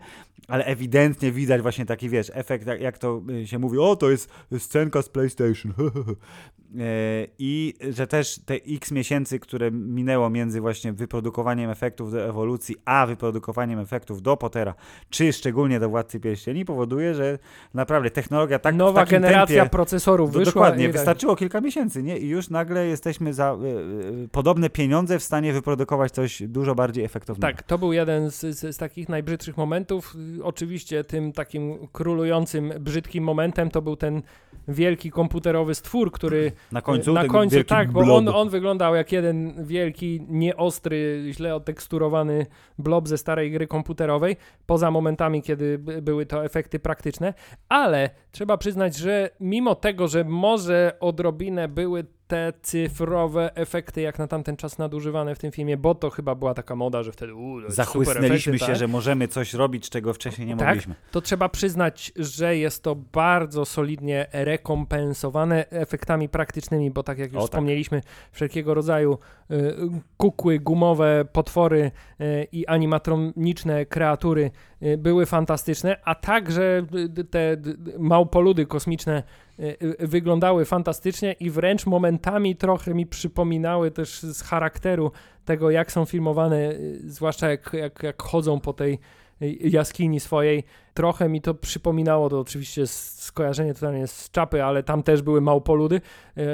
ale 0.48 0.66
ewidentnie 0.66 1.32
widać 1.32 1.62
właśnie 1.62 1.86
taki, 1.86 2.10
wiesz, 2.10 2.32
efekt, 2.34 2.68
jak, 2.68 2.82
jak 2.82 2.98
to 2.98 3.22
się 3.46 3.60
mówi, 3.60 3.78
o, 3.80 3.96
to 3.96 4.10
jest 4.10 4.30
scenka 4.58 5.02
z 5.02 5.10
PlayStation. 5.10 5.33
E, 6.80 7.28
I 7.40 7.74
że 7.90 8.08
też 8.08 8.40
te 8.46 8.54
x 8.54 8.92
miesięcy, 8.92 9.40
które 9.40 9.72
minęło 9.72 10.30
między 10.30 10.62
właśnie 10.62 10.94
wyprodukowaniem 10.94 11.70
efektów 11.70 12.12
do 12.12 12.26
ewolucji, 12.26 12.76
a 12.86 13.06
wyprodukowaniem 13.06 13.80
efektów 13.80 14.22
do 14.22 14.38
Pottera, 14.38 14.74
czy 15.10 15.34
szczególnie 15.34 15.80
do 15.80 15.90
Władcy 15.90 16.20
Pierścieni, 16.20 16.66
powoduje, 16.66 17.14
że 17.14 17.40
naprawdę 17.74 18.10
technologia 18.10 18.60
tak 18.60 18.76
w 18.76 18.78
Nowa 18.78 19.02
takim 19.02 19.22
generacja 19.22 19.56
tempie, 19.56 19.70
procesorów 19.70 20.32
wyszła. 20.32 20.46
dokładnie, 20.46 20.84
i 20.84 20.88
tak. 20.88 20.96
wystarczyło 20.96 21.36
kilka 21.36 21.62
miesięcy, 21.62 22.04
nie? 22.04 22.18
I 22.18 22.28
już 22.28 22.50
nagle 22.50 22.88
jesteśmy 22.88 23.34
za 23.34 23.54
y, 23.54 24.24
y, 24.24 24.28
podobne 24.32 24.70
pieniądze 24.70 25.20
w 25.20 25.24
stanie 25.24 25.54
wyprodukować 25.54 26.12
coś 26.12 26.44
dużo 26.48 26.76
bardziej 26.76 27.04
efektownego. 27.06 27.54
Tak, 27.54 27.64
to 27.64 27.78
był 27.78 27.94
jeden 27.94 28.32
z, 28.32 28.40
z, 28.40 28.76
z 28.76 28.78
takich 28.78 29.10
najbrzydszych 29.10 29.58
momentów. 29.58 30.16
Oczywiście 30.44 31.04
tym 31.04 31.32
takim 31.32 31.88
królującym, 31.92 32.74
brzydkim 32.80 33.24
momentem 33.24 33.70
to 33.72 33.82
był 33.82 33.96
ten 33.96 34.22
wielki 34.68 35.12
komputerowy 35.28 35.76
stwór, 35.76 36.12
który 36.12 36.52
Na 36.72 36.82
końcu 36.82 37.14
na 37.14 37.28
końcu 37.28 37.64
tak, 37.64 37.92
bo 37.92 38.16
on, 38.16 38.28
on 38.28 38.50
wyglądał 38.50 38.96
jak 38.96 39.12
jeden 39.12 39.66
wielki, 39.66 40.26
nieostry, 40.30 41.26
źle 41.32 41.56
oteksturowany 41.56 42.46
blob 42.80 43.08
ze 43.08 43.18
starej 43.18 43.52
gry 43.52 43.68
komputerowej, 43.68 44.36
poza 44.66 44.92
momentami, 44.92 45.42
kiedy 45.42 45.78
by- 45.80 46.02
były 46.02 46.26
to 46.26 46.46
efekty 46.46 46.80
praktyczne, 46.80 47.34
ale 47.70 48.10
trzeba 48.32 48.58
przyznać, 48.58 48.96
że 48.98 49.30
mimo 49.40 49.76
tego, 49.76 50.08
że 50.08 50.24
może 50.24 50.98
odrobinę 51.00 51.68
były 51.68 52.06
te 52.28 52.54
cyfrowe 52.62 53.56
efekty 53.56 54.02
jak 54.02 54.20
na 54.20 54.28
tamten 54.28 54.58
czas 54.58 54.78
nadużywane 54.78 55.36
w 55.36 55.40
tym 55.40 55.52
filmie, 55.52 55.78
bo 55.78 55.96
to 55.96 56.10
chyba 56.10 56.36
była 56.36 56.54
taka 56.54 56.76
moda, 56.76 57.04
że 57.04 57.12
wtedy 57.12 57.34
u, 57.36 57.70
Zachłysnęliśmy 57.72 58.54
efekty, 58.54 58.60
się, 58.60 58.66
tak? 58.72 58.76
że 58.76 58.88
możemy 58.88 59.28
coś 59.28 59.54
robić, 59.54 59.90
czego 59.90 60.14
wcześniej 60.14 60.48
nie 60.48 60.58
Tak. 60.58 60.68
mogliśmy. 60.68 60.96
to 61.12 61.22
trzeba 61.22 61.50
przyznać, 61.50 62.12
że 62.16 62.58
jest 62.58 62.84
to 62.84 62.96
bardzo 62.96 63.66
solidnie 63.66 64.28
rekompensowane 64.34 65.70
efektami 65.70 66.30
praktycznymi, 66.30 66.92
bo 66.92 67.04
tak 67.04 67.18
jak 67.18 67.30
już 67.34 67.38
O, 67.38 67.42
tak. 67.42 67.50
wspomnieliśmy, 67.50 68.02
wszelkiego 68.32 68.74
rodzaju 68.74 69.18
y, 69.52 69.76
kukły, 70.18 70.60
gumowe 70.60 71.26
potwory 71.32 71.92
y, 72.22 72.48
i 72.52 72.68
animatroniczne 72.68 73.86
kreatury 73.86 74.52
były 74.98 75.26
fantastyczne, 75.26 75.98
a 76.04 76.16
także 76.16 76.86
y, 77.20 77.24
te 77.24 77.58
małpoludy 78.00 78.66
kosmiczne 78.66 79.24
y, 79.60 79.78
y, 80.02 80.08
wyglądały 80.08 80.66
fantastycznie 80.66 81.34
i 81.40 81.50
wręcz 81.50 81.86
momentami 81.86 82.56
trochę 82.56 82.94
mi 82.94 83.06
przypominały 83.06 83.92
też 83.92 84.20
z 84.20 84.42
charakteru 84.42 85.12
tego, 85.46 85.72
jak 85.72 85.92
są 85.92 86.06
filmowane, 86.06 86.72
y, 86.72 87.00
zwłaszcza 87.06 87.50
jak, 87.50 87.74
jak, 87.74 88.04
jak 88.04 88.22
chodzą 88.22 88.60
po 88.60 88.74
tej 88.74 89.00
y, 89.42 89.58
jaskini 89.62 90.20
swojej. 90.20 90.64
Trochę 90.94 91.30
mi 91.30 91.42
to 91.42 91.54
przypominało, 91.54 92.30
to 92.30 92.40
oczywiście 92.40 92.88
skojarzenie 92.88 93.74
totalnie 93.74 94.08
z 94.08 94.32
czapy, 94.32 94.64
ale 94.64 94.84
tam 94.84 95.04
też 95.04 95.22
były 95.22 95.42
małpoludy. 95.42 96.02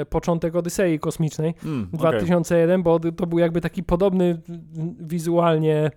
y, 0.02 0.06
Początek 0.06 0.56
Odysei 0.56 0.98
Kosmicznej 0.98 1.54
Mm, 1.64 1.82
okej. 1.82 1.98
2001, 1.98 2.82
bo 2.82 3.00
to 3.00 3.26
był 3.26 3.38
jakby 3.38 3.60
taki 3.60 3.82
podobny 3.82 4.40
wizualnie 5.00 5.86
y, 5.86 5.90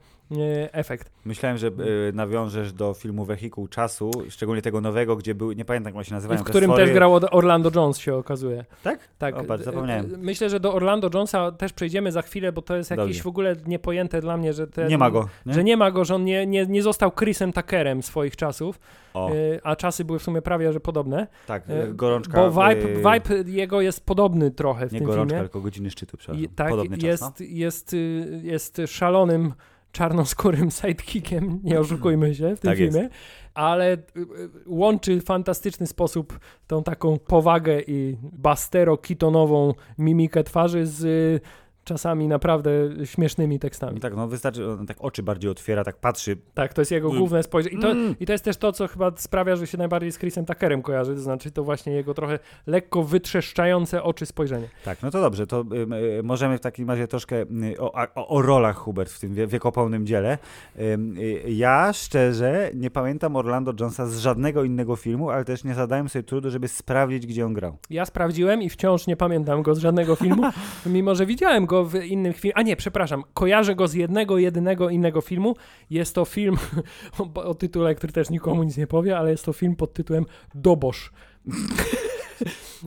efekt. 0.72 1.12
Myślałem, 1.26 1.58
że 1.58 1.68
y, 1.68 1.72
nawiążesz 2.14 2.74
do 2.74 2.94
filmu 2.94 3.26
Wehikuł 3.26 3.68
Czasu, 3.68 4.12
szczególnie 4.30 4.62
tego 4.62 4.82
nowego, 4.82 5.16
gdzie 5.16 5.36
był, 5.36 5.52
nie 5.52 5.66
pamiętam 5.66 5.90
jak 5.90 5.96
one 5.96 6.06
się 6.06 6.14
nazywają. 6.14 6.42
w 6.42 6.44
którym 6.44 6.72
też 6.74 6.92
grał 6.92 7.14
Orlando 7.32 7.72
Jones 7.76 7.98
się 7.98 8.16
okazuje. 8.16 8.66
Tak? 8.84 9.00
Tak. 9.18 9.36
O, 9.52 9.58
zapomniałem. 9.58 10.14
y, 10.16 10.18
Myślę, 10.18 10.50
że 10.50 10.60
do 10.60 10.74
Orlando 10.74 11.10
Jonesa 11.14 11.52
też 11.52 11.74
przejdziemy 11.74 12.12
za 12.12 12.22
chwilę, 12.22 12.52
bo 12.52 12.62
to 12.62 12.76
jest 12.76 12.92
jakieś 12.92 13.06
Dobrze. 13.06 13.24
w 13.24 13.28
ogóle 13.28 13.56
niepojęte 13.66 14.22
dla 14.22 14.38
mnie, 14.38 14.54
że 14.54 14.68
ten, 14.68 14.88
Nie 14.88 14.98
ma 14.98 15.12
go. 15.12 15.30
Nie? 15.46 15.54
Że 15.54 15.64
nie 15.64 15.78
ma 15.78 15.92
go, 15.92 16.06
że 16.06 16.16
on 16.16 16.24
nie, 16.24 16.46
nie, 16.48 16.66
nie 16.66 16.84
został 16.84 17.12
Chrisem 17.12 17.54
Tuckerem 17.54 18.04
swoich 18.04 18.36
czasów, 18.36 18.80
O, 19.14 19.32
a 19.64 19.76
czasy 19.76 20.06
były 20.06 20.20
w 20.20 20.24
sumie 20.24 20.42
prawie, 20.42 20.74
że 20.74 20.80
podobne. 20.80 21.28
tak, 21.48 21.64
gorączka. 21.94 22.38
Bo 22.38 22.52
vibe, 22.52 22.88
vibe 22.88 23.52
jego 23.52 23.82
jest 23.82 24.06
podobny 24.06 24.52
trochę 24.52 24.90
w 24.90 24.92
Nie 24.92 25.00
tym 25.00 25.08
gorączka, 25.08 25.36
filmie. 25.36 25.50
tylko 25.50 25.62
godziny 25.62 25.92
szczytu, 25.92 26.18
przepraszam. 26.18 26.44
I, 26.46 26.50
tak, 26.50 26.70
Podobny 26.70 26.98
czas, 26.98 27.04
jest, 27.04 27.22
no. 27.40 27.46
jest, 27.50 27.94
y, 27.94 28.40
jest 28.44 28.82
szalonym 28.88 29.54
czarnoskórym 29.94 30.72
sidekickiem, 30.82 31.60
nie 31.64 31.80
oszukujmy 31.80 32.36
się 32.36 32.56
w 32.56 32.60
tym 32.60 32.72
Tak 32.72 32.80
jest. 32.80 32.94
filmie, 32.98 33.10
ale 33.54 33.94
y, 33.94 33.98
y, 34.20 34.50
łączy 34.66 35.22
w 35.22 35.24
fantastyczny 35.26 35.88
sposób 35.88 36.40
tą 36.68 36.84
taką 36.84 37.20
powagę 37.20 37.82
i 37.88 38.18
bastero-kitonową 38.22 39.74
mimikę 39.98 40.44
twarzy 40.44 40.86
z 40.86 41.04
y, 41.04 41.63
czasami 41.84 42.28
naprawdę 42.28 42.72
śmiesznymi 43.06 43.60
tekstami. 43.60 44.00
Tak, 44.00 44.16
no 44.16 44.28
wystarczy, 44.28 44.70
on 44.70 44.88
tak 44.88 44.98
oczy 45.00 45.24
bardziej 45.24 45.52
otwiera, 45.52 45.84
tak 45.84 45.98
patrzy. 45.98 46.38
Tak, 46.54 46.74
to 46.74 46.82
jest 46.82 46.92
jego 46.92 47.08
Mm. 47.08 47.20
główne 47.20 47.44
spojrzenie. 47.44 47.78
I 47.78 47.80
to, 47.80 47.92
Mm. 47.92 48.16
I 48.20 48.26
to 48.26 48.32
jest 48.32 48.46
też 48.46 48.58
to, 48.58 48.72
co 48.72 48.88
chyba 48.88 49.12
sprawia, 49.16 49.56
że 49.56 49.68
się 49.68 49.78
najbardziej 49.78 50.12
z 50.12 50.18
Chrisem 50.18 50.46
Tuckerem 50.46 50.82
kojarzy, 50.82 51.16
to 51.16 51.22
znaczy 51.22 51.52
to 51.52 51.64
właśnie 51.64 51.94
jego 51.94 52.14
trochę 52.14 52.40
lekko 52.68 53.04
wytrzeszczające 53.04 54.04
oczy 54.04 54.26
spojrzenie. 54.26 54.68
Tak, 54.86 55.02
no 55.04 55.12
to 55.12 55.22
dobrze, 55.22 55.48
to 55.48 55.66
y, 55.94 56.20
y, 56.20 56.24
możemy 56.24 56.58
w 56.58 56.62
takim 56.62 56.90
razie 56.90 57.08
troszkę 57.08 57.42
y, 57.42 57.80
o, 57.80 57.94
o, 58.16 58.28
o 58.28 58.42
rolach 58.42 58.76
Hubert 58.78 59.12
w 59.12 59.20
tym 59.20 59.34
wie, 59.34 59.48
wiekopomnym 59.48 60.06
dziele. 60.06 60.38
Ym, 60.80 61.18
y, 61.18 61.44
ja 61.48 61.94
szczerze 61.94 62.72
nie 62.74 62.92
pamiętam 62.92 63.36
Orlando 63.36 63.74
Jonesa 63.80 64.08
z 64.08 64.18
żadnego 64.20 64.64
innego 64.64 64.96
filmu, 64.96 65.30
ale 65.30 65.46
też 65.46 65.64
nie 65.64 65.74
zadałem 65.74 66.10
sobie 66.10 66.24
trudu, 66.24 66.50
żeby 66.50 66.68
sprawdzić, 66.68 67.28
gdzie 67.28 67.46
on 67.46 67.54
grał. 67.54 67.78
Ja 67.90 68.06
sprawdziłem 68.06 68.62
i 68.62 68.70
wciąż 68.70 69.08
nie 69.08 69.18
pamiętam 69.18 69.62
go 69.62 69.76
z 69.76 69.80
żadnego 69.80 70.16
filmu, 70.16 70.44
mimo 70.86 71.16
że 71.16 71.26
widziałem 71.26 71.66
go 71.66 71.73
w 71.86 71.96
innym 72.06 72.34
filmie. 72.34 72.58
A 72.58 72.62
nie, 72.62 72.76
przepraszam, 72.76 73.24
kojarzę 73.34 73.76
go 73.76 73.88
z 73.88 73.94
jednego, 73.94 74.38
jedynego 74.38 74.90
innego 74.90 75.22
filmu. 75.22 75.56
Jest 75.90 76.16
to 76.16 76.26
film 76.26 76.58
o, 77.36 77.56
tytule, 77.56 77.96
który 77.96 78.14
też 78.14 78.30
nikomu 78.30 78.64
nic 78.64 78.78
nie 78.78 78.88
powie, 78.88 79.18
ale 79.18 79.32
jest 79.32 79.46
to 79.46 79.54
film 79.54 79.76
pod 79.76 79.94
tytułem 79.94 80.26
Dobosz. 80.56 81.12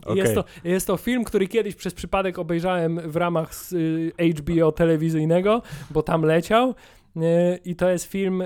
Okej. 0.05 0.17
Jest, 0.23 0.35
to, 0.35 0.43
jest 0.63 0.87
to 0.87 0.97
film, 0.97 1.23
który 1.23 1.47
kiedyś 1.47 1.75
przez 1.75 1.93
przypadek 1.93 2.39
obejrzałem 2.39 3.11
w 3.11 3.15
ramach 3.15 3.51
y, 3.73 4.33
HBO 4.35 4.71
telewizyjnego, 4.71 5.61
bo 5.91 6.03
tam 6.03 6.21
leciał. 6.21 6.75
I 7.65 7.75
to 7.75 7.89
jest 7.89 8.05
film 8.05 8.43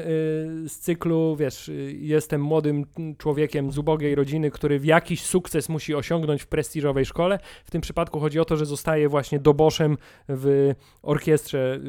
z 0.67 0.79
cyklu, 0.79 1.35
wiesz, 1.35 1.71
jestem 1.99 2.41
młodym 2.41 2.85
człowiekiem 3.17 3.71
z 3.71 3.77
ubogiej 3.77 4.15
rodziny, 4.15 4.51
który 4.51 4.79
w 4.79 4.85
jakiś 4.85 5.21
sukces 5.21 5.69
musi 5.69 5.95
osiągnąć 5.95 6.41
w 6.41 6.47
prestiżowej 6.47 7.05
szkole. 7.05 7.39
W 7.65 7.71
tym 7.71 7.81
przypadku 7.81 8.19
chodzi 8.19 8.39
o 8.39 8.45
to, 8.45 8.57
że 8.57 8.65
zostaje 8.65 9.09
właśnie 9.09 9.39
doboszem 9.39 9.97
w 10.29 10.73
orkiestrze 11.01 11.79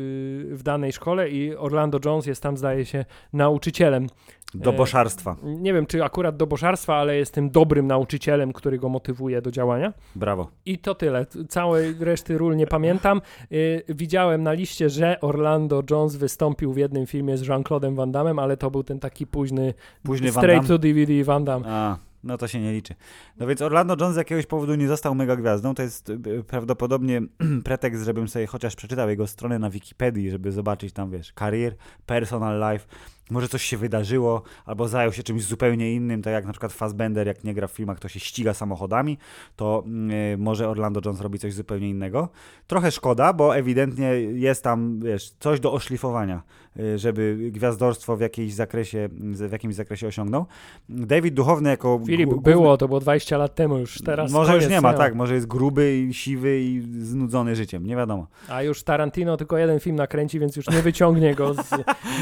w 0.51 0.61
danej 0.63 0.93
szkole 0.93 1.31
i 1.31 1.57
Orlando 1.57 1.99
Jones 2.05 2.27
jest 2.27 2.43
tam, 2.43 2.57
zdaje 2.57 2.85
się, 2.85 3.05
nauczycielem. 3.33 4.07
Doboszarstwa. 4.55 5.37
E, 5.45 5.47
nie 5.47 5.73
wiem, 5.73 5.87
czy 5.87 6.05
akurat 6.05 6.37
doboszarstwa, 6.37 6.95
ale 6.95 7.17
jest 7.17 7.35
tym 7.35 7.51
dobrym 7.51 7.87
nauczycielem, 7.87 8.53
który 8.53 8.79
go 8.79 8.89
motywuje 8.89 9.43
do 9.43 9.51
działania. 9.51 9.93
Brawo. 10.17 10.51
I 10.67 10.79
to 10.79 10.95
tyle. 10.95 11.27
Całej 11.49 11.95
reszty 12.01 12.39
ról 12.39 12.57
nie 12.57 12.67
pamiętam. 12.67 13.21
E, 13.43 13.95
widziałem 13.95 14.43
na 14.43 14.53
liście, 14.53 14.91
że 14.91 15.21
Orlando 15.21 15.83
Jones 15.91 16.17
wystąpił 16.17 16.73
w 16.73 16.77
jednym 16.77 17.07
filmie 17.07 17.37
z 17.37 17.49
Jean-Claude'em 17.49 17.95
Van 17.95 18.13
Damme, 18.13 18.43
ale 18.43 18.57
to 18.57 18.71
był 18.71 18.83
ten 18.83 18.99
taki 18.99 19.27
późny, 19.27 19.75
późny 20.03 20.33
straight 20.33 20.69
to 20.69 20.79
DVD 20.79 21.25
Van 21.25 21.45
Damme. 21.45 21.67
A. 21.69 22.13
No 22.25 22.39
to 22.39 22.49
się 22.49 22.61
nie 22.61 22.73
liczy. 22.73 22.95
No 23.39 23.47
więc 23.47 23.63
Orlando 23.63 23.97
Jones 24.01 24.15
z 24.15 24.17
jakiegoś 24.17 24.47
powodu 24.47 24.75
nie 24.75 24.89
został 24.89 25.15
mega 25.15 25.37
gwiazdą. 25.37 25.75
To 25.75 25.83
jest 25.83 26.11
y, 26.11 26.45
prawdopodobnie 26.47 27.23
pretekst, 27.65 28.05
żebym 28.05 28.29
sobie 28.29 28.47
chociaż 28.47 28.77
przeczytał 28.77 29.09
jego 29.09 29.27
stronę 29.27 29.59
na 29.59 29.71
Wikipedii, 29.71 30.31
żeby 30.31 30.53
zobaczyć 30.53 30.93
tam, 30.93 31.11
wiesz, 31.11 31.33
career, 31.39 31.77
personal 32.07 32.73
life, 32.73 32.87
może 33.33 33.49
coś 33.49 33.63
się 33.63 33.77
wydarzyło, 33.77 34.43
albo 34.67 34.89
zajął 34.89 35.13
się 35.13 35.23
czymś 35.23 35.45
zupełnie 35.45 35.95
innym, 35.95 36.23
tak 36.23 36.33
jak 36.33 36.47
na 36.47 36.53
przykład 36.53 36.73
Fassbender, 36.73 37.27
jak 37.27 37.45
nie 37.45 37.55
gra 37.55 37.67
w 37.67 37.73
filmach, 37.73 38.01
to 38.01 38.09
się 38.09 38.21
ściga 38.21 38.55
samochodami, 38.55 39.19
to 39.57 39.85
yy, 39.87 40.39
może 40.39 40.69
Orlando 40.69 41.01
Jones 41.05 41.21
robi 41.21 41.39
coś 41.39 41.55
zupełnie 41.55 41.91
innego. 41.91 42.29
Trochę 42.67 42.91
szkoda, 42.91 43.33
bo 43.33 43.57
ewidentnie 43.57 44.13
jest 44.21 44.65
tam, 44.65 45.01
wiesz, 45.01 45.31
coś 45.41 45.61
do 45.61 45.73
oszlifowania, 45.73 46.43
yy, 46.77 46.99
żeby 46.99 47.51
gwiazdorstwo 47.53 48.17
w 48.17 48.21
jakimś 48.21 48.55
zakresie, 48.55 49.09
w 49.49 49.53
jakimś 49.53 49.75
zakresie 49.75 50.07
osiągnął. 50.07 50.47
David 50.89 51.35
Duchowny 51.35 51.71
jako... 51.71 52.01
Filip, 52.07 52.35
było, 52.35 52.77
to 52.77 52.89
było 52.89 53.01
20 53.01 53.39
lat 53.39 53.55
temu, 53.55 53.79
już 53.79 54.03
teraz 54.03 54.33
Może 54.33 54.53
koniec, 54.53 54.65
już 54.65 54.71
nie 54.73 54.81
ma, 54.81 54.95
tak, 54.95 55.15
może 55.15 55.35
jest 55.35 55.47
gruby 55.47 55.99
i 55.99 56.15
siwy 56.15 56.61
i 56.61 56.81
znudzony 56.99 57.57
życiem, 57.57 57.87
nie 57.87 57.97
wiadomo. 57.97 58.27
A 58.49 58.63
już 58.63 58.83
Tarantino 58.83 59.37
tylko 59.37 59.59
jeden 59.59 59.81
film 59.81 59.97
nakręci, 59.97 60.41
więc 60.41 60.57
już 60.57 60.69
nie 60.69 60.83
wyciągnie 60.83 61.35
go 61.35 61.55
z 61.55 61.71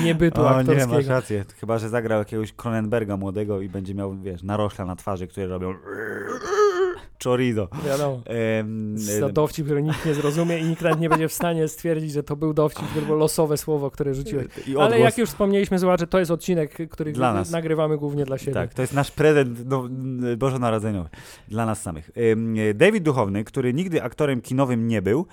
niebytu 0.04 0.40
o, 0.42 0.50
aktorskiego. 0.50 0.96
Nie, 0.96 0.99
masz 1.06 1.16
rację. 1.16 1.44
Chyba, 1.60 1.78
że 1.78 1.88
zagrał 1.88 2.18
jakiegoś 2.18 2.52
Cronenberga 2.52 3.16
młodego 3.16 3.60
i 3.60 3.68
będzie 3.68 3.94
miał, 3.94 4.16
wiesz, 4.22 4.42
narośla 4.42 4.84
na 4.84 4.96
twarzy, 4.96 5.26
które 5.26 5.46
robią 5.46 5.74
chorizo. 7.24 7.68
Wiadomo. 7.86 8.20
Za 8.94 9.28
dowcip, 9.28 9.64
który 9.64 9.82
nikt 9.82 10.06
nie 10.06 10.14
zrozumie 10.14 10.58
i 10.58 10.64
nikt 10.64 10.82
nawet 10.82 11.00
nie 11.00 11.08
będzie 11.08 11.28
w 11.28 11.32
stanie 11.32 11.68
stwierdzić, 11.68 12.12
że 12.12 12.22
to 12.22 12.36
był 12.36 12.54
dowcip, 12.54 12.84
to 12.94 13.00
było 13.00 13.16
losowe 13.16 13.56
słowo, 13.56 13.90
które 13.90 14.14
rzuciłeś. 14.14 14.46
Ale 14.80 14.98
jak 14.98 15.18
już 15.18 15.28
wspomnieliśmy, 15.28 15.78
zobacz, 15.78 16.00
to 16.10 16.18
jest 16.18 16.30
odcinek, 16.30 16.90
który 16.90 17.12
dla 17.12 17.34
nas. 17.34 17.50
nagrywamy 17.50 17.98
głównie 17.98 18.24
dla 18.24 18.38
siebie. 18.38 18.52
Tak, 18.52 18.74
to 18.74 18.82
jest 18.82 18.94
nasz 18.94 19.10
prezent 19.10 19.58
no, 19.66 19.88
bożonarodzeniowy 20.36 21.08
dla 21.48 21.66
nas 21.66 21.82
samych. 21.82 22.10
David 22.74 23.02
Duchowny, 23.04 23.44
który 23.44 23.74
nigdy 23.74 24.02
aktorem 24.02 24.40
kinowym 24.40 24.88
nie 24.88 25.02
był, 25.02 25.26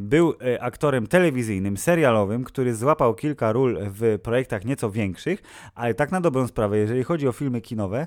był 0.00 0.34
e, 0.40 0.62
aktorem 0.62 1.06
telewizyjnym, 1.06 1.76
serialowym, 1.76 2.44
który 2.44 2.74
złapał 2.74 3.14
kilka 3.14 3.52
ról 3.52 3.78
w 3.80 4.18
projektach 4.22 4.64
nieco 4.64 4.90
większych, 4.90 5.42
ale 5.74 5.94
tak 5.94 6.12
na 6.12 6.20
dobrą 6.20 6.46
sprawę, 6.46 6.78
jeżeli 6.78 7.04
chodzi 7.04 7.28
o 7.28 7.32
filmy 7.32 7.60
kinowe, 7.60 8.06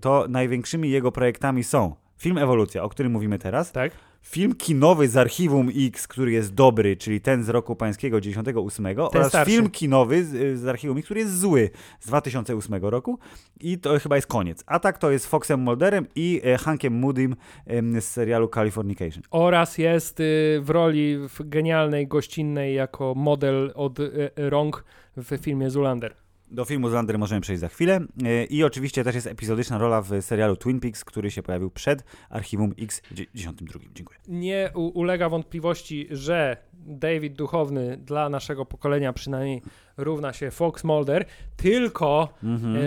to 0.00 0.26
największymi 0.28 0.90
jego 0.90 1.12
projektami 1.12 1.64
są 1.64 1.87
film 2.18 2.38
Ewolucja, 2.38 2.82
o 2.82 2.88
którym 2.88 3.12
mówimy 3.12 3.38
teraz. 3.38 3.72
Tak. 3.72 3.92
Film 4.22 4.54
kinowy 4.54 5.08
z 5.08 5.16
Archiwum 5.16 5.68
X, 5.76 6.08
który 6.08 6.32
jest 6.32 6.54
dobry, 6.54 6.96
czyli 6.96 7.20
ten 7.20 7.44
z 7.44 7.48
roku 7.48 7.76
pańskiego 7.76 8.20
98 8.20 8.84
ten 8.84 9.00
oraz 9.00 9.28
starszy. 9.28 9.50
film 9.52 9.70
kinowy 9.70 10.24
z, 10.24 10.60
z 10.60 10.66
Archiwum 10.66 10.98
X, 10.98 11.04
który 11.04 11.20
jest 11.20 11.38
zły 11.38 11.70
z 12.00 12.06
2008 12.06 12.74
roku 12.82 13.18
i 13.60 13.78
to 13.78 13.98
chyba 13.98 14.16
jest 14.16 14.28
koniec. 14.28 14.64
A 14.66 14.78
tak 14.78 14.98
to 14.98 15.10
jest 15.10 15.26
Foxem 15.26 15.60
Mulderem 15.60 16.06
i 16.14 16.40
e, 16.44 16.58
Hankiem 16.58 16.98
Moodym 16.98 17.36
e, 17.66 18.00
z 18.00 18.04
serialu 18.04 18.48
Californication. 18.48 19.22
Oraz 19.30 19.78
jest 19.78 20.20
y, 20.20 20.60
w 20.62 20.70
roli 20.70 21.16
w 21.28 21.48
genialnej 21.48 22.06
gościnnej 22.06 22.74
jako 22.74 23.14
model 23.16 23.72
od 23.74 24.00
y, 24.00 24.30
rąk 24.36 24.84
w 25.16 25.38
filmie 25.42 25.70
Zulander. 25.70 26.27
Do 26.50 26.64
filmu 26.64 26.88
Zlander 26.88 27.18
możemy 27.18 27.40
przejść 27.40 27.60
za 27.60 27.68
chwilę. 27.68 28.00
E, 28.24 28.44
I 28.44 28.64
oczywiście 28.64 29.04
też 29.04 29.14
jest 29.14 29.26
epizodyczna 29.26 29.78
rola 29.78 30.02
w 30.02 30.22
serialu 30.22 30.56
Twin 30.56 30.80
Peaks, 30.80 31.04
który 31.04 31.30
się 31.30 31.42
pojawił 31.42 31.70
przed 31.70 32.04
Archiwum 32.30 32.74
X 32.78 33.02
w 33.10 33.14
92. 33.14 33.80
Dziękuję. 33.94 34.18
Nie 34.28 34.70
ulega 34.74 35.28
wątpliwości, 35.28 36.06
że 36.10 36.56
David 36.72 37.36
Duchowny 37.36 37.96
dla 37.96 38.28
naszego 38.28 38.66
pokolenia 38.66 39.12
przynajmniej 39.12 39.62
równa 39.96 40.32
się 40.32 40.50
Fox 40.50 40.84
Mulder, 40.84 41.24
tylko 41.56 42.28
mhm. 42.44 42.76
e, 42.76 42.80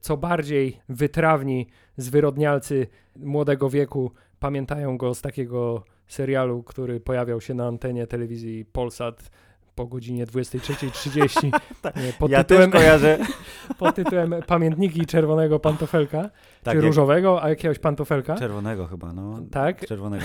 co 0.00 0.16
bardziej 0.16 0.80
wytrawni 0.88 1.66
zwyrodnialcy 1.96 2.86
młodego 3.16 3.70
wieku 3.70 4.12
pamiętają 4.40 4.98
go 4.98 5.14
z 5.14 5.20
takiego 5.20 5.84
serialu, 6.06 6.62
który 6.62 7.00
pojawiał 7.00 7.40
się 7.40 7.54
na 7.54 7.66
antenie 7.66 8.06
telewizji 8.06 8.64
Polsat 8.64 9.30
po 9.76 9.86
godzinie 9.86 10.26
23.30 10.26 11.50
tak. 11.82 11.94
pod 12.18 12.30
ja 12.30 12.44
tytułem, 12.44 12.70
pod 13.78 13.94
tytułem 13.94 14.34
Pamiętniki 14.46 15.06
Czerwonego 15.06 15.60
Pantofelka, 15.60 16.30
tak, 16.62 16.74
czy 16.74 16.80
Różowego, 16.80 17.42
a 17.42 17.48
jakiegoś 17.48 17.78
Pantofelka. 17.78 18.34
Czerwonego 18.34 18.86
chyba, 18.86 19.12
no. 19.12 19.40
Tak. 19.50 19.86
Czerwonego. 19.86 20.24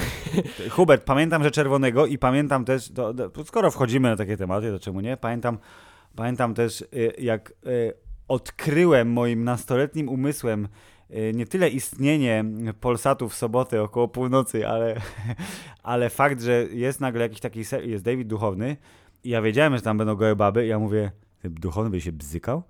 Hubert, 0.70 1.04
pamiętam, 1.04 1.44
że 1.44 1.52
czerwonego 1.52 2.06
i 2.06 2.18
pamiętam 2.18 2.66
też, 2.66 2.92
to, 2.92 3.14
to, 3.14 3.46
skoro 3.46 3.72
wchodzimy 3.72 4.10
na 4.10 4.16
takie 4.16 4.38
tematy, 4.38 4.72
to 4.72 4.80
czemu 4.80 5.02
nie? 5.02 5.18
Pamiętam, 5.18 5.58
pamiętam 6.16 6.54
też, 6.54 6.82
y, 6.82 7.14
jak 7.18 7.54
y, 7.68 7.94
odkryłem 8.28 9.12
moim 9.12 9.44
nastoletnim 9.44 10.10
umysłem 10.10 10.68
y, 11.10 11.32
nie 11.36 11.46
tyle 11.46 11.70
istnienie 11.70 12.46
Polsatu 12.80 13.30
w 13.30 13.36
sobotę 13.36 13.84
około 13.84 14.08
północy, 14.08 14.68
ale, 14.68 14.96
ale 15.84 16.10
fakt, 16.10 16.42
że 16.42 16.66
jest 16.72 17.00
nagle 17.00 17.22
jakiś 17.22 17.40
taki, 17.40 17.60
jest 17.84 18.04
David 18.04 18.28
Duchowny, 18.28 18.78
ja 19.24 19.42
wiedziałem, 19.42 19.76
że 19.76 19.82
tam 19.82 19.98
będą 19.98 20.16
gołe 20.16 20.36
baby 20.36 20.68
ja 20.68 20.80
mówię, 20.80 21.12
duchowny 21.44 21.90
by 21.90 22.02
się 22.02 22.12
bzykał? 22.12 22.64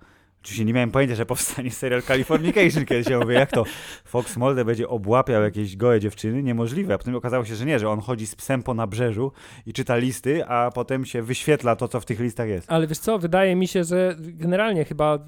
Oczywiście 0.44 0.66
nie 0.66 0.74
miałem 0.74 0.92
pojęcia, 0.92 1.16
że 1.16 1.26
powstanie 1.26 1.72
serial 1.72 2.02
Californication 2.04 2.86
kiedyś. 2.86 3.08
Ja 3.08 3.20
mówię, 3.20 3.34
jak 3.34 3.52
to 3.52 3.64
Fox 4.06 4.38
Mulder 4.38 4.66
będzie 4.66 4.88
obłapiał 4.88 5.44
jakieś 5.44 5.78
gołe 5.78 6.00
dziewczyny? 6.00 6.44
Niemożliwe. 6.44 6.94
A 6.94 6.98
potem 6.98 7.16
okazało 7.16 7.46
się, 7.46 7.56
że 7.56 7.66
nie, 7.66 7.80
że 7.80 7.90
on 7.90 8.00
chodzi 8.00 8.28
z 8.28 8.36
psem 8.36 8.64
po 8.64 8.74
nabrzeżu 8.74 9.32
i 9.66 9.74
czyta 9.74 9.98
listy, 9.98 10.46
a 10.46 10.72
potem 10.76 11.06
się 11.06 11.22
wyświetla 11.22 11.76
to, 11.76 11.88
co 11.88 12.00
w 12.00 12.06
tych 12.06 12.20
listach 12.20 12.48
jest. 12.48 12.72
Ale 12.72 12.88
wiesz 12.88 13.00
co, 13.00 13.20
wydaje 13.20 13.56
mi 13.56 13.68
się, 13.68 13.84
że 13.84 14.16
generalnie 14.20 14.86
chyba 14.86 15.20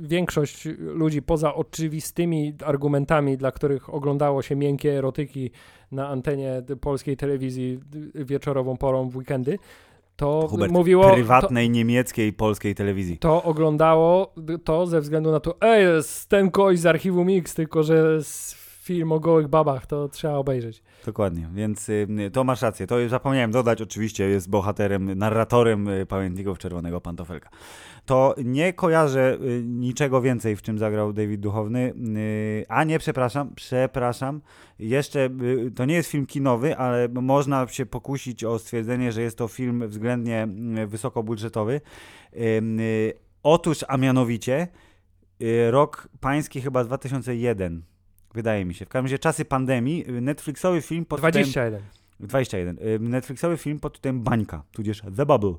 większość 0.00 0.68
ludzi 0.78 1.22
poza 1.22 1.54
oczywistymi 1.54 2.54
argumentami, 2.64 3.36
dla 3.36 3.52
których 3.52 3.94
oglądało 3.94 4.42
się 4.42 4.56
miękkie 4.56 4.98
erotyki 4.98 5.50
na 5.92 6.08
antenie 6.08 6.62
polskiej 6.80 7.16
telewizji 7.16 7.80
wieczorową 8.14 8.76
porą 8.76 9.08
w 9.08 9.16
weekendy, 9.16 9.58
to 10.22 10.48
Hubert, 10.48 10.72
mówiło... 10.72 11.10
prywatnej 11.10 11.68
to, 11.68 11.72
niemieckiej, 11.72 12.32
polskiej 12.32 12.74
telewizji. 12.74 13.18
To 13.18 13.42
oglądało 13.42 14.34
to 14.64 14.86
ze 14.86 15.00
względu 15.00 15.30
na 15.30 15.40
to, 15.40 15.56
ej, 15.60 15.84
jest 15.84 16.28
ten 16.28 16.50
kość 16.50 16.80
z 16.80 16.86
Archiwum 16.86 17.26
Mix, 17.26 17.54
tylko 17.54 17.82
że 17.82 18.22
z 18.22 18.61
film 18.82 19.12
o 19.12 19.20
gołych 19.20 19.48
babach, 19.48 19.86
to 19.86 20.08
trzeba 20.08 20.34
obejrzeć. 20.34 20.82
Dokładnie, 21.06 21.48
więc 21.54 21.88
y, 21.88 22.06
to 22.32 22.44
masz 22.44 22.62
rację. 22.62 22.86
To 22.86 23.08
zapomniałem 23.08 23.50
dodać, 23.50 23.82
oczywiście 23.82 24.24
jest 24.24 24.50
bohaterem, 24.50 25.18
narratorem 25.18 25.88
y, 25.88 26.06
Pamiętników 26.06 26.58
Czerwonego 26.58 27.00
Pantofelka. 27.00 27.50
To 28.06 28.34
nie 28.44 28.72
kojarzę 28.72 29.38
y, 29.40 29.62
niczego 29.64 30.20
więcej, 30.20 30.56
w 30.56 30.62
czym 30.62 30.78
zagrał 30.78 31.12
David 31.12 31.40
Duchowny. 31.40 31.94
Y, 32.16 32.64
a 32.68 32.84
nie, 32.84 32.98
przepraszam, 32.98 33.54
przepraszam. 33.54 34.40
Jeszcze, 34.78 35.28
y, 35.66 35.70
to 35.70 35.84
nie 35.84 35.94
jest 35.94 36.10
film 36.10 36.26
kinowy, 36.26 36.76
ale 36.76 37.08
można 37.08 37.68
się 37.68 37.86
pokusić 37.86 38.44
o 38.44 38.58
stwierdzenie, 38.58 39.12
że 39.12 39.22
jest 39.22 39.38
to 39.38 39.48
film 39.48 39.88
względnie 39.88 40.48
y, 40.82 40.86
wysokobudżetowy. 40.86 41.80
Y, 42.36 43.12
otóż, 43.42 43.84
a 43.88 43.96
mianowicie, 43.96 44.68
rok 45.70 46.08
pański 46.20 46.60
chyba 46.60 46.84
2001 46.84 47.91
Wydaje 48.34 48.64
mi 48.64 48.74
się. 48.74 48.84
W 48.84 48.88
każdym 48.88 49.06
razie 49.06 49.18
czasy 49.18 49.44
pandemii, 49.44 50.10
y, 50.10 50.20
Netflixowy 50.20 50.82
film 50.82 51.04
pod 51.04 51.20
21. 51.20 51.72
Tytułem, 51.72 51.82
21. 52.20 53.10
Netflixowy 53.10 53.56
film 53.56 53.80
pod 53.80 53.92
tytułem 53.92 54.22
Bańka, 54.22 54.62
tudzież 54.72 55.02
The 55.16 55.26
Bubble. 55.26 55.54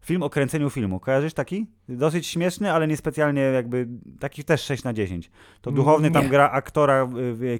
Film 0.00 0.22
o 0.22 0.30
kręceniu 0.30 0.70
filmu. 0.70 1.00
Kojarzysz 1.00 1.34
taki? 1.34 1.66
Dosyć 1.88 2.26
śmieszny, 2.26 2.72
ale 2.72 2.88
niespecjalnie 2.88 3.40
jakby, 3.40 3.88
taki 4.20 4.44
też 4.44 4.62
6 4.62 4.84
na 4.84 4.92
10. 4.92 5.30
To 5.60 5.70
mm, 5.70 5.76
duchowny 5.76 6.10
tam 6.10 6.28
gra 6.28 6.50
aktora 6.50 7.08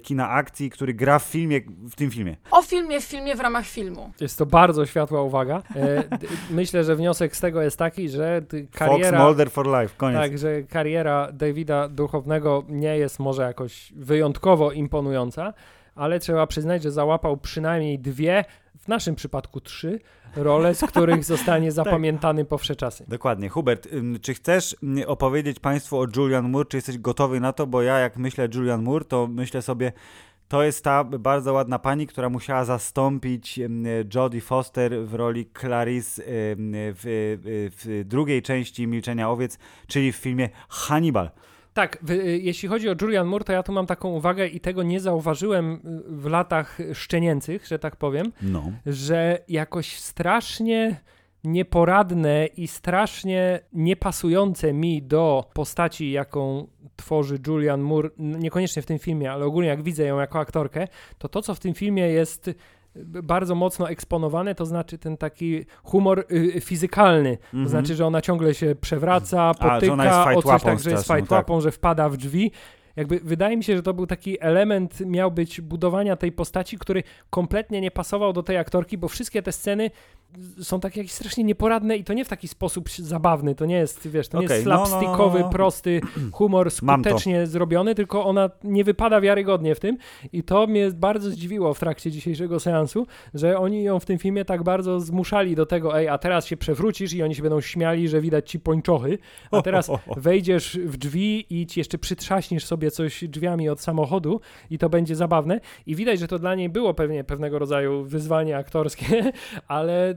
kina 0.03 0.29
akcji, 0.29 0.69
który 0.69 0.93
gra 0.93 1.19
w 1.19 1.23
filmie, 1.23 1.61
w 1.89 1.95
tym 1.95 2.11
filmie. 2.11 2.37
O 2.51 2.61
filmie 2.61 3.01
w 3.01 3.03
filmie 3.03 3.35
w 3.35 3.39
ramach 3.39 3.65
filmu. 3.65 4.11
Jest 4.21 4.37
to 4.37 4.45
bardzo 4.45 4.85
światła 4.85 5.21
uwaga. 5.21 5.61
E, 5.75 6.03
myślę, 6.49 6.83
że 6.83 6.95
wniosek 6.95 7.35
z 7.35 7.39
tego 7.39 7.61
jest 7.61 7.77
taki, 7.77 8.09
że 8.09 8.41
kariera... 8.71 9.17
Fox 9.17 9.27
Mulder 9.27 9.51
for 9.51 9.67
life, 9.67 9.95
koniec. 9.97 10.21
Tak, 10.21 10.37
że 10.37 10.63
kariera 10.63 11.31
Davida 11.31 11.87
Duchownego 11.87 12.63
nie 12.69 12.97
jest 12.97 13.19
może 13.19 13.41
jakoś 13.41 13.93
wyjątkowo 13.95 14.71
imponująca, 14.71 15.53
ale 15.95 16.19
trzeba 16.19 16.47
przyznać, 16.47 16.83
że 16.83 16.91
załapał 16.91 17.37
przynajmniej 17.37 17.99
dwie 17.99 18.45
w 18.79 18.87
naszym 18.87 19.15
przypadku 19.15 19.61
trzy 19.61 19.99
role, 20.35 20.75
z 20.75 20.81
których 20.81 21.23
zostanie 21.35 21.71
zapamiętany 21.71 22.45
po 22.45 22.57
wsze 22.57 22.75
czasy. 22.75 23.05
Dokładnie. 23.07 23.49
Hubert, 23.49 23.87
czy 24.21 24.33
chcesz 24.33 24.75
ym, 24.83 24.97
opowiedzieć 25.07 25.59
Państwu 25.59 25.99
o 25.99 26.05
Julian 26.15 26.49
Moore? 26.49 26.65
Czy 26.65 26.77
jesteś 26.77 26.97
gotowy 26.97 27.39
na 27.39 27.53
to? 27.53 27.67
Bo 27.67 27.81
ja 27.81 27.99
jak 27.99 28.17
myślę 28.17 28.47
Julian 28.53 28.83
Moore, 28.83 29.05
to 29.05 29.27
myślę 29.27 29.61
sobie, 29.61 29.91
to 30.47 30.63
jest 30.63 30.83
ta 30.83 31.03
bardzo 31.03 31.53
ładna 31.53 31.79
pani, 31.79 32.07
która 32.07 32.29
musiała 32.29 32.65
zastąpić 32.65 33.59
Jodie 34.15 34.41
Foster 34.41 35.05
w 35.05 35.13
roli 35.13 35.49
Clarice 35.59 36.23
w, 36.25 36.99
w, 37.01 37.71
w 37.83 38.07
drugiej 38.07 38.41
części 38.41 38.87
Milczenia 38.87 39.29
Owiec, 39.29 39.57
czyli 39.87 40.11
w 40.11 40.15
filmie 40.15 40.49
Hannibal. 40.69 41.29
Tak, 41.77 41.97
y, 42.09 42.39
jeśli 42.43 42.69
chodzi 42.69 42.89
o 42.89 42.95
Julian 43.01 43.27
Moore, 43.27 43.45
to 43.45 43.53
ja 43.53 43.63
tu 43.63 43.71
mam 43.71 43.85
taką 43.85 44.09
uwagę 44.09 44.47
i 44.47 44.59
tego 44.59 44.83
nie 44.83 44.99
zauważyłem 44.99 45.73
y, 45.73 45.79
w 46.07 46.25
latach 46.25 46.77
szczenięcych, 46.93 47.67
że 47.67 47.79
tak 47.79 47.95
powiem, 47.95 48.31
No. 48.41 48.71
że 48.85 49.39
jakoś 49.47 49.99
strasznie 49.99 50.99
nieporadne 51.43 52.45
i 52.45 52.67
strasznie 52.67 53.59
niepasujące 53.73 54.73
mi 54.73 55.03
do 55.03 55.49
postaci, 55.53 56.11
jaką 56.11 56.67
tworzy 56.95 57.39
Julian 57.47 57.81
Moore, 57.81 58.09
niekoniecznie 58.17 58.81
w 58.81 58.85
tym 58.85 58.99
filmie, 58.99 59.31
ale 59.31 59.45
ogólnie 59.45 59.69
jak 59.69 59.83
widzę 59.83 60.05
ją 60.05 60.19
jako 60.19 60.39
aktorkę, 60.39 60.87
to 61.17 61.29
to, 61.29 61.41
co 61.41 61.55
w 61.55 61.59
tym 61.59 61.73
filmie 61.73 62.07
jest 62.09 62.49
bardzo 63.05 63.55
mocno 63.55 63.89
eksponowane, 63.89 64.55
to 64.55 64.65
znaczy 64.65 64.97
ten 64.97 65.17
taki 65.17 65.65
humor 65.83 66.25
y, 66.31 66.61
fizykalny. 66.61 67.37
To 67.37 67.43
Mhm. 67.43 67.69
znaczy, 67.69 67.95
że 67.95 68.05
ona 68.05 68.21
ciągle 68.21 68.53
się 68.53 68.75
przewraca, 68.81 69.41
A, 69.43 69.53
potyka, 69.53 70.33
o 70.35 70.41
coś 70.41 70.63
tak, 70.63 70.79
że 70.79 70.89
jest 70.89 71.03
straszną, 71.03 71.03
fajtłapą, 71.03 71.61
że 71.61 71.71
wpada 71.71 72.09
w 72.09 72.17
drzwi. 72.17 72.51
Jakby 72.95 73.19
wydaje 73.23 73.57
mi 73.57 73.63
się, 73.63 73.75
że 73.75 73.83
to 73.83 73.93
był 73.93 74.07
taki 74.07 74.37
element, 74.41 74.99
miał 75.05 75.31
być 75.31 75.61
budowania 75.61 76.15
tej 76.15 76.31
postaci, 76.31 76.77
który 76.77 77.03
kompletnie 77.29 77.81
nie 77.81 77.91
pasował 77.91 78.33
do 78.33 78.43
tej 78.43 78.57
aktorki, 78.57 78.97
bo 78.97 79.07
wszystkie 79.07 79.41
te 79.41 79.51
sceny 79.51 79.91
są 80.61 80.79
takie 80.79 80.99
jakieś 80.99 81.11
strasznie 81.11 81.43
nieporadne 81.43 81.97
i 81.97 82.03
to 82.03 82.13
nie 82.13 82.25
w 82.25 82.27
taki 82.27 82.47
sposób 82.47 82.89
zabawny, 82.89 83.55
to 83.55 83.65
nie 83.65 83.75
jest, 83.75 84.07
wiesz, 84.07 84.27
to 84.27 84.39
nie 84.39 84.45
Okej, 84.45 84.55
jest 84.55 84.67
no, 84.67 84.73
no, 84.73 84.79
no, 84.79 84.85
slapstickowy, 84.85 85.39
no. 85.39 85.49
prosty 85.49 86.01
humor 86.31 86.71
skutecznie 86.71 87.47
zrobiony, 87.47 87.95
tylko 87.95 88.25
ona 88.25 88.49
nie 88.63 88.83
wypada 88.83 89.21
wiarygodnie 89.21 89.75
w 89.75 89.79
tym. 89.79 89.97
I 90.33 90.43
to 90.43 90.67
mnie 90.67 90.91
bardzo 90.91 91.29
zdziwiło 91.29 91.73
w 91.73 91.79
trakcie 91.79 92.11
dzisiejszego 92.11 92.59
seansu, 92.59 93.07
że 93.33 93.59
oni 93.59 93.83
ją 93.83 93.99
w 93.99 94.05
tym 94.05 94.17
filmie 94.17 94.45
tak 94.45 94.63
bardzo 94.63 94.99
zmuszali 94.99 95.55
do 95.55 95.65
tego, 95.65 95.99
ej, 95.99 96.07
a 96.07 96.17
teraz 96.17 96.45
się 96.45 96.57
przewrócisz? 96.57 97.13
I 97.13 97.23
oni 97.23 97.35
się 97.35 97.41
będą 97.41 97.61
śmiali, 97.61 98.09
że 98.09 98.21
widać 98.21 98.49
ci 98.49 98.59
pończochy, 98.59 99.17
a 99.51 99.61
teraz 99.61 99.91
wejdziesz 100.17 100.79
w 100.85 100.97
drzwi 100.97 101.45
i 101.49 101.67
ci 101.67 101.79
jeszcze 101.79 101.97
przytrzaśniesz 101.97 102.65
sobie 102.65 102.91
coś 102.91 103.23
drzwiami 103.23 103.69
od 103.69 103.81
samochodu 103.81 104.41
i 104.69 104.77
to 104.77 104.89
będzie 104.89 105.15
zabawne. 105.15 105.59
I 105.85 105.95
widać, 105.95 106.19
że 106.19 106.27
to 106.27 106.39
dla 106.39 106.55
niej 106.55 106.69
było 106.69 106.93
pewnie 106.93 107.23
pewnego 107.23 107.59
rodzaju 107.59 108.03
wyzwanie 108.03 108.57
aktorskie, 108.57 109.31
ale 109.67 110.15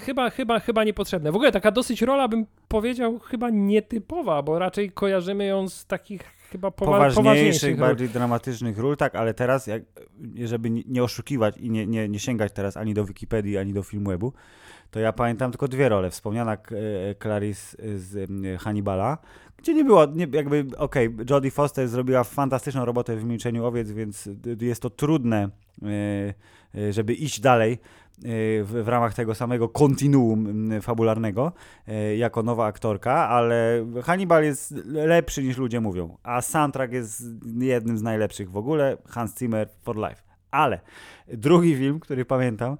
chyba, 0.00 0.30
chyba, 0.30 0.60
chyba 0.60 0.84
niepotrzebne. 0.84 1.32
W 1.32 1.36
ogóle 1.36 1.52
taka 1.52 1.70
dosyć 1.70 2.02
rola, 2.02 2.28
bym 2.28 2.46
powiedział, 2.68 3.18
chyba 3.18 3.50
nietypowa, 3.50 4.42
bo 4.42 4.58
raczej 4.58 4.90
kojarzymy 4.90 5.44
ją 5.46 5.68
z 5.68 5.86
takich 5.86 6.22
chyba 6.50 6.68
powa- 6.68 6.74
poważniejszych, 7.14 7.76
bardziej 7.76 8.08
dramatycznych 8.08 8.78
ról, 8.78 8.96
tak, 8.96 9.14
ale 9.14 9.34
teraz, 9.34 9.66
jak, 9.66 9.82
żeby 10.44 10.70
nie- 10.70 11.02
oszukiwać 11.02 11.56
i 11.58 11.70
nie, 11.70 11.86
nie, 11.86 12.08
nie 12.08 12.18
sięgać 12.18 12.52
teraz 12.52 12.76
ani 12.76 12.94
do 12.94 13.04
Wikipedii, 13.04 13.58
ani 13.58 13.72
do 13.72 13.82
Filmwebu, 13.82 14.32
to 14.90 15.00
ja 15.00 15.12
pamiętam 15.12 15.50
tylko 15.50 15.68
dwie 15.68 15.88
role. 15.88 16.10
Wspomniana 16.10 16.52
e, 16.52 16.58
Clarice 17.22 17.76
z 17.98 18.16
em, 18.30 18.58
Hannibala, 18.58 19.18
gdzie 19.58 19.74
nie 19.74 19.84
było, 19.84 20.06
nie, 20.06 20.26
jakby, 20.32 20.66
okej, 20.76 21.16
Jodie 21.30 21.50
Foster 21.50 21.88
zrobiła 21.88 22.24
fantastyczną 22.24 22.84
robotę 22.84 23.16
w 23.16 23.24
Milczeniu 23.24 23.64
Owiec, 23.64 23.90
więc 23.90 24.28
d- 24.32 24.66
jest 24.66 24.82
to 24.82 24.90
trudne, 24.90 25.48
e, 25.82 25.88
e, 26.80 26.92
żeby 26.92 27.14
iść 27.14 27.40
dalej 27.40 27.78
w, 28.64 28.80
w 28.84 28.88
ramach 28.88 29.14
tego 29.14 29.34
samego 29.34 29.68
kontinuum 29.68 30.46
m, 30.72 30.82
fabularnego 30.82 31.52
jako 32.16 32.42
nowa 32.42 32.66
aktorka, 32.66 33.28
ale 33.28 33.86
Hannibal 34.02 34.44
jest 34.44 34.74
lepszy 34.86 35.42
niż 35.42 35.56
ludzie 35.56 35.80
mówią, 35.80 36.16
a 36.22 36.42
soundtrack 36.42 36.92
jest 36.92 37.22
jednym 37.56 37.98
z 37.98 38.02
najlepszych 38.02 38.50
w 38.50 38.56
ogóle, 38.56 38.96
Hans 39.08 39.38
Zimmer 39.38 39.68
for 39.82 39.96
life. 39.96 40.22
Ale 40.50 40.80
drugi 41.28 41.76
film, 41.76 42.00
który 42.00 42.24
pamiętam, 42.24 42.76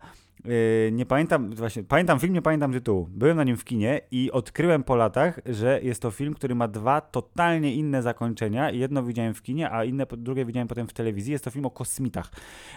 nie 0.93 1.07
pamiętam, 1.07 1.51
właśnie, 1.51 1.85
pamiętam 1.85 2.21
film, 2.21 2.35
nie 2.35 2.43
pamiętam 2.43 2.73
tytułu. 2.73 3.09
Byłem 3.11 3.37
na 3.37 3.45
nim 3.45 3.57
w 3.57 3.65
kinie 3.65 4.01
i 4.11 4.33
odkryłem 4.33 4.85
po 4.85 4.97
latach, 4.97 5.41
że 5.47 5.81
jest 5.83 6.03
to 6.03 6.11
film, 6.11 6.35
który 6.35 6.55
ma 6.55 6.69
dwa 6.69 7.01
totalnie 7.01 7.75
inne 7.75 8.03
zakończenia. 8.03 8.71
Jedno 8.71 9.03
widziałem 9.03 9.35
w 9.35 9.43
kinie, 9.43 9.71
a 9.71 9.85
inne, 9.85 10.07
drugie 10.17 10.45
widziałem 10.45 10.69
potem 10.69 10.87
w 10.87 10.93
telewizji. 10.93 11.33
Jest 11.33 11.45
to 11.45 11.51
film 11.51 11.67
o 11.67 11.71
kosmitach. 11.71 12.31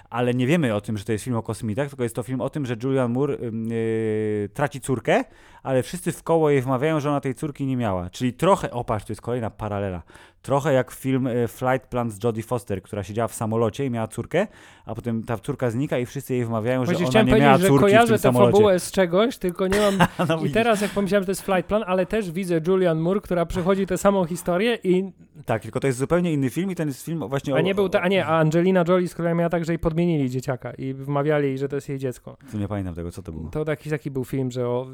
Ale 0.10 0.34
nie 0.34 0.48
wiemy 0.48 0.76
o 0.76 0.82
tym, 0.82 0.98
że 0.98 1.04
to 1.04 1.12
jest 1.12 1.24
film 1.24 1.36
o 1.36 1.44
kosmitach, 1.44 1.90
tylko 1.90 2.04
jest 2.04 2.16
to 2.16 2.24
film 2.24 2.42
o 2.42 2.50
tym, 2.50 2.66
że 2.66 2.76
Julian 2.84 3.12
Moore 3.12 3.38
yy, 3.42 4.50
traci 4.54 4.82
córkę, 4.82 5.24
ale 5.64 5.84
wszyscy 5.84 6.12
w 6.12 6.24
koło 6.24 6.50
jej 6.50 6.62
wmawiają, 6.62 7.00
że 7.00 7.10
ona 7.10 7.22
tej 7.22 7.36
córki 7.36 7.66
nie 7.66 7.78
miała. 7.78 8.10
Czyli 8.10 8.34
trochę, 8.34 8.72
o 8.72 8.84
patrz, 8.84 9.06
to 9.06 9.12
jest 9.12 9.22
kolejna 9.22 9.50
paralela. 9.50 10.04
Trochę 10.42 10.74
jak 10.74 10.92
film 10.92 11.28
y, 11.28 11.48
Flight 11.48 11.88
Plan 11.88 12.12
z 12.12 12.24
Jodie 12.24 12.44
Foster, 12.44 12.82
która 12.82 13.04
siedziała 13.04 13.28
w 13.28 13.34
samolocie 13.34 13.86
i 13.86 13.90
miała 13.90 14.08
córkę, 14.08 14.48
a 14.86 14.96
potem 14.96 15.24
ta 15.24 15.38
córka 15.38 15.72
znika 15.72 15.98
i 16.00 16.06
wszyscy 16.06 16.34
jej 16.34 16.46
wmawiają, 16.46 16.86
że 16.86 16.94
Właśnie 16.94 17.08
ona 17.08 17.22
nie 17.22 17.40
miała 17.40 17.42
powiedzieć, 17.42 17.62
że 17.62 17.68
córki 17.68 17.80
w 17.80 17.82
kojarzę 17.82 18.08
tym 18.08 18.16
tę 18.16 18.22
samolocie. 18.22 18.52
fabułę 18.52 18.80
z 18.80 18.92
czegoś, 18.92 19.38
tylko 19.38 19.68
nie 19.68 19.80
mam 19.80 20.08
No, 20.30 20.46
I 20.46 20.50
teraz 20.50 20.82
jak 20.82 20.92
pomyślałem, 20.92 21.24
że 21.24 21.26
to 21.26 21.32
jest 21.32 21.42
Flight 21.42 21.66
Plan, 21.66 21.84
ale 21.88 22.06
też 22.06 22.32
widzę 22.32 22.62
Julian 22.68 23.00
Moore, 23.00 23.22
która 23.22 23.46
przechodzi 23.46 23.86
tę 23.88 23.98
samą 23.98 24.26
historię 24.26 24.78
i 24.84 25.12
Tak, 25.46 25.62
tylko 25.62 25.80
to 25.80 25.88
jest 25.88 26.00
zupełnie 26.00 26.34
inny 26.34 26.50
film 26.50 26.72
i 26.72 26.76
ten 26.76 26.88
jest 26.88 27.06
film 27.06 27.24
właśnie 27.30 27.54
a 27.54 27.58
o... 27.58 27.62
nie 27.62 27.76
był 27.76 27.90
ta, 27.90 28.02
a 28.02 28.08
nie, 28.08 28.26
a 28.26 28.40
Angelina 28.40 28.84
Jolie 28.88 29.08
z 29.08 29.16
kolei 29.16 29.36
miała 29.36 29.50
tak, 29.50 29.66
że 29.66 29.72
jej 29.72 29.80
podmienili 29.80 30.30
dzieciaka 30.30 30.74
i 30.74 30.94
wmawiali 30.94 31.48
jej, 31.48 31.58
że 31.58 31.70
to 31.70 31.76
jest 31.76 31.90
jej 31.90 32.00
dziecko. 32.00 32.38
Tu 32.52 32.58
Nie 32.58 32.68
pamiętam 32.68 32.96
tego, 32.96 33.12
co 33.12 33.24
to 33.24 33.32
było. 33.32 33.50
To 33.50 33.66
jakiś 33.68 33.92
taki 33.92 34.12
był 34.12 34.26
film, 34.26 34.52
że 34.52 34.68
o, 34.68 34.88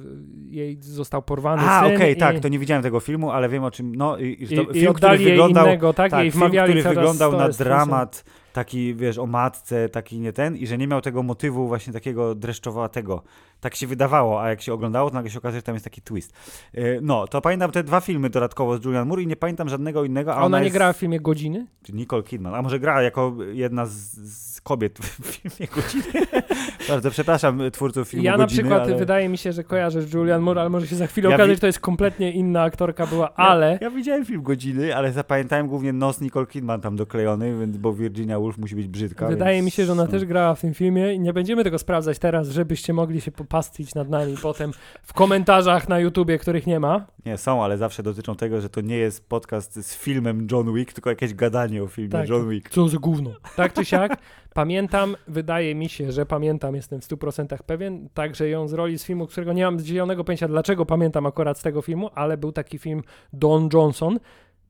jej 0.49 0.77
został 0.81 1.21
porwany 1.21 1.61
A, 1.61 1.87
okej, 1.87 2.13
i, 2.13 2.17
tak, 2.17 2.39
to 2.39 2.47
nie 2.47 2.59
widziałem 2.59 2.83
tego 2.83 2.99
filmu, 2.99 3.31
ale 3.31 3.49
wiem 3.49 3.63
o 3.63 3.71
czym, 3.71 3.95
no 3.95 4.17
i, 4.17 4.43
i, 4.43 4.55
to 4.55 4.61
i 4.61 4.73
film, 4.73 4.91
oddali 4.91 5.25
jej 5.25 5.36
wyglądał... 5.37 5.65
innego, 5.65 5.93
tak? 5.93 6.11
Tak, 6.11 6.21
jej 6.21 6.31
film, 6.31 6.51
który 6.63 6.83
wyglądał 6.83 7.37
na 7.37 7.49
dramat, 7.49 8.23
taki, 8.53 8.95
wiesz, 8.95 9.17
o 9.17 9.25
matce, 9.25 9.89
taki 9.89 10.19
nie 10.19 10.33
ten, 10.33 10.55
i 10.55 10.67
że 10.67 10.77
nie 10.77 10.87
miał 10.87 11.01
tego 11.01 11.23
motywu 11.23 11.67
właśnie 11.67 11.93
takiego 11.93 12.35
dreszczowatego. 12.35 13.23
Tak 13.59 13.75
się 13.75 13.87
wydawało, 13.87 14.41
a 14.43 14.49
jak 14.49 14.61
się 14.61 14.73
oglądało, 14.73 15.09
to 15.09 15.13
nagle 15.15 15.31
się 15.31 15.37
okazuje, 15.37 15.59
że 15.59 15.63
tam 15.63 15.75
jest 15.75 15.83
taki 15.85 16.01
twist. 16.01 16.33
Yy, 16.73 16.99
No, 17.01 17.27
to 17.27 17.41
pamiętam 17.41 17.71
te 17.71 17.83
dwa 17.83 17.99
filmy 18.01 18.29
dodatkowo 18.29 18.77
z 18.77 18.85
Julian 18.85 19.07
Moore 19.07 19.21
i 19.23 19.27
nie 19.27 19.35
pamiętam 19.35 19.69
żadnego 19.69 20.03
innego, 20.03 20.35
a 20.35 20.37
A 20.37 20.41
ona 20.43 20.57
nie 20.59 20.63
jest... 20.65 20.73
grała 20.77 20.93
w 20.93 20.97
filmie 20.97 21.19
Godziny? 21.19 21.67
Czy 21.83 21.93
Nicole 21.93 22.23
Kidman, 22.23 22.55
a 22.55 22.61
może 22.61 22.79
gra 22.79 23.01
jako 23.01 23.35
jedna 23.53 23.85
z, 23.85 23.91
z 24.31 24.61
kobiet 24.61 24.99
w 24.99 25.25
filmie 25.35 25.67
Godziny. 25.75 26.25
Bardzo 26.89 27.11
przepraszam 27.11 27.61
twórców 27.71 28.07
filmu 28.09 28.25
Ja 28.25 28.31
na 28.31 28.37
Godziny, 28.37 28.61
przykład 28.63 28.81
ale... 28.81 28.95
wydaje 28.95 29.29
mi 29.29 29.37
się, 29.37 29.51
że 29.53 29.63
kojarzę 29.63 30.01
z 30.01 30.13
Julian 30.13 30.41
Moore, 30.41 30.61
ale 30.61 30.69
może 30.69 30.87
się 30.87 30.95
za 30.95 31.07
chwilę 31.07 31.29
Ja 31.29 31.35
okazać, 31.35 31.49
wi- 31.49 31.55
że 31.55 31.61
to 31.61 31.67
jest 31.67 31.79
kompletnie 31.79 32.31
inna 32.31 32.61
aktorka 32.63 33.07
była, 33.07 33.33
ale 33.35 33.71
Ja, 33.71 33.77
ja 33.81 33.89
widziałem 33.89 34.25
film 34.25 34.43
Godziny, 34.43 34.95
ale 34.95 35.11
zapamiętałem 35.11 35.67
głównie 35.67 35.93
nos 35.93 36.21
Nicole 36.21 36.45
Kidman 36.45 36.81
tam 36.81 36.95
doklejony, 36.95 37.59
więc, 37.59 37.77
bo 37.77 37.93
Virginia 37.93 38.39
Woolf 38.39 38.57
musi 38.57 38.75
być 38.75 38.87
brzydka. 38.87 39.27
wydaje 39.27 39.55
więc... 39.55 39.65
mi 39.65 39.71
się, 39.71 39.85
że 39.85 39.91
ona 39.91 40.03
no. 40.05 40.11
też 40.11 40.25
grała 40.25 40.55
w 40.55 40.61
tym 40.61 40.73
filmie 40.73 41.13
i 41.13 41.19
nie 41.19 41.33
będziemy 41.33 41.63
tego 41.63 41.79
sprawdzać 41.79 42.19
teraz, 42.19 42.49
żebyście 42.49 42.93
mogli 42.93 43.21
się 43.21 43.31
popastwić 43.47 43.95
nad 43.95 44.09
nami 44.09 44.35
potem 44.41 44.71
w 45.03 45.13
komentarzach 45.13 45.89
na 45.89 45.99
YouTubie, 45.99 46.37
których 46.37 46.67
nie 46.67 46.79
ma. 46.79 47.05
Nie, 47.25 47.37
są, 47.37 47.63
ale 47.63 47.77
zawsze 47.77 48.03
dotyczą 48.03 48.35
tego, 48.35 48.61
że 48.61 48.69
to 48.69 48.81
nie 48.81 48.97
jest 48.97 49.29
podcast 49.29 49.75
z 49.75 49.95
filmem 49.95 50.47
John 50.51 50.73
Wick, 50.73 50.93
tylko 50.93 51.09
jakieś 51.09 51.33
gadanie 51.33 51.83
o 51.83 51.87
filmie 51.87 52.11
Tak. 52.11 52.29
John 52.29 52.49
Wick. 52.49 52.69
Co 52.69 52.89
za 52.89 52.97
gówno. 52.97 53.31
Tak 53.55 53.73
czy 53.73 53.85
siak, 53.85 54.17
pamiętam, 54.53 55.15
wydaje 55.27 55.75
mi 55.75 55.89
się, 55.89 56.11
że 56.11 56.25
pamiętam, 56.25 56.75
jestem 56.75 57.01
w 57.01 57.07
100% 57.07 57.57
pewien, 57.65 58.09
także 58.13 58.49
ją 58.49 58.67
z 58.67 58.73
roli 58.73 58.99
z 58.99 59.03
filmu, 59.03 59.27
którego 59.27 59.53
nie 59.53 59.63
mam 59.63 59.79
zielonego 59.79 60.23
pojęcia, 60.23 60.47
dlaczego 60.47 60.85
pamiętam 60.85 61.25
akurat 61.25 61.59
z 61.59 61.61
tego 61.61 61.81
filmu, 61.81 62.09
ale 62.15 62.37
był 62.37 62.51
taki 62.51 62.77
film 62.77 63.01
Don 63.33 63.69
Johnson, 63.73 64.19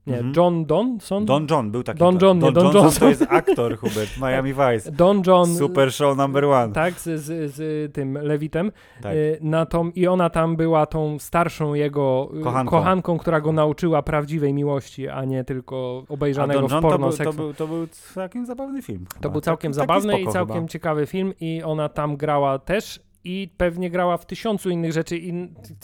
nie, 0.08 0.14
Mhm. 0.18 0.34
John 0.38 0.66
Donson? 0.66 1.26
Don 1.26 1.48
John 1.50 1.72
był 1.72 1.84
taki. 1.84 2.00
Don 2.00 2.18
John, 2.22 2.40
nie, 2.40 2.52
Don 2.52 2.64
Johnson 2.64 2.82
Johnson. 2.84 3.00
to 3.00 3.10
jest 3.10 3.26
aktor, 3.30 3.78
Hubert, 3.78 4.18
Miami 4.22 4.54
Vice. 4.54 4.92
Don 4.92 5.22
John, 5.28 5.56
Super 5.56 5.92
show 5.94 6.18
number 6.18 6.46
one. 6.46 6.74
tak, 6.74 6.94
z, 7.00 7.22
z, 7.22 7.54
z 7.56 7.94
tym 7.94 8.14
Lewitem. 8.22 8.72
Tak. 9.02 9.14
Y, 9.14 9.38
Na 9.42 9.66
tą, 9.66 9.90
I 9.96 10.08
ona 10.08 10.30
tam 10.30 10.56
była 10.56 10.86
tą 10.86 11.20
starszą 11.20 11.74
jego 11.74 12.30
y, 12.40 12.44
Kochanką. 12.44 12.70
kochanką, 12.78 13.18
która 13.18 13.42
go 13.42 13.52
nauczyła 13.52 14.02
prawdziwej 14.02 14.54
miłości, 14.54 15.08
a 15.10 15.26
nie 15.26 15.44
tylko 15.44 16.04
A 16.10 16.14
obejrzanego 16.14 16.60
Don 16.60 16.70
w 16.70 16.72
John 16.72 16.82
to 16.82 16.90
porno 16.90 17.08
był, 17.10 17.18
to, 17.18 17.34
był, 17.34 17.54
to 17.54 17.68
był 17.68 17.88
całkiem 17.88 18.46
zabawny 18.46 18.82
film. 18.82 19.06
To 19.10 19.14
chyba. 19.16 19.30
był 19.30 19.42
całkiem 19.42 19.72
Taki- 19.72 19.88
taki 19.88 19.88
zabawny 20.02 20.14
i 20.20 20.22
spoko 20.22 20.34
całkiem 20.34 20.56
chyba. 20.56 20.68
ciekawy 20.68 21.06
film 21.06 21.34
i 21.40 21.62
ona 21.66 21.90
tam 21.90 22.18
grała 22.18 22.60
też 22.60 23.00
i 23.28 23.50
pewnie 23.58 23.90
grała 23.90 24.18
w 24.18 24.26
tysiącu 24.26 24.70
innych 24.70 24.94
rzeczy 24.94 25.18
i 25.18 25.34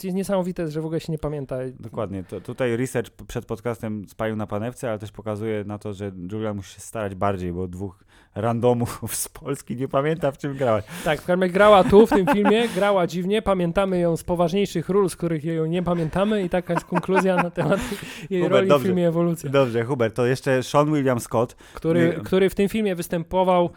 jest 0.02 0.16
niesamowite, 0.16 0.68
że 0.68 0.80
w 0.80 0.84
ogóle 0.86 1.00
się 1.00 1.12
nie 1.12 1.18
pamięta. 1.18 1.56
Dokładnie. 1.80 2.24
To, 2.24 2.40
tutaj 2.40 2.76
research 2.76 3.10
przed 3.28 3.46
podcastem 3.46 4.08
spalił 4.08 4.36
na 4.36 4.46
panewce, 4.46 4.88
ale 4.88 4.98
też 4.98 5.12
pokazuje 5.12 5.64
na 5.64 5.78
to, 5.78 5.92
że 5.92 6.12
Julia 6.32 6.54
musi 6.54 6.74
się 6.74 6.80
starać 6.80 7.14
bardziej, 7.14 7.52
bo 7.52 7.68
dwóch 7.68 8.04
randomów 8.34 9.02
z 9.24 9.28
Polski 9.28 9.76
nie 9.76 9.88
pamięta, 9.88 10.32
w 10.32 10.38
czym 10.38 10.56
grała. 10.56 10.82
Tak, 11.04 11.20
w 11.20 11.26
grała 11.52 11.84
tu 11.84 12.06
w 12.06 12.10
tym 12.10 12.26
filmie, 12.26 12.68
grała 12.68 13.06
dziwnie, 13.06 13.42
pamiętamy 13.42 13.98
ją 13.98 14.16
z 14.16 14.24
poważniejszych 14.24 14.88
ról, 14.88 15.08
z 15.10 15.16
których 15.16 15.44
jej 15.44 15.70
nie 15.70 15.82
pamiętamy 15.82 16.42
i 16.42 16.48
taka 16.48 16.74
jest 16.74 16.86
konkluzja 16.86 17.36
na 17.36 17.50
temat 17.50 17.80
jej 18.30 18.42
Hubert, 18.42 18.52
roli 18.54 18.66
w 18.66 18.68
dobrze. 18.68 18.86
filmie 18.86 19.08
Ewolucja, 19.08 19.50
Dobrze, 19.50 19.84
Hubert, 19.84 20.16
to 20.16 20.26
jeszcze 20.26 20.62
Sean 20.62 20.94
William 20.94 21.20
Scott. 21.20 21.54
który, 21.74 22.20
który 22.24 22.50
w 22.50 22.54
tym 22.54 22.68
filmie 22.68 22.94
występował 22.94 23.70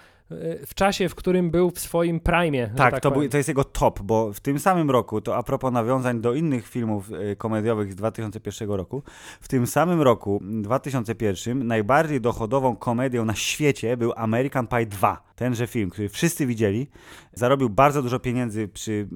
w 0.65 0.73
czasie, 0.75 1.09
w 1.09 1.15
którym 1.15 1.51
był 1.51 1.71
w 1.71 1.79
swoim 1.79 2.19
prime. 2.19 2.67
Tak, 2.67 2.91
tak 2.91 3.03
to, 3.03 3.11
był, 3.11 3.29
to 3.29 3.37
jest 3.37 3.49
jego 3.49 3.63
top, 3.63 4.01
bo 4.01 4.33
w 4.33 4.39
tym 4.39 4.59
samym 4.59 4.91
roku, 4.91 5.21
to 5.21 5.35
a 5.35 5.43
propos 5.43 5.73
nawiązań 5.73 6.21
do 6.21 6.33
innych 6.33 6.67
filmów 6.67 7.11
y, 7.11 7.35
komediowych 7.35 7.91
z 7.91 7.95
2001 7.95 8.69
roku, 8.71 9.03
w 9.41 9.47
tym 9.47 9.67
samym 9.67 10.01
roku, 10.01 10.39
m, 10.41 10.61
2001, 10.61 11.67
najbardziej 11.67 12.21
dochodową 12.21 12.75
komedią 12.75 13.25
na 13.25 13.35
świecie 13.35 13.97
był 13.97 14.13
American 14.15 14.67
Pie 14.67 14.85
2. 14.85 15.27
Tenże 15.37 15.67
film, 15.67 15.89
który 15.89 16.09
wszyscy 16.09 16.45
widzieli, 16.45 16.87
zarobił 17.33 17.69
bardzo 17.69 18.01
dużo 18.01 18.19
pieniędzy 18.19 18.67
przy 18.67 19.07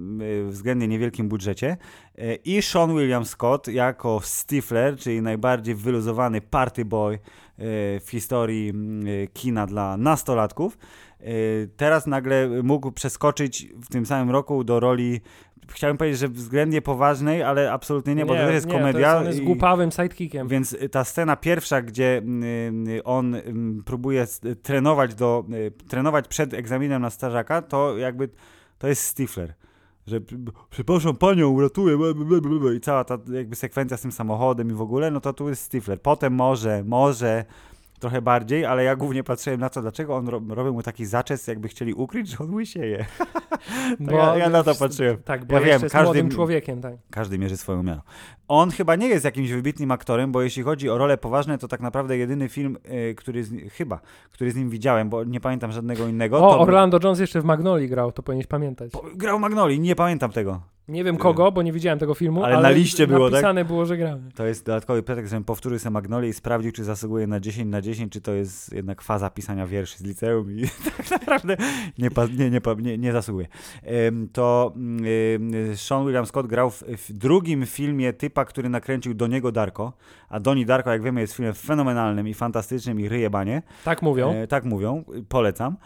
względnie 0.47 0.87
niewielkim 0.87 1.29
budżecie 1.29 1.77
y, 2.19 2.39
i 2.45 2.61
Sean 2.61 2.97
William 2.97 3.25
Scott 3.25 3.67
jako 3.67 4.19
Stifler, 4.23 4.97
czyli 4.97 5.21
najbardziej 5.21 5.75
wyluzowany 5.75 6.41
party 6.41 6.85
boy 6.85 7.13
y, 7.13 7.19
w 8.05 8.07
historii 8.09 8.73
kina 9.33 9.67
dla 9.67 9.97
nastolatków, 9.97 10.77
y, 11.21 11.69
teraz 11.77 12.07
nagle 12.07 12.49
mógł 12.63 12.91
przeskoczyć 12.91 13.67
w 13.81 13.87
tym 13.87 14.05
samym 14.05 14.29
roku 14.29 14.63
do 14.63 14.79
roli, 14.79 15.21
chciałem 15.73 15.97
powiedzieć, 15.97 16.19
że 16.19 16.27
względnie 16.27 16.81
poważnej, 16.81 17.43
ale 17.43 17.71
absolutnie 17.71 18.15
nie, 18.15 18.25
bo 18.25 18.33
to 18.33 18.39
też 18.39 18.53
jest 18.53 18.67
nie, 18.67 18.73
komedia. 18.73 19.11
To 19.11 19.15
jest, 19.15 19.21
on 19.21 19.27
jest 19.27 19.41
głupawym 19.41 19.91
sidekickiem. 19.91 20.47
więc 20.47 20.73
y, 20.73 20.89
ta 20.89 21.03
scena 21.03 21.35
pierwsza, 21.35 21.81
gdzie 21.81 22.17
mm, 22.17 22.87
y, 22.87 23.03
on 23.03 23.35
próbuje 23.85 24.27
y, 24.45 24.55
trenować, 24.55 25.15
do, 25.15 25.45
y, 25.53 25.71
trenować 25.87 26.27
przed 26.27 26.53
egzaminem 26.53 27.01
na 27.01 27.09
strażaka, 27.09 27.61
to 27.61 27.97
jakby 27.97 28.29
to 28.77 28.87
jest 28.87 29.03
Stifler. 29.03 29.53
Że 30.07 30.19
przepraszam 30.69 31.15
panią, 31.15 31.55
ble, 31.55 32.75
i 32.75 32.79
cała 32.79 33.03
ta 33.03 33.17
jakby 33.31 33.55
sekwencja 33.55 33.97
z 33.97 34.01
tym 34.01 34.11
samochodem 34.11 34.69
i 34.69 34.73
w 34.73 34.81
ogóle, 34.81 35.11
no 35.11 35.21
to 35.21 35.33
tu 35.33 35.49
jest 35.49 35.63
Stifler. 35.63 36.01
Potem 36.01 36.33
może, 36.33 36.83
może 36.83 37.45
trochę 38.01 38.21
bardziej, 38.21 38.65
ale 38.65 38.83
ja 38.83 38.95
głównie 38.95 39.23
patrzyłem 39.23 39.59
na 39.59 39.69
to, 39.69 39.81
dlaczego 39.81 40.15
on 40.15 40.27
ro 40.27 40.41
robił 40.49 40.73
mu 40.73 40.83
taki 40.83 41.05
zaczes, 41.05 41.47
jakby 41.47 41.67
chcieli 41.67 41.93
ukryć, 41.93 42.27
że 42.29 42.37
on 42.39 42.53
łysieje. 42.53 43.05
Bo- 43.99 44.11
ja, 44.15 44.37
ja 44.37 44.49
na 44.49 44.63
to 44.63 44.75
patrzyłem. 44.75 45.17
Tak, 45.25 45.45
bo 45.45 45.53
Ja 45.55 45.61
wiem, 45.61 45.81
jest 45.81 45.93
każdy- 45.93 46.05
młodym 46.05 46.29
człowiekiem, 46.29 46.81
tak. 46.81 46.93
Każdy 47.11 47.37
mierzy 47.39 47.57
swoją 47.57 47.83
miarą. 47.83 48.01
On 48.47 48.71
chyba 48.71 48.95
nie 48.95 49.07
jest 49.07 49.25
jakimś 49.25 49.51
wybitnym 49.51 49.91
aktorem, 49.91 50.31
bo 50.31 50.41
jeśli 50.41 50.63
chodzi 50.63 50.89
o 50.89 50.97
role 50.97 51.17
poważne, 51.17 51.57
to 51.57 51.67
tak 51.67 51.79
naprawdę 51.81 52.17
jedyny 52.17 52.49
film, 52.49 52.77
y, 53.09 53.15
który 53.15 53.43
z, 53.43 53.73
chyba, 53.73 53.99
który 54.31 54.51
z 54.51 54.55
nim 54.55 54.69
widziałem, 54.69 55.09
bo 55.09 55.23
nie 55.23 55.39
pamiętam 55.39 55.71
żadnego 55.71 56.07
innego. 56.07 56.37
O, 56.39 56.59
Orlando 56.59 56.99
Jones 57.03 57.19
jeszcze 57.19 57.41
w 57.41 57.45
Magnolii 57.45 57.89
grał, 57.89 58.11
to 58.11 58.23
powinieneś 58.23 58.47
pamiętać. 58.47 58.91
Po- 58.91 59.03
Grał 59.15 59.39
Magnoli, 59.39 59.79
nie 59.79 59.95
pamiętam 59.95 60.31
tego. 60.31 60.61
Nie 60.91 61.03
wiem 61.03 61.17
kogo, 61.17 61.51
bo 61.51 61.61
nie 61.61 61.71
widziałem 61.71 61.99
tego 61.99 62.13
filmu, 62.13 62.43
Ale 62.43 62.55
ale, 62.55 62.63
na 62.63 62.75
liście 62.75 63.07
było, 63.07 63.25
tak? 63.25 63.31
napisane 63.31 63.65
było, 63.65 63.85
że 63.85 63.97
grał. 63.97 64.19
To 64.35 64.45
jest 64.45 64.65
dodatkowy 64.65 65.03
pretekst, 65.03 65.31
żebym 65.31 65.43
powtórzył 65.43 65.79
sobie 65.79 65.91
Magnolię 65.91 66.29
i 66.29 66.33
sprawdził, 66.33 66.71
czy 66.71 66.83
zasługuje 66.83 67.27
na 67.27 67.39
10 67.39 67.71
na 67.71 67.81
10, 67.81 68.13
czy 68.13 68.21
to 68.21 68.31
jest 68.31 68.73
jednak 68.73 69.01
faza 69.01 69.29
pisania 69.29 69.67
wierszy 69.67 69.97
z 69.97 70.03
liceum 70.03 70.51
i 70.51 70.63
tak 71.09 71.09
naprawdę 71.09 71.57
nie, 71.97 72.09
nie, 72.37 72.49
nie, 72.49 72.61
nie, 72.77 72.97
nie 72.97 73.11
zasługuje. 73.11 73.47
To 74.33 74.73
Sean 75.75 76.05
William 76.05 76.25
Scott 76.25 76.47
grał 76.47 76.69
w, 76.69 76.83
w 76.83 77.13
drugim 77.13 77.65
filmie 77.65 78.13
typa, 78.13 78.45
który 78.45 78.69
nakręcił 78.69 79.13
Doniego 79.13 79.51
Darko, 79.51 79.93
a 80.29 80.39
Doni 80.39 80.65
Darko, 80.65 80.91
jak 80.91 81.03
wiemy, 81.03 81.21
jest 81.21 81.33
filmem 81.33 81.53
fenomenalnym 81.53 82.27
i 82.27 82.33
fantastycznym 82.33 82.99
i 82.99 83.09
ryje 83.09 83.29
banie. 83.29 83.61
Tak 83.85 84.01
mówią. 84.01 84.33
E, 84.33 84.47
tak 84.47 84.65
mówią, 84.65 85.03
polecam. 85.29 85.77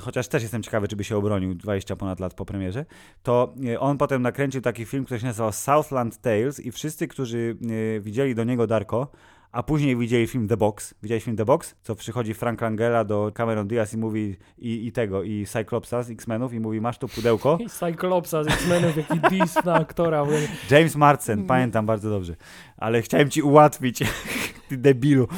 Chociaż 0.00 0.28
też 0.28 0.42
jestem 0.42 0.62
ciekawy, 0.62 0.88
czy 0.88 0.96
by 0.96 1.04
się 1.04 1.16
obronił 1.16 1.54
20 1.54 1.96
ponad 1.96 2.20
lat 2.20 2.34
po 2.34 2.44
premierze. 2.44 2.84
To 3.22 3.54
e, 3.66 3.80
on 3.80 3.98
potem 3.98 4.22
nakręcił 4.22 4.60
taki 4.60 4.84
film, 4.84 5.04
który 5.04 5.20
się 5.20 5.26
nazywał 5.26 5.52
Southland 5.52 6.20
Tales 6.20 6.60
i 6.60 6.72
wszyscy, 6.72 7.08
którzy 7.08 7.56
e, 7.96 8.00
widzieli 8.00 8.34
do 8.34 8.44
niego 8.44 8.66
Darko, 8.66 9.08
a 9.52 9.62
później 9.62 9.96
widzieli 9.96 10.26
film 10.26 10.48
The 10.48 10.56
Box. 10.56 10.94
Widziałeś 11.02 11.24
film 11.24 11.36
The 11.36 11.44
Box? 11.44 11.74
Co 11.82 11.94
przychodzi 11.94 12.34
Frank 12.34 12.60
Langella 12.60 13.04
do 13.04 13.32
Cameron 13.34 13.68
Diaz 13.68 13.94
i 13.94 13.96
mówi 13.96 14.36
i, 14.58 14.86
i 14.86 14.92
tego, 14.92 15.22
i 15.22 15.46
Cyclopsa 15.46 16.02
z 16.02 16.10
X-Menów 16.10 16.54
i 16.54 16.60
mówi, 16.60 16.80
masz 16.80 16.98
tu 16.98 17.08
pudełko. 17.08 17.58
I 17.66 17.68
Cyclopsa 17.68 18.44
z 18.44 18.46
X-Menów, 18.46 18.96
jaki 18.96 19.20
diss 19.20 19.64
na 19.64 19.74
aktora. 19.74 20.26
James 20.70 20.96
Marsden, 20.96 21.46
pamiętam 21.46 21.86
bardzo 21.86 22.10
dobrze. 22.10 22.36
Ale 22.76 23.02
chciałem 23.02 23.30
ci 23.30 23.42
ułatwić, 23.42 23.98
ty 24.68 24.76
debilu. 24.76 25.28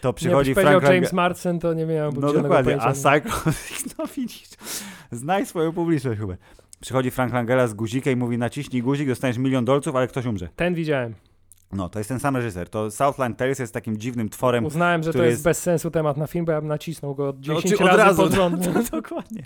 To 0.00 0.12
przychodzi 0.12 0.54
Frank 0.54 0.66
Langella. 0.66 0.94
James 0.94 1.12
Marsden, 1.12 1.58
to 1.58 1.74
nie 1.74 1.86
miałem 1.86 2.14
No 2.20 2.32
dokładnie, 2.32 2.82
a. 2.82 2.92
Cyclops, 2.92 3.84
no 3.98 4.04
widzisz, 4.16 4.48
znaj 5.12 5.46
swoją 5.46 5.72
publiczność, 5.72 6.20
Hubert. 6.20 6.40
Przychodzi 6.80 7.10
Frank 7.10 7.32
Langella 7.32 7.66
z 7.66 7.74
guzikiem 7.74 8.12
i 8.12 8.16
mówi 8.16 8.38
naciśnij 8.38 8.82
guzik, 8.82 9.08
dostaniesz 9.08 9.38
milion 9.38 9.64
dolców, 9.64 9.96
ale 9.96 10.08
ktoś 10.08 10.26
umrze. 10.26 10.48
Ten 10.56 10.74
widziałem. 10.74 11.14
No, 11.72 11.88
to 11.88 11.98
jest 12.00 12.08
ten 12.08 12.20
sam 12.20 12.36
reżyser. 12.36 12.68
To 12.68 12.90
Southland 12.90 13.38
Tales 13.38 13.58
jest 13.58 13.74
takim 13.74 13.96
dziwnym 13.96 14.28
tworem. 14.28 14.64
Uznałem, 14.64 15.02
że 15.02 15.12
to 15.12 15.18
jest 15.18 15.30
jest- 15.30 15.44
bez 15.44 15.58
sensu 15.62 15.90
temat 15.90 16.16
na 16.16 16.26
film, 16.26 16.44
bo 16.44 16.52
ja 16.52 16.60
bym 16.60 16.68
nacisnął 16.68 17.14
go 17.14 17.34
10 17.38 17.76
czy 17.76 17.84
od 17.84 17.90
razy 17.90 18.02
razu, 18.02 18.22
pod 18.22 18.32
rząd. 18.34 18.66
No, 18.74 18.82
dokładnie. 18.90 19.42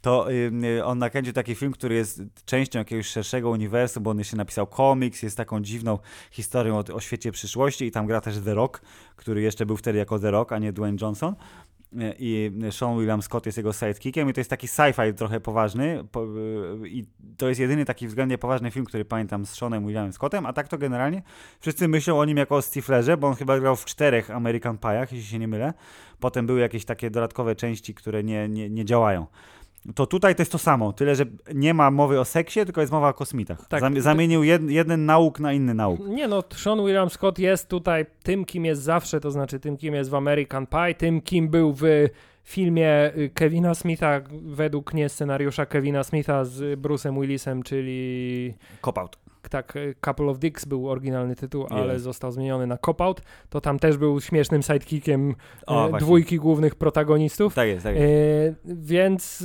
To 0.00 0.32
y, 0.32 0.84
on 0.84 0.98
nakręcił 0.98 1.32
taki 1.32 1.54
film, 1.54 1.72
który 1.72 1.94
jest 1.94 2.22
częścią 2.44 2.78
jakiegoś 2.78 3.06
szerszego 3.06 3.50
uniwersum, 3.50 4.02
bo 4.02 4.10
on 4.10 4.18
jeszcze 4.18 4.36
napisał 4.36 4.66
komiks, 4.66 5.22
jest 5.22 5.36
taką 5.36 5.60
dziwną 5.60 5.98
historią 6.30 6.78
o, 6.78 6.84
o 6.94 7.00
świecie 7.00 7.32
przyszłości 7.32 7.84
i 7.84 7.90
tam 7.90 8.06
gra 8.06 8.20
też 8.20 8.38
The 8.44 8.54
Rock, 8.54 8.80
który 9.16 9.42
jeszcze 9.42 9.66
był 9.66 9.76
wtedy 9.76 9.98
jako 9.98 10.18
The 10.18 10.30
Rock, 10.30 10.52
a 10.52 10.58
nie 10.58 10.72
Dwayne 10.72 10.98
Johnson. 11.00 11.34
Y, 11.92 12.14
I 12.18 12.52
Sean 12.70 12.98
William 12.98 13.22
Scott 13.22 13.46
jest 13.46 13.58
jego 13.58 13.72
sidekickiem 13.72 14.30
i 14.30 14.32
to 14.32 14.40
jest 14.40 14.50
taki 14.50 14.66
sci-fi 14.66 15.14
trochę 15.14 15.40
poważny 15.40 16.04
po, 16.12 16.24
y, 16.24 16.88
i 16.88 17.06
to 17.36 17.48
jest 17.48 17.60
jedyny 17.60 17.84
taki 17.84 18.08
względnie 18.08 18.38
poważny 18.38 18.70
film, 18.70 18.86
który 18.86 19.04
pamiętam 19.04 19.46
z 19.46 19.50
Seanem 19.50 19.86
Williamem 19.86 20.12
Scottem, 20.12 20.46
a 20.46 20.52
tak 20.52 20.68
to 20.68 20.78
generalnie 20.78 21.22
wszyscy 21.60 21.88
myślą 21.88 22.18
o 22.18 22.24
nim 22.24 22.36
jako 22.36 22.56
o 22.56 22.62
Stiflerze, 22.62 23.16
bo 23.16 23.28
on 23.28 23.34
chyba 23.34 23.60
grał 23.60 23.76
w 23.76 23.84
czterech 23.84 24.30
American 24.30 24.76
Pie'ach, 24.76 25.06
jeśli 25.12 25.22
się 25.22 25.38
nie 25.38 25.48
mylę. 25.48 25.74
Potem 26.20 26.46
były 26.46 26.60
jakieś 26.60 26.84
takie 26.84 27.10
dodatkowe 27.10 27.56
części, 27.56 27.94
które 27.94 28.24
nie, 28.24 28.48
nie, 28.48 28.70
nie 28.70 28.84
działają. 28.84 29.26
To 29.94 30.06
tutaj 30.06 30.34
to 30.34 30.42
jest 30.42 30.52
to 30.52 30.58
samo, 30.58 30.92
tyle 30.92 31.14
że 31.14 31.24
nie 31.54 31.74
ma 31.74 31.90
mowy 31.90 32.20
o 32.20 32.24
seksie, 32.24 32.64
tylko 32.64 32.80
jest 32.80 32.92
mowa 32.92 33.08
o 33.08 33.14
kosmitach. 33.14 33.68
Tak. 33.68 33.80
Zam- 33.80 34.00
Zamienił 34.00 34.42
jed, 34.44 34.70
jeden 34.70 35.06
nauk 35.06 35.40
na 35.40 35.52
inny 35.52 35.74
nauk. 35.74 36.00
Nie 36.08 36.28
no, 36.28 36.42
Sean 36.54 36.78
William 36.84 37.10
Scott 37.10 37.38
jest 37.38 37.68
tutaj 37.68 38.06
tym, 38.22 38.44
kim 38.44 38.64
jest 38.64 38.82
zawsze, 38.82 39.20
to 39.20 39.30
znaczy 39.30 39.60
tym, 39.60 39.76
kim 39.76 39.94
jest 39.94 40.10
w 40.10 40.14
American 40.14 40.66
Pie, 40.66 40.94
tym, 40.94 41.20
kim 41.20 41.48
był 41.48 41.72
w 41.74 41.82
filmie 42.44 43.12
y, 43.16 43.30
Kevina 43.34 43.74
Smitha, 43.74 44.20
według 44.42 44.94
nie 44.94 45.08
scenariusza 45.08 45.66
Kevina 45.66 46.04
Smitha 46.04 46.44
z 46.44 46.80
Bruce'em 46.80 47.20
Willisem, 47.20 47.62
czyli 47.62 48.54
Cop-out. 48.82 49.18
Tak, 49.48 49.76
y, 49.76 49.94
Couple 50.04 50.26
of 50.26 50.38
Dicks 50.38 50.64
był 50.64 50.88
oryginalny 50.90 51.36
tytuł, 51.36 51.66
ale 51.70 51.92
Jest. 51.92 52.04
został 52.04 52.32
zmieniony 52.32 52.66
na 52.66 52.78
Cop 52.78 53.00
Out, 53.00 53.22
to 53.48 53.60
tam 53.60 53.78
też 53.78 53.96
był 53.96 54.20
śmiesznym 54.20 54.62
sidekickiem 54.62 55.34
O, 55.66 55.74
właśnie. 55.88 56.06
dwójki 56.06 56.36
głównych 56.36 56.74
protagonistów. 56.74 57.54
Tak 57.54 57.68
jest, 57.68 57.82
tak 57.82 57.94
jest. 57.96 58.06
E, 58.06 58.74
więc 58.74 59.44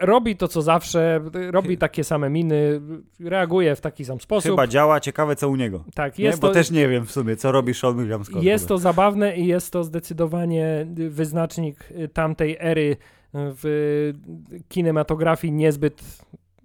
robi 0.00 0.36
to, 0.36 0.48
co 0.48 0.62
zawsze, 0.62 1.20
robi 1.50 1.78
takie 1.78 2.04
same 2.04 2.30
miny, 2.30 2.80
reaguje 3.20 3.76
w 3.76 3.80
taki 3.80 4.04
sam 4.04 4.20
sposób. 4.20 4.50
Chyba 4.50 4.66
działa, 4.66 5.00
ciekawe 5.00 5.36
co 5.36 5.48
u 5.48 5.56
niego. 5.56 5.84
tak, 5.94 6.18
Nie? 6.18 6.24
jest 6.24 6.40
Bo 6.40 6.48
to, 6.48 6.54
też 6.54 6.70
nie 6.70 6.88
wiem 6.88 7.06
w 7.06 7.12
sumie, 7.12 7.36
co 7.36 7.52
robi 7.52 7.74
Sean 7.74 7.98
William 7.98 8.24
Scott. 8.24 8.42
jest 8.42 8.68
to 8.68 8.78
zabawne 8.78 9.36
i 9.36 9.46
jest 9.46 9.72
to 9.72 9.84
zdecydowanie 9.84 10.86
wyznacznik 11.08 11.90
y, 11.90 12.08
tamtej 12.08 12.56
ery 12.60 12.96
w 13.34 14.12
kinematografii 14.68 15.52
niezbyt, 15.52 16.02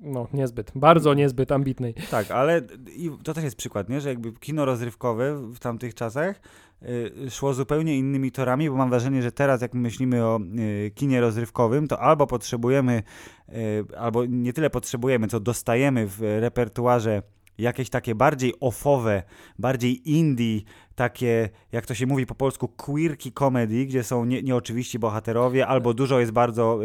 no 0.06 0.28
niezbyt, 0.34 0.72
bardzo 0.76 1.14
niezbyt 1.14 1.52
ambitnej. 1.52 1.94
Tak, 2.12 2.32
ale 2.32 2.62
i 2.96 3.12
to 3.24 3.34
też 3.34 3.44
jest 3.44 3.56
przykład, 3.56 3.90
nie? 3.90 4.02
że 4.02 4.10
jakby 4.10 4.34
kino 4.34 4.66
rozrywkowe 4.66 5.36
w 5.36 5.60
tamtych 5.60 5.94
czasach 5.94 6.42
y, 6.84 7.30
szło 7.30 7.54
zupełnie 7.54 7.98
innymi 7.98 8.32
torami, 8.32 8.70
bo 8.70 8.76
mam 8.76 8.90
wrażenie, 8.90 9.22
że 9.22 9.32
teraz 9.32 9.62
jak 9.62 9.74
myślimy 9.74 10.26
o 10.26 10.40
y, 10.60 10.92
kinie 10.96 11.22
rozrywkowym, 11.22 11.88
to 11.88 12.00
albo 12.00 12.28
potrzebujemy, 12.28 13.04
y, 13.50 13.98
albo 13.98 14.26
nie 14.26 14.54
tyle 14.54 14.70
potrzebujemy, 14.70 15.28
co 15.28 15.40
dostajemy 15.40 16.08
w 16.08 16.22
repertuarze 16.22 17.22
jakieś 17.58 17.90
takie 17.90 18.16
bardziej 18.16 18.54
offowe, 18.60 19.24
bardziej 19.60 20.12
indie, 20.12 20.62
takie, 20.96 21.50
jak 21.72 21.86
to 21.86 21.94
się 21.96 22.06
mówi 22.06 22.26
po 22.26 22.36
polsku, 22.36 22.68
queerki 22.68 23.32
comedy, 23.32 23.86
gdzie 23.86 24.04
są 24.04 24.26
nie, 24.26 24.44
nieoczywiści 24.44 25.00
bohaterowie, 25.00 25.68
albo 25.68 25.94
dużo 25.94 26.20
jest 26.20 26.32
bardzo, 26.32 26.80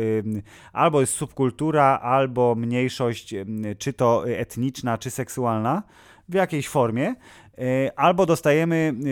albo 0.73 1.01
jest 1.01 1.13
subkultura, 1.13 2.01
albo 2.03 2.55
mniejszość, 2.55 3.35
czy 3.79 3.93
to 3.93 4.29
etniczna, 4.29 4.99
czy 4.99 5.11
seksualna, 5.11 5.83
w 6.29 6.35
jakiejś 6.35 6.69
formie, 6.69 7.15
albo 7.97 8.27
dostajemy 8.27 8.95
y, 9.07 9.09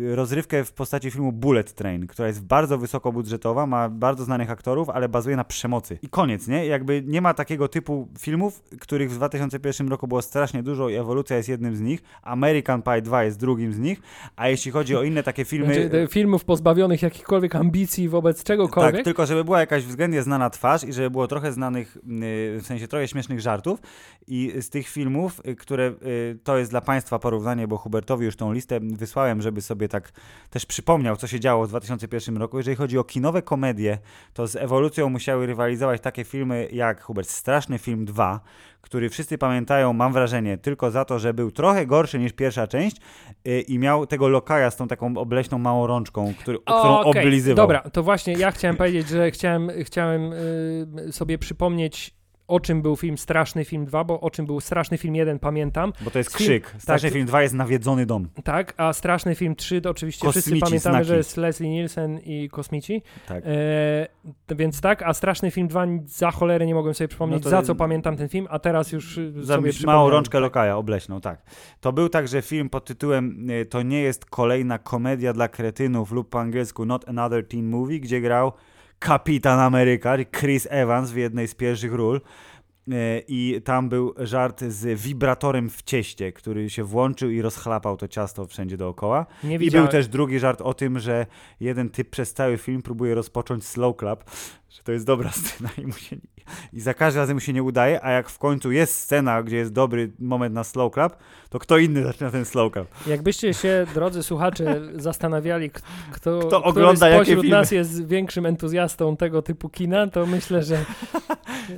y, 0.00 0.16
rozrywkę 0.16 0.64
w 0.64 0.72
postaci 0.72 1.10
filmu 1.10 1.32
Bullet 1.32 1.74
Train, 1.74 2.06
która 2.06 2.28
jest 2.28 2.44
bardzo 2.44 2.78
wysokobudżetowa, 2.78 3.66
ma 3.66 3.88
bardzo 3.88 4.24
znanych 4.24 4.50
aktorów, 4.50 4.90
ale 4.90 5.08
bazuje 5.08 5.36
na 5.36 5.44
przemocy. 5.44 5.98
I 6.02 6.08
koniec, 6.08 6.48
nie? 6.48 6.66
Jakby 6.66 7.02
nie 7.06 7.20
ma 7.20 7.34
takiego 7.34 7.68
typu 7.68 8.08
filmów, 8.18 8.62
których 8.80 9.10
w 9.10 9.14
2001 9.14 9.88
roku 9.88 10.08
było 10.08 10.22
strasznie 10.22 10.62
dużo 10.62 10.88
i 10.88 10.94
ewolucja 10.94 11.36
jest 11.36 11.48
jednym 11.48 11.76
z 11.76 11.80
nich. 11.80 12.02
American 12.22 12.82
Pie 12.82 13.02
2 13.02 13.24
jest 13.24 13.38
drugim 13.38 13.72
z 13.72 13.78
nich, 13.78 14.00
a 14.36 14.48
jeśli 14.48 14.70
chodzi 14.70 14.96
o 14.96 15.02
inne 15.02 15.22
takie 15.22 15.44
filmy... 15.44 15.74
Znaczy, 15.74 16.08
filmów 16.10 16.44
pozbawionych 16.44 17.02
jakichkolwiek 17.02 17.56
ambicji 17.56 18.08
wobec 18.08 18.44
czegokolwiek. 18.44 18.94
Tak, 18.94 19.04
tylko 19.04 19.26
żeby 19.26 19.44
była 19.44 19.60
jakaś 19.60 19.84
względnie 19.84 20.22
znana 20.22 20.50
twarz 20.50 20.84
i 20.84 20.92
żeby 20.92 21.10
było 21.10 21.26
trochę 21.26 21.52
znanych, 21.52 21.96
y, 21.96 22.00
w 22.60 22.66
sensie 22.66 22.88
trochę 22.88 23.08
śmiesznych 23.08 23.40
żartów 23.40 23.80
i 24.26 24.52
z 24.60 24.70
tych 24.70 24.88
filmów, 24.88 25.40
które 25.58 25.92
to 26.44 26.58
jest 26.58 26.70
dla 26.70 26.80
Państwa 26.80 27.18
porównanie, 27.18 27.67
bo 27.68 27.76
Hubertowi 27.76 28.24
już 28.24 28.36
tą 28.36 28.52
listę 28.52 28.80
wysłałem, 28.80 29.42
żeby 29.42 29.62
sobie 29.62 29.88
tak 29.88 30.12
też 30.50 30.66
przypomniał, 30.66 31.16
co 31.16 31.26
się 31.26 31.40
działo 31.40 31.66
w 31.66 31.68
2001 31.68 32.36
roku. 32.36 32.56
Jeżeli 32.56 32.76
chodzi 32.76 32.98
o 32.98 33.04
kinowe 33.04 33.42
komedie, 33.42 33.98
to 34.32 34.46
z 34.46 34.56
ewolucją 34.56 35.08
musiały 35.08 35.46
rywalizować 35.46 36.00
takie 36.00 36.24
filmy 36.24 36.68
jak 36.72 37.02
Hubert 37.02 37.28
Straszny 37.28 37.78
Film 37.78 38.04
2, 38.04 38.40
który 38.80 39.10
wszyscy 39.10 39.38
pamiętają, 39.38 39.92
mam 39.92 40.12
wrażenie, 40.12 40.58
tylko 40.58 40.90
za 40.90 41.04
to, 41.04 41.18
że 41.18 41.34
był 41.34 41.50
trochę 41.50 41.86
gorszy 41.86 42.18
niż 42.18 42.32
pierwsza 42.32 42.66
część 42.66 42.96
yy, 43.44 43.60
i 43.60 43.78
miał 43.78 44.06
tego 44.06 44.28
lokaja 44.28 44.70
z 44.70 44.76
tą 44.76 44.88
taką 44.88 45.16
obleśną 45.16 45.58
małą 45.58 45.86
rączką, 45.86 46.34
który, 46.38 46.58
O, 46.58 46.78
którą 46.78 46.98
okej, 46.98 47.22
oblizywał. 47.22 47.56
Dobra, 47.56 47.80
to 47.80 48.02
właśnie 48.02 48.32
ja 48.32 48.50
chciałem 48.50 48.76
powiedzieć, 48.76 49.08
że 49.08 49.30
chciałem, 49.30 49.70
chciałem 49.84 50.32
y, 50.32 51.12
sobie 51.12 51.38
przypomnieć, 51.38 52.17
o 52.48 52.60
czym 52.60 52.82
był 52.82 52.96
film 52.96 53.18
Straszny 53.18 53.64
Film 53.64 53.84
2, 53.86 54.04
bo 54.04 54.20
o 54.20 54.30
czym 54.30 54.46
był 54.46 54.60
Straszny 54.60 54.98
Film 54.98 55.14
1 55.14 55.38
pamiętam, 55.38 55.92
Bo 56.00 56.10
to 56.10 56.18
jest 56.18 56.36
Film- 56.36 56.46
krzyk. 56.48 56.74
Straszny 56.78 57.08
tak. 57.08 57.14
Film 57.14 57.26
2 57.26 57.42
jest 57.42 57.54
nawiedzony 57.54 58.06
dom. 58.06 58.28
tak, 58.44 58.74
a 58.76 58.92
Straszny 58.92 59.34
Film 59.34 59.56
3 59.56 59.80
to 59.80 59.90
oczywiście 59.90 60.30
wszyscy 60.30 60.50
Kosmici, 60.50 60.64
pamiętamy, 60.66 60.94
znaki. 60.94 61.08
że 61.08 61.16
jest 61.16 61.36
Leslie 61.36 61.68
Nielsen 61.70 62.18
i 62.18 62.48
Kosmici, 62.48 63.02
Tak. 63.28 63.44
e, 64.50 64.54
więc 64.56 64.80
tak, 64.80 65.02
a 65.02 65.14
Straszny 65.14 65.50
Film 65.50 65.68
2 65.68 65.86
za 66.06 66.30
cholerę 66.30 66.66
nie 66.66 66.74
mogłem 66.74 66.94
sobie 66.94 67.08
przypomnieć, 67.08 67.44
No 67.44 67.50
za 67.50 67.62
co 67.62 67.74
pamiętam 67.74 68.16
ten 68.16 68.28
film, 68.28 68.46
a 68.50 68.58
teraz 68.58 68.92
już 68.92 69.18
y, 69.18 69.32
Za 69.44 69.54
sobie 69.54 69.70
małą 69.86 70.10
rączkę 70.10 70.40
lokaja 70.40 70.76
obleśną, 70.76 71.20
tak. 71.20 71.42
To 71.80 71.92
był 71.92 72.08
także 72.08 72.42
film 72.42 72.68
pod 72.70 72.84
tytułem 72.84 73.50
y, 73.50 73.66
To 73.66 73.82
nie 73.82 74.00
jest 74.00 74.24
kolejna 74.26 74.78
komedia 74.78 75.32
dla 75.32 75.48
kretynów 75.48 76.12
lub 76.12 76.28
po 76.30 76.40
angielsku 76.40 76.84
Not 76.86 77.08
Another 77.08 77.48
Teen 77.48 77.66
Movie, 77.70 78.00
gdzie 78.00 78.20
grał 78.20 78.52
Kapitan 78.98 79.60
Ameryka, 79.60 80.16
Chris 80.40 80.66
Evans 80.70 81.10
w 81.10 81.16
jednej 81.16 81.48
z 81.48 81.54
pierwszych 81.54 81.92
ról. 81.92 82.20
Y, 82.88 83.24
I 83.28 83.60
tam 83.64 83.88
był 83.88 84.14
żart 84.18 84.60
z 84.60 85.00
wibratorem 85.00 85.70
w 85.70 85.82
cieście, 85.82 86.32
który 86.32 86.70
się 86.70 86.84
włączył 86.84 87.30
i 87.30 87.42
rozchlapał 87.42 87.96
to 87.96 88.08
ciasto 88.08 88.46
wszędzie 88.46 88.76
dookoła. 88.76 89.26
Nie 89.44 89.54
I 89.54 89.58
widziałem. 89.58 89.86
był 89.86 89.92
też 89.92 90.08
drugi 90.08 90.38
żart 90.38 90.60
o 90.60 90.74
tym, 90.74 90.98
że 90.98 91.26
jeden 91.60 91.90
typ 91.90 92.10
przez 92.10 92.34
cały 92.34 92.58
film 92.58 92.82
próbuje 92.82 93.14
rozpocząć 93.14 93.64
slow 93.64 93.96
clap, 93.96 94.30
że 94.70 94.82
to 94.82 94.92
jest 94.92 95.06
dobra 95.06 95.30
scena 95.42 95.70
i 95.78 95.86
mu 95.86 95.92
się 95.92 96.16
i 96.72 96.80
za 96.80 96.94
każdym 96.94 97.20
razem 97.20 97.36
mu 97.36 97.40
się 97.40 97.52
nie 97.52 97.62
udaje, 97.62 98.04
a 98.04 98.10
jak 98.10 98.28
w 98.28 98.38
końcu 98.38 98.72
jest 98.72 98.94
scena, 98.94 99.42
gdzie 99.42 99.56
jest 99.56 99.72
dobry 99.72 100.12
moment 100.18 100.54
na 100.54 100.64
slow 100.64 100.94
clap, 100.94 101.16
to 101.50 101.58
kto 101.58 101.78
inny 101.78 102.02
zaczyna 102.04 102.30
ten 102.30 102.44
slow 102.44 102.72
clap. 102.72 102.86
Jakbyście 103.06 103.54
się, 103.54 103.86
drodzy 103.94 104.22
słuchacze, 104.22 104.80
zastanawiali, 104.94 105.70
kto, 106.12 106.38
Kto 106.38 106.62
ogląda 106.62 107.08
jakie 107.08 107.24
spośród 107.24 107.42
filmy. 107.42 107.56
nas 107.56 107.70
jest 107.70 108.06
większym 108.06 108.46
entuzjastą 108.46 109.16
tego 109.16 109.42
typu 109.42 109.68
kina, 109.68 110.06
to 110.06 110.26
myślę, 110.26 110.62
że 110.62 110.84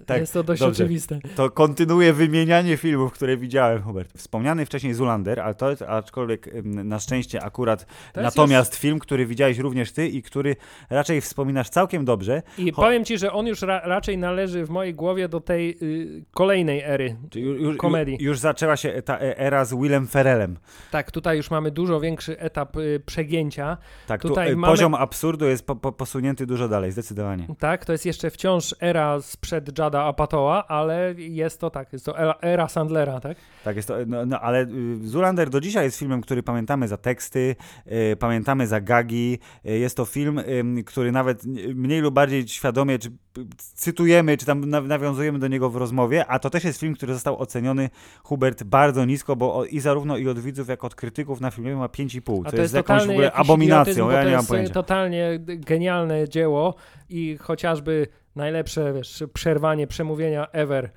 Tak, 0.07 0.20
jest 0.20 0.32
to 0.32 0.43
dość 0.43 0.61
dobrze. 0.61 0.84
oczywiste. 0.84 1.18
To 1.36 1.51
kontynuuję 1.51 2.12
wymienianie 2.12 2.76
filmów, 2.76 3.12
które 3.12 3.36
widziałem, 3.36 3.82
Hubert. 3.82 4.18
Wspomniany 4.18 4.66
wcześniej 4.66 4.95
Zulander, 4.95 5.41
ale 5.41 5.55
to 5.55 5.70
jest 5.70 5.82
aczkolwiek 5.82 6.51
na 6.64 6.99
szczęście 6.99 7.43
akurat 7.43 7.86
natomiast 8.16 8.76
film, 8.76 8.99
który 8.99 9.26
widziałeś 9.26 9.59
również 9.59 9.93
ty 9.93 10.09
i 10.09 10.22
który 10.22 10.57
raczej 10.91 11.20
wspominasz 11.20 11.68
całkiem 11.68 12.05
dobrze. 12.05 12.43
I 12.59 12.72
powiem 12.80 13.04
ci, 13.04 13.18
że 13.18 13.32
on 13.32 13.46
już 13.46 13.62
ra 13.62 13.80
raczej 13.84 14.18
należy 14.18 14.64
w 14.64 14.70
mojej 14.70 14.94
głowie 14.94 15.28
do 15.28 15.40
tej 15.40 15.78
y, 15.82 16.24
kolejnej 16.30 16.80
ery. 16.82 17.16
Już, 17.34 17.60
już, 17.60 17.76
Komedii. 17.76 18.16
już 18.20 18.38
zaczęła 18.38 18.76
się 18.76 19.02
ta 19.02 19.18
e- 19.18 19.38
era 19.38 19.64
z 19.64 19.74
Willem 19.74 20.06
Ferrellem. 20.06 20.56
Tak, 20.90 21.10
tutaj 21.10 21.36
już 21.36 21.50
mamy 21.50 21.70
dużo 21.70 22.00
większy 22.00 22.38
etap 22.38 22.76
y, 22.76 23.02
przegięcia. 23.06 23.76
Tak, 24.06 24.22
Tutaj 24.22 24.46
tu, 24.46 24.52
e, 24.52 24.56
mamy- 24.56 24.72
poziom 24.72 24.94
absurdu 24.94 25.46
jest 25.46 25.66
po, 25.66 25.76
po, 25.76 25.92
posunięty 25.92 26.46
dużo 26.46 26.68
dalej, 26.68 26.92
zdecydowanie. 26.92 27.46
Tak, 27.58 27.84
to 27.84 27.92
jest 27.92 28.06
jeszcze 28.06 28.30
wciąż 28.30 28.74
era 28.80 29.20
sprzed 29.20 29.78
Jada 29.78 30.02
Apatoa, 30.04 30.66
ale 30.68 31.14
jest 31.18 31.60
to 31.60 31.70
tak, 31.70 31.92
jest 31.92 32.04
to 32.04 32.18
era, 32.18 32.34
era 32.42 32.68
Sandlera, 32.68 33.20
tak? 33.20 33.36
Tak 33.64 33.76
jest 33.76 33.88
to, 33.88 33.94
no, 34.06 34.26
no 34.26 34.40
ale 34.40 34.62
y, 34.62 35.08
Zoolander 35.08 35.50
do 35.50 35.60
dzisiaj 35.60 35.84
jest 35.84 35.98
filmem, 35.98 36.20
który 36.20 36.42
pamiętamy 36.42 36.88
za 36.88 36.96
teksty, 36.96 37.56
y, 38.12 38.16
pamiętamy 38.16 38.66
za 38.66 38.80
gagi. 38.80 39.38
Y, 39.66 39.78
jest 39.78 39.96
to 39.96 40.04
film, 40.04 40.40
który 40.86 41.12
nawet 41.12 41.44
y, 41.44 41.74
mniej 41.74 42.00
lub 42.00 42.14
bardziej 42.14 42.48
świadomie 42.48 42.69
czy, 42.98 43.10
p- 43.10 43.16
cytujemy, 43.58 44.36
czy 44.36 44.46
tam 44.46 44.64
na, 44.64 44.80
nawiązujemy 44.80 45.38
do 45.38 45.48
niego 45.48 45.70
w 45.70 45.76
rozmowie, 45.76 46.26
a 46.26 46.38
to 46.38 46.50
też 46.50 46.64
jest 46.64 46.80
film, 46.80 46.94
który 46.94 47.14
został 47.14 47.38
oceniony, 47.38 47.90
Hubert, 48.22 48.62
bardzo 48.64 49.04
nisko, 49.04 49.36
bo 49.36 49.64
i 49.64 49.80
zarówno 49.80 50.16
i 50.16 50.28
od 50.28 50.38
widzów, 50.38 50.68
jak 50.68 50.84
od 50.84 50.94
krytyków 50.94 51.40
na 51.40 51.50
filmie 51.50 51.76
ma 51.76 51.86
5,5, 51.86 52.42
A 52.44 52.50
co 52.50 52.56
jest, 52.56 52.74
jakąś 52.74 53.06
w 53.06 53.10
ogóle 53.10 53.32
abominacją, 53.32 53.92
idiotyzm, 53.92 54.10
ja 54.10 54.18
to 54.22 54.24
nie 54.24 54.30
mam 54.30 54.38
jest 54.38 54.44
y, 54.44 54.48
pojęcia. 54.48 54.74
totalnie 54.74 55.38
genialne 55.46 56.28
dzieło 56.28 56.74
i 57.08 57.36
chociażby 57.40 58.06
najlepsze 58.36 58.92
wiesz, 58.92 59.24
przerwanie 59.34 59.86
przemówienia 59.86 60.46
ever. 60.52 60.90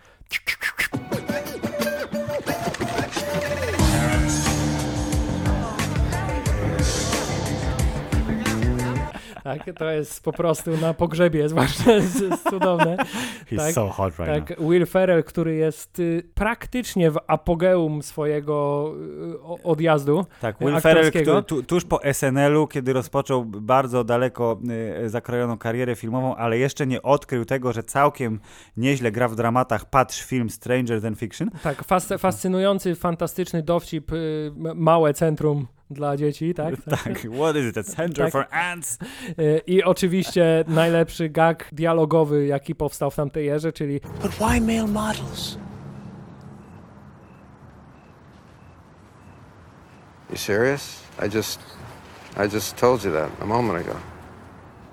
Tak, 9.44 9.64
to 9.78 9.91
jest 9.91 10.24
po 10.24 10.34
prostu 10.34 10.78
na 10.78 10.94
pogrzebie, 10.94 11.50
zwłaszcza 11.50 11.91
jest, 11.96 12.22
jest 12.22 12.50
cudowne. 12.50 12.98
He's 13.52 13.58
tak, 13.58 13.74
so 13.74 13.89
hot 13.89 14.14
right 14.20 14.39
now. 14.39 14.48
Tak, 14.48 14.60
Will 14.60 14.86
Ferrell, 14.86 15.24
który 15.24 15.56
jest 15.56 16.00
y, 16.00 16.24
praktycznie 16.34 17.12
w 17.12 17.20
apogeum 17.28 18.04
swojego 18.04 18.88
y, 19.60 19.64
odjazdu. 19.64 20.26
Tak, 20.41 20.60
Will 20.60 20.82
Ferrell, 20.82 21.12
który, 21.12 21.44
tu, 21.44 21.64
tuż 21.64 21.86
po 21.86 22.00
SNL-u, 22.14 22.68
kiedy 22.68 22.94
rozpoczął 22.94 23.46
bardzo 23.46 24.04
daleko 24.04 24.60
y, 25.06 25.10
zakrojoną 25.10 25.58
karierę 25.58 25.96
filmową, 25.96 26.36
ale 26.36 26.58
jeszcze 26.58 26.88
nie 26.88 27.02
odkrył 27.02 27.46
tego, 27.46 27.74
że 27.74 27.84
całkiem 27.84 28.39
nieźle 28.78 29.12
gra 29.12 29.28
w 29.28 29.36
dramatach. 29.36 29.89
Patrz 29.89 30.24
film 30.24 30.50
Stranger 30.50 31.02
Than 31.02 31.16
Fiction. 31.16 31.50
Tak, 31.64 31.84
fas- 31.84 32.18
fascynujący, 32.20 32.96
fantastyczny 32.96 33.64
dowcip, 33.64 34.12
y, 34.12 34.52
małe 34.76 35.14
centrum 35.14 35.68
dla 35.94 36.18
dzieci, 36.18 36.54
tak? 36.54 36.76
Tak, 37.04 37.20
what 37.38 37.56
is 37.56 37.66
it, 37.66 37.78
a 37.78 37.84
center 37.84 38.26
Tak. 38.26 38.32
for 38.32 38.46
ants? 38.52 38.98
Y, 39.39 39.62
I 39.68 39.84
oczywiście 39.84 40.64
najlepszy 40.68 41.30
gag 41.30 41.70
dialogowy, 41.72 42.46
jaki 42.48 42.76
powstał 42.76 43.12
w 43.12 43.16
tamtej 43.16 43.48
erze, 43.50 43.72
czyli 43.74 44.00
But 44.22 44.32
why 44.32 44.62
male 44.62 44.88
models? 44.88 45.58
You 50.30 50.38
serious? 50.38 51.00
I 51.20 51.30
just 51.36 51.60
I 52.38 52.56
just 52.56 52.76
told 52.76 53.04
you 53.06 53.12
that 53.12 53.30
a 53.41 53.46
moment 53.46 53.88
ago. 53.88 54.12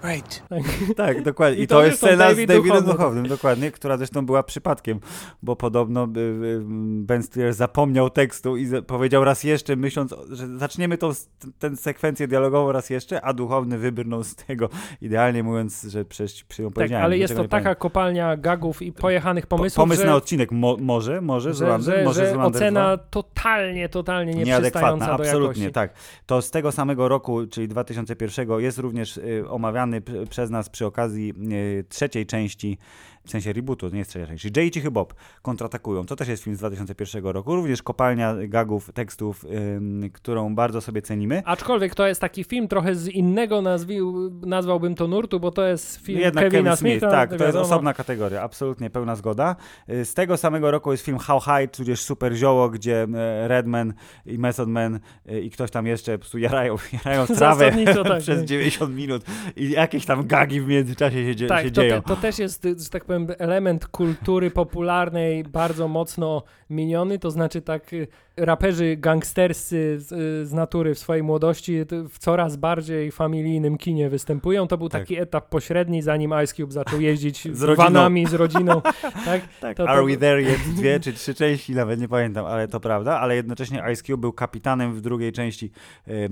Right. 0.05 0.43
Tak, 0.97 1.23
dokładnie. 1.23 1.59
I, 1.61 1.63
I 1.63 1.67
to, 1.67 1.75
to 1.75 1.85
jest 1.87 1.99
scena 1.99 2.17
David 2.17 2.45
z 2.45 2.49
Davidem 2.49 2.63
Duchovny. 2.79 2.93
Duchownym, 2.93 3.29
dokładnie, 3.29 3.71
która 3.71 3.97
zresztą 3.97 4.27
była 4.27 4.43
przypadkiem, 4.43 5.01
bo 5.43 5.57
podobno 5.57 6.05
y, 6.05 6.19
y, 6.21 6.61
Ben 7.05 7.23
Stiller 7.23 7.55
zapomniał 7.55 8.11
tekstu 8.11 8.57
i 8.57 8.83
powiedział 8.87 9.25
raz 9.25 9.45
jeszcze, 9.45 9.77
myśląc, 9.77 10.15
że 10.31 10.59
zaczniemy 10.59 10.99
tą 10.99 11.11
tę 11.59 11.77
sekwencję 11.77 12.29
dialogową 12.29 12.73
raz 12.73 12.91
jeszcze, 12.91 13.21
a 13.23 13.33
Duchowny 13.33 13.79
wybrnął 13.79 14.25
z 14.25 14.35
tego, 14.35 14.69
idealnie 15.03 15.43
mówiąc, 15.43 15.83
że 15.83 16.05
przecież 16.05 16.45
przyjął 16.45 16.71
tak, 16.71 16.75
powiedziałem. 16.75 17.05
ale 17.05 17.19
jest 17.19 17.37
to 17.37 17.43
taka 17.43 17.51
pamiętam. 17.51 17.75
kopalnia 17.75 18.37
gagów 18.37 18.83
i 18.83 18.93
pojechanych 18.93 19.47
Po- 19.47 19.57
pomysłów, 19.57 19.77
Pomysł 19.83 20.01
że, 20.03 20.07
na 20.07 20.15
odcinek, 20.17 20.53
mo, 20.53 20.77
może, 20.81 21.21
może, 21.21 21.51
że, 21.51 21.55
Zoolander, 21.55 21.99
że, 21.99 22.05
może 22.05 22.21
że 22.27 22.31
Zoolander 22.33 22.63
ocena 22.63 22.97
2? 22.97 23.05
totalnie, 23.11 23.89
totalnie 23.89 24.33
nieprzystająca 24.35 25.07
do 25.07 25.13
absolutnie, 25.13 25.65
jakości. 25.65 25.73
tak. 25.73 25.95
To 26.27 26.43
z 26.43 26.51
tego 26.51 26.73
samego 26.73 27.09
roku, 27.09 27.47
czyli 27.47 27.69
2001, 27.69 28.61
jest 28.61 28.79
również 28.79 29.17
y, 29.17 29.45
omawiany 29.49 29.90
przez 30.31 30.51
nas 30.51 30.69
przy 30.69 30.87
okazji 30.87 31.35
y, 31.53 31.85
trzeciej 31.89 32.27
części, 32.27 32.79
w 33.27 33.31
sensie 33.31 33.53
rebootu, 33.53 33.89
to 33.89 33.93
nie 33.95 33.99
jest 33.99 34.11
trzecia 34.11 34.27
część, 34.27 34.57
Jay 34.57 34.67
i 34.67 34.71
Cichy 34.71 34.91
Bob 34.91 35.15
kontratakują. 35.43 36.07
To 36.07 36.17
też 36.17 36.29
jest 36.29 36.43
film 36.43 36.57
z 36.57 36.59
2001 36.59 37.25
roku, 37.25 37.55
również 37.57 37.83
kopalnia 37.83 38.35
gagów, 38.49 38.93
tekstów, 38.93 39.45
ym, 39.77 40.11
którą 40.13 40.55
bardzo 40.55 40.81
sobie 40.81 41.03
cenimy. 41.03 41.43
Aczkolwiek 41.45 41.95
to 41.95 42.07
jest 42.07 42.21
taki 42.21 42.45
film 42.45 42.69
trochę 42.69 42.95
z 42.95 43.09
innego 43.09 43.63
nazwił, 43.63 44.31
nazwałbym 44.47 44.95
to 44.95 45.09
nurtu, 45.09 45.41
bo 45.41 45.51
to 45.51 45.67
jest 45.67 45.97
film 45.97 46.21
Jednak 46.21 46.45
Kevina 46.45 46.63
Kevin 46.71 46.77
Smith, 46.77 46.93
Smitha. 47.01 47.11
tak, 47.11 47.37
to 47.37 47.45
jest 47.45 47.57
osobna 47.57 47.95
kategoria, 47.95 48.43
absolutnie 48.43 48.91
pełna 48.91 49.17
zgoda. 49.17 49.57
Y, 49.91 50.05
Z 50.05 50.15
tego 50.15 50.37
samego 50.37 50.71
roku 50.71 50.93
jest 50.93 51.05
film 51.05 51.19
How 51.19 51.41
High, 51.41 51.71
tudzież 51.71 52.01
Super 52.01 52.35
Zioło, 52.35 52.71
gdzie 52.71 53.07
e, 53.15 53.49
Redman 53.49 53.95
i 54.27 54.39
Method 54.39 54.69
Man 54.69 55.01
y, 55.31 55.41
i 55.41 55.51
ktoś 55.51 55.71
tam 55.71 55.87
jeszcze 55.87 56.13
po 56.13 56.19
prostu 56.19 56.39
jarają, 56.39 56.77
jarają 57.05 57.27
trawę 57.37 57.73
tak, 58.05 58.21
przez 58.23 58.39
tak. 58.39 58.45
90 58.49 58.95
minut 58.95 59.25
i 59.57 59.71
jakieś 59.71 60.07
tam 60.07 60.27
gagi 60.27 60.61
w 60.61 60.67
międzyczasie 60.67 61.35
się, 61.35 61.47
Tak, 61.47 61.65
się 61.65 61.71
to, 61.71 61.83
dzieją. 61.83 62.03
te, 62.03 62.09
to 62.09 62.17
też 62.17 62.39
jest, 62.39 62.65
y, 62.65 62.75
że 62.79 62.89
tak 62.89 63.10
powiem, 63.11 63.27
element 63.39 63.87
kultury 63.87 64.51
popularnej 64.51 65.45
bardzo 65.45 65.89
mocno 65.89 66.43
miniony, 66.71 67.19
to 67.19 67.31
znaczy 67.31 67.63
tak 67.63 67.93
y, 67.93 68.09
raperzy 68.45 68.97
gangsterscy 68.97 69.97
z, 70.01 70.09
z 70.49 70.53
natury 70.53 70.95
w 70.95 70.99
swojej 70.99 71.23
młodości 71.23 71.85
w 72.09 72.19
coraz 72.19 72.57
bardziej 72.57 73.11
familijnym 73.13 73.79
kinie 73.79 74.09
występują. 74.11 74.67
To 74.69 74.79
był 74.79 74.89
Tak. 74.89 75.03
taki 75.03 75.19
etap 75.19 75.49
pośredni, 75.49 76.03
zanim 76.03 76.33
Ice 76.45 76.55
Cube 76.55 76.73
zaczął 76.73 77.01
jeździć 77.11 77.49
Z 77.57 77.63
rodziną. 77.63 77.85
vanami 77.85 78.27
z 78.27 78.35
rodziną. 78.35 78.83
Tak? 79.25 79.41
Tak, 79.61 79.77
to- 79.77 79.85
to- 79.85 79.91
Are 79.91 80.05
We 80.07 80.17
There 80.17 80.43
Yet? 80.43 80.61
Dwie 80.77 81.01
czy 81.01 81.13
trzy 81.13 81.35
części, 81.35 81.75
nawet 81.75 82.01
nie 82.01 82.09
pamiętam, 82.09 82.47
ale 82.47 82.69
to 82.69 82.81
prawda, 82.81 83.21
ale 83.21 83.37
jednocześnie 83.37 83.83
Ice 83.93 84.03
Cube 84.03 84.21
był 84.21 84.33
kapitanem 84.33 84.95
w 84.95 85.01
drugiej 85.01 85.33
części 85.33 85.71
y, 86.09 86.29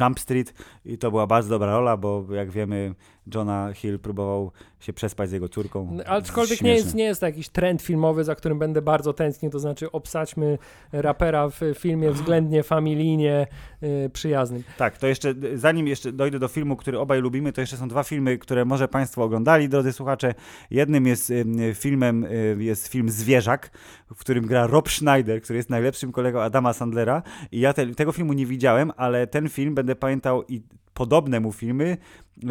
Jump 0.00 0.20
Street 0.20 0.54
i 0.84 0.98
to 0.98 1.10
była 1.10 1.26
bardzo 1.26 1.48
dobra 1.50 1.70
rola, 1.72 1.96
bo 1.96 2.24
jak 2.30 2.50
wiemy 2.50 2.94
Johna 3.34 3.72
Hill 3.74 3.98
próbował 3.98 4.52
się 4.80 4.92
przespać 4.92 5.30
z 5.30 5.32
jego 5.32 5.48
córką. 5.48 5.96
Aczkolwiek 6.06 6.62
nie 6.62 6.74
jest, 6.74 6.94
nie 6.94 7.04
jest 7.04 7.20
to 7.20 7.26
jakiś 7.26 7.48
trend 7.48 7.82
filmowy, 7.82 8.24
za 8.24 8.34
którym 8.34 8.58
będę 8.58 8.82
bardzo 8.82 9.12
tęsknił, 9.12 9.50
to 9.50 9.58
znaczy 9.58 9.92
obsadźmy 9.92 10.58
raperów 10.92 11.23
rapera 11.30 11.48
w 11.48 11.78
filmie 11.78 12.10
względnie 12.10 12.62
familijnie 12.62 13.46
y, 13.82 14.10
przyjaznym. 14.12 14.62
Tak, 14.76 14.98
to 14.98 15.06
jeszcze, 15.06 15.34
zanim 15.54 15.88
jeszcze 15.88 16.12
dojdę 16.12 16.38
do 16.38 16.48
filmu, 16.48 16.76
który 16.76 16.98
obaj 16.98 17.20
lubimy, 17.20 17.52
to 17.52 17.60
jeszcze 17.60 17.76
są 17.76 17.88
dwa 17.88 18.02
filmy, 18.02 18.38
które 18.38 18.64
może 18.64 18.88
Państwo 18.88 19.22
oglądali, 19.22 19.68
drodzy 19.68 19.92
słuchacze. 19.92 20.34
Jednym 20.70 21.06
jest 21.06 21.32
filmem, 21.74 22.24
y, 22.24 22.56
jest 22.58 22.88
film 22.88 23.08
Zwierzak, 23.08 23.70
w 24.14 24.18
którym 24.18 24.46
gra 24.46 24.66
Rob 24.66 24.88
Schneider, 24.88 25.42
który 25.42 25.56
jest 25.56 25.70
najlepszym 25.70 26.12
kolegą 26.12 26.40
Adama 26.40 26.72
Sandlera. 26.72 27.22
I 27.52 27.60
ja 27.60 27.72
te, 27.72 27.86
tego 27.86 28.12
filmu 28.12 28.32
nie 28.32 28.46
widziałem, 28.46 28.92
ale 28.96 29.26
ten 29.26 29.48
film 29.48 29.74
będę 29.74 29.96
pamiętał 29.96 30.44
i 30.48 30.62
podobne 30.94 31.40
mu 31.40 31.52
filmy 31.52 31.96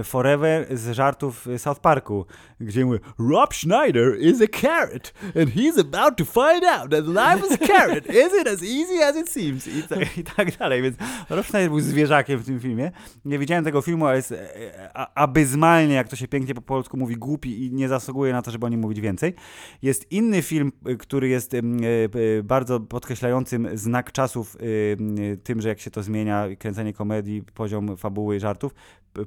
Forever 0.04 0.78
z 0.78 0.96
żartów 0.96 1.48
South 1.58 1.80
Parku, 1.80 2.26
gdzie 2.60 2.86
mówię 2.86 3.00
Rob 3.20 3.54
Schneider 3.54 4.18
is 4.20 4.42
a 4.42 4.60
carrot 4.62 5.14
and 5.26 5.50
he's 5.56 5.80
about 5.80 6.18
to 6.18 6.26
find 6.26 6.64
out 6.64 6.92
that 6.92 7.08
life 7.08 7.48
is 7.48 7.62
a 7.62 7.68
carrot 7.68 8.06
isn't 8.06 8.48
as 8.48 8.64
easy 8.64 9.04
as 9.04 9.16
it 9.16 9.30
seems 9.30 9.68
i, 9.68 9.84
ta, 9.84 9.96
i 10.22 10.24
tak 10.24 10.58
dalej, 10.58 10.82
więc 10.82 10.98
Rob 11.30 11.46
Schneider 11.46 11.70
był 11.70 11.80
zwierzakiem 11.80 12.40
w 12.40 12.46
tym 12.46 12.60
filmie. 12.60 12.92
Nie 13.26 13.40
widziałem 13.40 13.64
tego 13.64 13.82
filmu, 13.82 14.06
ale 14.06 14.16
jest 14.16 14.32
e, 14.32 14.90
a, 14.94 15.24
abyzmalnie, 15.24 15.94
jak 15.94 16.08
to 16.08 16.16
się 16.16 16.28
pięknie 16.28 16.56
po 16.56 16.62
polsku 16.62 16.98
mówi, 16.98 17.16
głupi 17.16 17.66
i 17.66 17.72
nie 17.72 17.88
zasługuje 17.88 18.34
na 18.34 18.42
to, 18.42 18.52
żeby 18.52 18.66
o 18.66 18.70
nim 18.70 18.80
mówić 18.80 19.02
więcej. 19.02 19.34
Jest 19.82 20.12
inny 20.12 20.42
film, 20.42 20.72
który 21.00 21.28
jest 21.28 21.54
e, 21.54 21.58
e, 21.58 22.44
bardzo 22.44 22.80
podkreślającym 22.80 23.68
znak 23.74 24.12
czasów 24.12 24.58
tym, 25.44 25.62
że 25.62 25.70
jak 25.70 25.80
się 25.80 25.92
to 25.92 26.04
zmienia, 26.04 26.48
kręcenie 26.60 26.94
komedii, 26.94 27.44
poziom 27.54 27.98
fabuły, 27.98 28.33
żartów, 28.40 28.74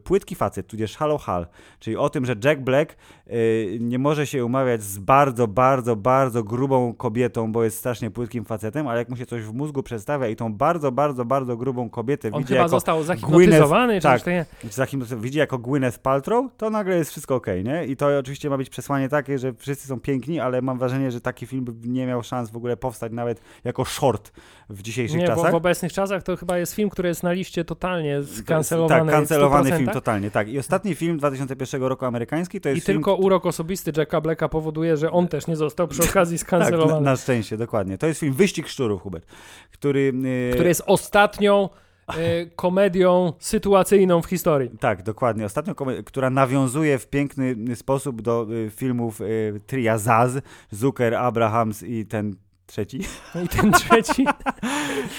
płytki 0.05 0.35
facet, 0.35 0.67
tudzież 0.67 0.97
Halo 0.97 1.19
Hal, 1.19 1.47
czyli 1.81 1.97
o 1.97 2.09
tym, 2.09 2.27
że 2.27 2.35
Jack 2.45 2.61
Black 2.61 2.97
y, 3.27 3.79
nie 3.81 3.99
może 3.99 4.27
się 4.27 4.45
umawiać 4.45 4.83
z 4.83 4.99
bardzo, 4.99 5.49
bardzo, 5.49 5.97
bardzo 5.97 6.45
grubą 6.45 6.95
kobietą, 6.95 7.53
bo 7.53 7.65
jest 7.65 7.79
strasznie 7.79 8.11
płytkim 8.11 8.45
facetem, 8.45 8.89
ale 8.89 8.99
jak 8.99 9.09
mu 9.09 9.17
się 9.17 9.27
coś 9.27 9.43
w 9.43 9.53
mózgu 9.53 9.83
przedstawia 9.83 10.29
i 10.29 10.37
tą 10.37 10.55
bardzo, 10.55 10.93
bardzo, 10.93 11.25
bardzo 11.25 11.57
grubą 11.57 11.91
kobietę 11.91 12.29
On 12.33 12.39
widzi 12.39 12.49
chyba 12.49 12.59
jako 12.59 12.69
został 12.69 13.03
zahipnotyzowany, 13.03 13.87
Gwyneth, 13.87 14.03
czy 14.03 14.25
tak, 14.25 14.47
takiego. 14.89 15.07
tak, 15.07 15.21
widzi 15.21 15.39
jako 15.39 15.59
Gwyneth 15.59 15.99
Paltrow, 15.99 16.47
to 16.57 16.71
nagle 16.71 16.97
jest 16.97 17.11
wszystko 17.11 17.35
ok, 17.35 17.47
nie? 17.65 17.87
I 17.87 17.97
to 17.97 18.19
oczywiście 18.19 18.51
ma 18.51 18.57
być 18.57 18.71
przesłanie 18.71 19.09
takie, 19.09 19.39
że 19.39 19.55
wszyscy 19.55 19.89
są 19.89 20.01
piękni, 20.01 20.41
ale 20.41 20.63
mam 20.63 20.79
wrażenie, 20.79 21.11
że 21.11 21.21
taki 21.21 21.47
film 21.47 21.65
nie 21.85 22.07
miał 22.07 22.23
szans 22.23 22.51
w 22.51 22.57
ogóle 22.57 22.77
powstać 22.77 23.13
nawet 23.13 23.41
jako 23.65 23.85
short 23.85 24.33
w 24.71 24.83
dzisiejszych 24.83 25.19
Nie, 25.19 25.27
bo 25.27 25.35
czasach. 25.35 25.53
w 25.53 25.55
obecnych 25.55 25.93
czasach 25.93 26.23
to 26.23 26.37
chyba 26.37 26.59
jest 26.59 26.75
film, 26.75 26.91
który 26.91 27.09
jest 27.09 27.23
na 27.23 27.33
liście 27.33 27.65
totalnie 27.65 28.23
skancelowany. 28.23 29.13
Tak, 29.13 29.15
kancelowany 29.15 29.76
w 29.77 29.81
100%. 29.81 29.85
film 29.85 29.95
totalnie, 29.95 30.31
tak. 30.31 30.49
I 30.49 30.59
ostatni 30.59 30.95
film 30.95 31.19
2001 31.19 31.83
roku 31.83 32.05
amerykański 32.05 32.61
to 32.61 32.69
jest 32.69 32.79
I 32.79 32.87
film, 32.87 32.99
tylko 32.99 33.15
urok 33.15 33.47
osobisty 33.47 33.93
Jacka 33.97 34.21
Blacka 34.21 34.49
powoduje, 34.49 34.97
że 34.97 35.11
on 35.11 35.29
też 35.29 35.47
nie 35.47 35.57
został 35.57 35.89
przy 35.89 36.03
okazji 36.03 36.39
tak, 36.39 36.53
na, 36.53 36.59
skancelowany. 36.59 37.05
na 37.05 37.17
szczęście, 37.17 37.57
dokładnie. 37.57 37.99
To 37.99 38.07
jest 38.07 38.21
film 38.21 38.33
Wyścig 38.33 38.69
Szczurów, 38.69 39.03
Hubert, 39.03 39.27
który... 39.73 40.13
yy, 40.23 40.51
który 40.53 40.69
jest 40.69 40.83
ostatnią 40.87 41.69
y, 42.15 42.51
komedią 42.57 43.33
sytuacyjną 43.39 44.23
w 44.23 44.27
historii. 44.27 44.71
Tak, 44.81 45.03
dokładnie. 45.03 45.45
Ostatnio, 45.45 45.75
kome- 45.75 46.05
która 46.05 46.31
nawiązuje 46.31 46.99
w 46.99 47.09
piękny 47.09 47.77
sposób 47.77 48.23
do 48.23 48.47
y, 48.51 48.71
filmów 48.71 49.21
y, 49.21 49.61
tria 49.67 49.99
Zaz, 49.99 50.33
Zucker, 50.71 51.15
Abrahams 51.15 51.83
i 51.83 52.07
ten 52.07 52.37
trzeci. 52.67 53.01
No 53.35 53.41
I 53.43 53.49
ten 53.49 53.73
trzeci. 53.73 54.27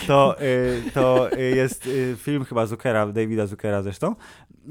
To, 0.08 0.41
y, 0.41 0.84
to 0.93 1.30
jest 1.38 1.88
y, 1.88 2.16
film 2.20 2.45
chyba 2.45 2.66
Zuckera, 2.66 3.08
Davida 3.08 3.48
Zuckera 3.48 3.82
zresztą. 3.82 4.16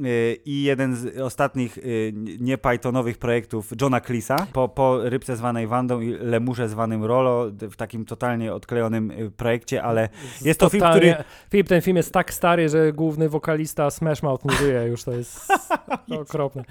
Y, 0.05 0.39
I 0.45 0.63
jeden 0.63 0.97
z 0.97 1.21
ostatnich 1.21 1.79
y, 1.79 2.13
niepythonowych 2.41 3.19
projektów 3.19 3.73
Johna 3.81 4.01
Cleesa 4.01 4.47
po, 4.53 4.69
po 4.69 5.09
rybce 5.09 5.37
zwanej 5.37 5.67
Wandą 5.67 6.01
i 6.01 6.11
lemurze 6.11 6.69
zwanym 6.69 7.05
Rolo 7.05 7.51
w 7.51 7.77
takim 7.77 8.05
totalnie 8.05 8.55
odklejonym 8.55 9.13
projekcie, 9.37 9.83
ale 9.83 10.09
jest 10.43 10.61
to 10.61 10.69
film, 10.69 10.85
który... 10.91 11.15
Filip, 11.51 11.69
ten 11.69 11.83
film 11.83 11.97
jest 11.97 12.13
tak 12.13 12.35
stary, 12.35 12.69
że 12.69 12.93
główny 12.93 13.29
wokalista 13.29 13.91
Smash 13.91 14.23
Mouth 14.23 14.45
nie 14.45 14.57
żyje 14.57 14.83
już, 14.83 15.05
to 15.05 15.13
jest 15.13 15.49
okropne. 16.21 16.65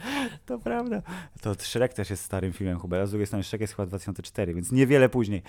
To 0.46 0.60
prawda. 0.60 1.02
To 1.42 1.54
Shrek 1.60 1.94
też 1.94 2.10
jest 2.10 2.24
starym 2.24 2.54
filmem, 2.54 2.80
Hubert, 2.80 3.04
a 3.04 3.06
z 3.06 3.10
drugiej 3.10 3.28
strony 3.28 3.44
Shrek 3.44 3.62
jest 3.62 3.76
chyba 3.76 3.86
2004, 3.86 4.54
więc 4.54 4.72
niewiele 4.72 5.10
później. 5.10 5.44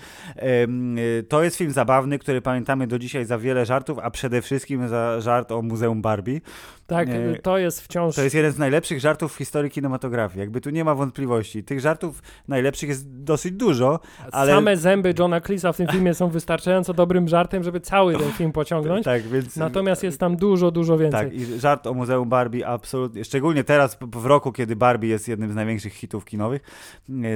Y, 0.47 1.23
To 1.29 1.43
jest 1.43 1.57
film 1.57 1.71
zabawny, 1.71 2.19
który 2.19 2.41
pamiętamy 2.41 2.87
do 2.87 2.99
dzisiaj 2.99 3.25
za 3.25 3.37
wiele 3.37 3.65
żartów, 3.65 3.99
a 3.99 4.11
przede 4.11 4.41
wszystkim 4.41 4.87
za 4.87 5.21
żart 5.21 5.51
o 5.51 5.61
Muzeum 5.61 6.01
Barbie. 6.01 6.41
Tak, 6.87 7.07
Nie. 7.07 7.39
to 7.41 7.57
jest 7.57 7.81
wciąż... 7.81 8.15
To 8.15 8.23
jest 8.23 8.35
jeden 8.35 8.51
z 8.51 8.57
najlepszych 8.57 8.99
żartów 8.99 9.33
w 9.33 9.37
historii 9.37 9.71
kinematografii. 9.71 10.39
Jakby 10.39 10.61
tu 10.61 10.69
nie 10.69 10.83
ma 10.83 10.95
wątpliwości. 10.95 11.63
Tych 11.63 11.79
żartów 11.79 12.21
najlepszych 12.47 12.89
jest 12.89 13.23
dosyć 13.23 13.51
dużo, 13.51 13.99
ale... 14.31 14.53
Same 14.53 14.77
zęby 14.77 15.13
Johna 15.19 15.41
Cleesa 15.41 15.73
w 15.73 15.77
tym 15.77 15.87
filmie 15.87 16.13
są 16.13 16.29
wystarczająco 16.29 16.93
dobrym 16.93 17.27
żartem, 17.27 17.63
żeby 17.63 17.79
cały 17.79 18.17
ten 18.17 18.31
film 18.31 18.51
pociągnąć. 18.51 19.05
Tak, 19.05 19.21
więc... 19.21 19.55
Natomiast 19.55 20.03
jest 20.03 20.19
tam 20.19 20.35
dużo, 20.35 20.71
dużo 20.71 20.97
więcej. 20.97 21.21
Tak, 21.21 21.33
i 21.33 21.59
żart 21.59 21.87
o 21.87 21.93
Muzeum 21.93 22.29
Barbie 22.29 22.67
absolutnie, 22.67 23.23
szczególnie 23.25 23.63
teraz 23.63 23.97
w 24.01 24.25
roku, 24.25 24.51
kiedy 24.51 24.75
Barbie 24.75 25.09
jest 25.09 25.27
jednym 25.27 25.51
z 25.51 25.55
największych 25.55 25.93
hitów 25.93 26.25
kinowych, 26.25 26.61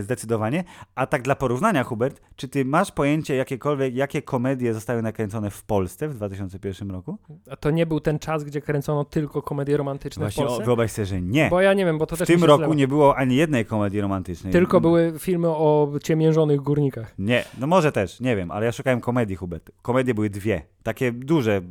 zdecydowanie. 0.01 0.63
A 0.95 1.07
tak 1.07 1.21
dla 1.21 1.35
porównania, 1.35 1.83
Hubert, 1.83 2.21
czy 2.35 2.47
ty 2.47 2.65
masz 2.65 2.91
pojęcie 2.91 3.35
jakiekolwiek, 3.35 3.95
jakie 3.95 4.21
komedie 4.21 4.73
zostały 4.73 5.01
nakręcone 5.01 5.49
w 5.49 5.63
Polsce 5.63 6.07
w 6.07 6.13
2001 6.13 6.91
roku? 6.91 7.17
A 7.49 7.55
to 7.55 7.71
nie 7.71 7.85
był 7.85 7.99
ten 7.99 8.19
czas, 8.19 8.43
gdzie 8.43 8.61
kręcono 8.61 9.05
tylko 9.05 9.40
komedie 9.41 9.77
romantyczne 9.77 10.23
Właśnie 10.25 10.43
w 10.43 10.45
o, 10.45 10.49
Polsce? 10.49 10.65
wyobraź 10.65 10.91
sobie, 10.91 11.05
że 11.05 11.21
nie. 11.21 11.49
Bo 11.49 11.61
ja 11.61 11.73
nie 11.73 11.85
wiem, 11.85 11.97
bo 11.97 12.05
to 12.05 12.15
W 12.15 12.19
też 12.19 12.29
mi 12.29 12.35
tym 12.35 12.43
roku 12.43 12.57
zlewa. 12.59 12.75
nie 12.75 12.87
było 12.87 13.15
ani 13.17 13.35
jednej 13.35 13.65
komedii 13.65 14.01
romantycznej. 14.01 14.53
Tylko 14.53 14.81
były 14.81 15.13
filmy 15.19 15.47
o 15.49 15.91
ciemiężonych 16.03 16.61
górnikach. 16.61 17.13
Nie, 17.19 17.43
no 17.59 17.67
może 17.67 17.91
też, 17.91 18.19
nie 18.19 18.35
wiem, 18.35 18.51
ale 18.51 18.65
ja 18.65 18.71
szukałem 18.71 19.01
komedii, 19.01 19.35
Hubert. 19.35 19.71
Komedie 19.81 20.13
były 20.13 20.29
dwie, 20.29 20.61
takie 20.83 21.11
duże, 21.11 21.61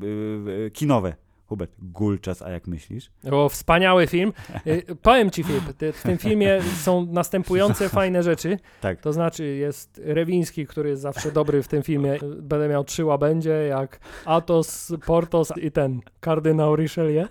yy, 0.46 0.70
kinowe. 0.70 1.14
Hubert, 1.50 1.70
Gulczas, 1.78 2.42
a 2.42 2.50
jak 2.50 2.66
myślisz? 2.66 3.10
O, 3.30 3.48
wspaniały 3.48 4.06
film. 4.06 4.32
Y, 4.66 4.96
Powiem 5.02 5.30
ci, 5.30 5.42
Filip, 5.42 5.62
w 5.92 6.02
tym 6.02 6.18
filmie 6.18 6.60
są 6.62 7.06
następujące 7.06 7.88
fajne 7.98 8.22
rzeczy. 8.22 8.58
Tak. 8.80 9.00
To 9.00 9.12
znaczy 9.12 9.46
jest 9.46 10.00
Rewiński, 10.04 10.66
który 10.66 10.88
jest 10.88 11.02
zawsze 11.02 11.32
dobry 11.32 11.62
w 11.62 11.68
tym 11.68 11.82
filmie. 11.82 12.18
Będę 12.40 12.68
miał 12.68 12.84
trzy 12.84 13.04
łabędzie, 13.04 13.50
jak 13.50 14.00
Athos, 14.24 14.92
Portos 15.06 15.52
i 15.56 15.70
ten 15.70 16.00
kardynał 16.20 16.76
Richelieu. 16.76 17.26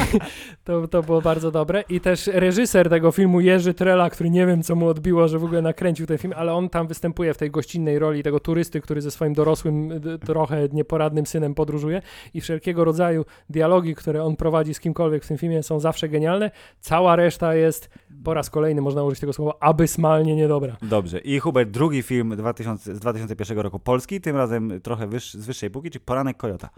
to, 0.64 0.88
to 0.88 1.02
było 1.02 1.22
bardzo 1.22 1.50
dobre. 1.50 1.84
I 1.88 2.00
też 2.00 2.26
reżyser 2.26 2.88
tego 2.88 3.12
filmu, 3.12 3.40
Jerzy 3.40 3.74
Trela, 3.74 4.10
który 4.10 4.30
nie 4.30 4.46
wiem, 4.46 4.62
co 4.62 4.74
mu 4.74 4.86
odbiło, 4.88 5.28
że 5.28 5.38
w 5.38 5.44
ogóle 5.44 5.62
nakręcił 5.62 6.06
ten 6.06 6.18
film, 6.18 6.34
ale 6.36 6.52
on 6.54 6.68
tam 6.68 6.86
występuje 6.86 7.34
w 7.34 7.38
tej 7.38 7.50
gościnnej 7.50 7.98
roli 7.98 8.22
tego 8.22 8.40
turysty, 8.40 8.80
który 8.80 9.00
ze 9.00 9.10
swoim 9.10 9.34
dorosłym, 9.34 10.00
trochę 10.26 10.68
nieporadnym 10.72 11.26
synem 11.26 11.54
podróżuje 11.54 12.02
i 12.34 12.40
wszelkiego 12.40 12.84
rodzaju 12.84 13.24
dialogi, 13.52 13.94
które 13.94 14.24
on 14.24 14.36
prowadzi 14.36 14.74
z 14.74 14.80
kimkolwiek 14.80 15.24
w 15.24 15.28
tym 15.28 15.38
filmie 15.38 15.62
są 15.62 15.80
zawsze 15.80 16.08
genialne. 16.08 16.50
Cała 16.80 17.16
reszta 17.16 17.54
jest, 17.54 17.90
po 18.24 18.34
raz 18.34 18.50
kolejny 18.50 18.82
można 18.82 19.02
użyć 19.02 19.20
tego 19.20 19.32
słowa, 19.32 19.54
abysmalnie 19.60 20.36
niedobra. 20.36 20.76
Dobrze. 20.82 21.18
I 21.18 21.38
Hubert, 21.38 21.70
drugi 21.70 22.02
film 22.02 22.36
2000, 22.36 22.94
z 22.94 23.00
2001 23.00 23.58
roku 23.58 23.78
polski, 23.78 24.20
tym 24.20 24.36
razem 24.36 24.80
trochę 24.82 25.06
wyż, 25.06 25.34
z 25.34 25.46
wyższej 25.46 25.70
półki, 25.70 25.90
czyli 25.90 26.04
Poranek 26.04 26.36
Kojota. 26.36 26.68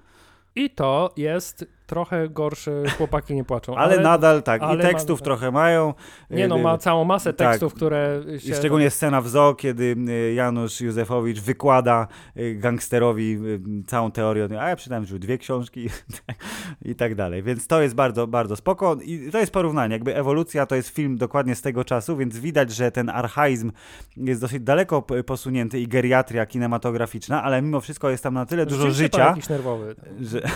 I 0.56 0.70
to 0.70 1.12
jest 1.16 1.66
trochę 1.87 2.28
gorsze, 2.28 2.82
chłopaki 2.99 3.35
nie 3.35 3.45
płaczą. 3.45 3.76
Ale, 3.76 4.01
nadal 4.01 4.43
tak, 4.43 4.62
ale 4.62 4.78
i 4.78 4.87
tekstów 4.87 5.20
ma- 5.20 5.24
trochę 5.24 5.51
mają. 5.51 5.95
Nie 6.30 6.49
no, 6.49 6.57
Yy, 6.57 6.62
ma 6.62 6.78
całą 6.78 7.05
masę 7.05 7.32
tak. 7.32 7.49
tekstów, 7.49 7.74
które 7.74 8.22
się... 8.39 8.55
Szczególnie 8.55 8.91
scena 8.91 9.20
w 9.20 9.28
zoo, 9.28 9.55
kiedy 9.55 9.97
y, 10.09 10.35
Janusz 10.35 10.80
Józefowicz 10.80 11.41
wykłada 11.41 12.09
y, 12.37 12.55
gangsterowi 12.55 13.39
y, 13.82 13.85
całą 13.87 14.11
teorię 14.11 14.49
a 14.61 14.68
ja 14.68 14.76
przeczytałem 14.76 15.05
już 15.05 15.12
dwie 15.12 15.39
książki 15.39 15.89
i 16.85 16.95
tak 16.95 17.14
dalej. 17.14 17.43
Więc 17.43 17.66
to 17.66 17.82
jest 17.82 17.95
bardzo, 17.95 18.26
bardzo 18.26 18.57
spoko. 18.57 18.97
I 19.05 19.30
to 19.32 19.39
jest 19.39 19.53
porównanie. 19.53 19.93
Jakby 19.93 20.16
ewolucja 20.16 20.66
to 20.66 20.74
jest 20.74 20.89
film 20.89 21.16
dokładnie 21.16 21.55
z 21.55 21.62
tego 21.62 21.85
czasu, 21.85 22.16
więc 22.16 22.39
widać, 22.39 22.74
że 22.74 22.91
ten 22.91 23.09
archaizm 23.09 23.72
jest 24.16 24.41
dosyć 24.41 24.62
daleko 24.62 25.03
posunięty 25.03 25.80
i 25.80 25.89
geriatria 25.89 26.47
kinematograficzna, 26.47 27.43
ale 27.43 27.62
mimo 27.62 27.80
wszystko 27.80 28.11
jest 28.11 28.22
tam 28.22 28.35
na 28.35 28.47
tyle 28.47 28.66
dużo 28.66 28.91
Rzeczywiście 28.91 29.35
życia, 29.35 29.37
nerwowy. 29.51 29.95
że... 30.20 30.41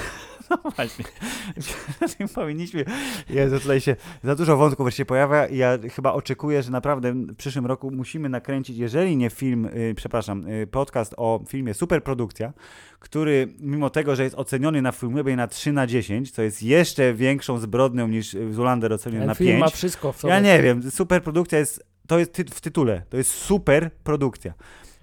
No 0.51 0.59
właśnie. 0.77 1.05
Powinniśmy... 2.35 2.85
Jezu, 3.31 3.61
tutaj 3.61 3.81
się 3.81 3.97
za 4.23 4.35
dużo 4.35 4.57
wątków 4.57 4.95
się 4.95 5.05
pojawia 5.05 5.47
i 5.47 5.57
ja 5.57 5.79
chyba 5.95 6.13
oczekuję, 6.13 6.63
że 6.63 6.71
naprawdę 6.71 7.13
w 7.13 7.37
przyszłym 7.37 7.67
roku 7.67 7.91
musimy 7.91 8.29
nakręcić, 8.29 8.79
jeżeli 8.79 9.17
nie 9.17 9.31
film, 9.31 9.67
y, 9.67 9.95
przepraszam, 9.97 10.49
y, 10.49 10.67
podcast 10.67 11.15
o 11.17 11.41
filmie 11.49 11.75
Superprodukcja, 11.75 12.53
który 12.99 13.55
mimo 13.61 13.91
tego, 13.91 14.17
że 14.17 14.25
jest 14.25 14.35
oceniony 14.35 14.83
na 14.83 14.93
Filmwebie 14.93 15.37
na 15.37 15.49
3 15.49 15.73
na 15.73 15.87
10, 15.87 16.31
co 16.31 16.43
jest 16.43 16.63
jeszcze 16.63 17.15
większą 17.15 17.59
zbrodnią 17.59 18.09
niż 18.09 18.35
y, 18.35 18.53
Zulander 18.53 18.93
oceniony 18.93 19.27
na 19.27 19.35
film 19.35 19.51
5. 19.51 19.61
ma 19.61 19.69
wszystko 19.69 20.13
w 20.13 20.21
sobie. 20.21 20.35
Ja 20.35 20.41
nie 20.41 20.63
wiem, 20.63 20.91
superprodukcja 20.91 21.59
jest, 21.59 21.85
to 22.07 22.19
jest 22.19 22.33
ty 22.33 22.45
w 22.45 22.61
tytule, 22.61 23.03
to 23.11 23.17
jest 23.17 23.31
super 23.31 23.91
produkcja. 24.05 24.55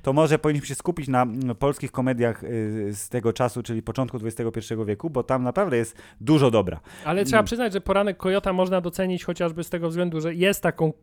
To 0.05 0.13
może 0.13 0.39
powinniśmy 0.39 0.67
się 0.67 0.75
skupić 0.75 1.07
na 1.07 1.27
polskich 1.59 1.91
komediach 1.91 2.43
y, 2.43 2.89
z 2.93 3.09
tego 3.09 3.33
czasu, 3.33 3.63
czyli 3.63 3.81
początku 3.81 4.17
XXI 4.23 4.73
wieku, 4.85 5.09
bo 5.09 5.23
tam 5.23 5.43
naprawdę 5.43 5.77
jest 5.77 5.97
dużo 6.21 6.51
dobra. 6.51 6.79
Ale 7.05 7.25
trzeba 7.25 7.37
Mm. 7.37 7.45
przyznać, 7.45 7.73
że 7.73 7.81
poranek 7.81 8.17
Kojota 8.17 8.53
można 8.53 8.81
docenić 8.81 9.23
chociażby 9.23 9.63
z 9.63 9.69
tego 9.69 9.89
względu, 9.89 10.21
że 10.21 10.33
jest 10.33 10.63
taką 10.63 10.93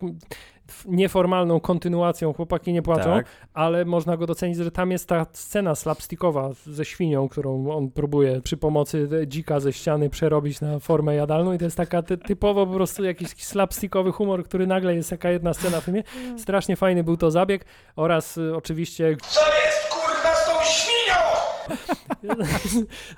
nieformalną 0.87 1.61
kontynuacją 1.61 2.33
Chłopaki 2.33 2.73
nie 2.73 2.83
płaczą, 2.83 3.05
Tak. 3.05 3.27
ale 3.55 3.85
można 3.85 4.17
go 4.17 4.27
docenić, 4.27 4.57
że 4.57 4.71
tam 4.71 4.91
jest 4.91 5.09
ta 5.09 5.27
scena 5.33 5.75
slapstickowa 5.75 6.51
ze 6.67 6.85
świnią, 6.85 7.29
którą 7.29 7.71
on 7.71 7.91
próbuje 7.91 8.41
przy 8.41 8.57
pomocy 8.57 9.09
dzika 9.27 9.61
ze 9.61 9.73
ściany 9.73 10.11
przerobić 10.11 10.61
na 10.61 10.79
formę 10.79 11.15
jadalną 11.15 11.53
i 11.53 11.59
to 11.59 11.65
jest 11.65 11.77
taka 11.77 12.03
ty 12.03 12.19
typowo 12.19 12.67
po 12.67 12.73
prostu 12.75 13.05
jakiś 13.05 13.29
slapstickowy 13.29 14.13
humor, 14.13 14.45
który 14.45 14.67
nagle 14.67 14.95
jest 14.95 15.11
jaka 15.11 15.31
jedna 15.31 15.55
scena 15.55 15.81
w 15.81 15.85
filmie. 15.85 16.03
Strasznie 16.39 16.77
fajny 16.77 17.05
był 17.05 17.17
to 17.17 17.31
zabieg 17.31 17.65
oraz 17.97 18.37
y, 18.39 18.57
oczywiście 18.57 19.17
Co 19.29 19.41
jest 19.41 19.89
kurwa 19.91 20.35
z 20.35 20.47
tą 20.47 20.53
świnią? 20.65 21.23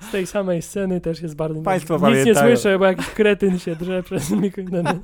z 0.07 0.11
tej 0.11 0.27
samej 0.27 0.61
sceny 0.61 1.01
też 1.01 1.21
jest 1.21 1.35
bardzo... 1.35 1.61
Państwo 1.61 1.93
Nic 1.93 2.03
nie 2.03 2.09
pamiętają. 2.09 2.55
słyszę, 2.55 2.79
bo 2.79 2.85
jakiś 2.85 3.05
kretyn 3.09 3.59
się 3.59 3.75
drze 3.75 4.03
przez 4.03 4.31
mikrofon. 4.31 4.99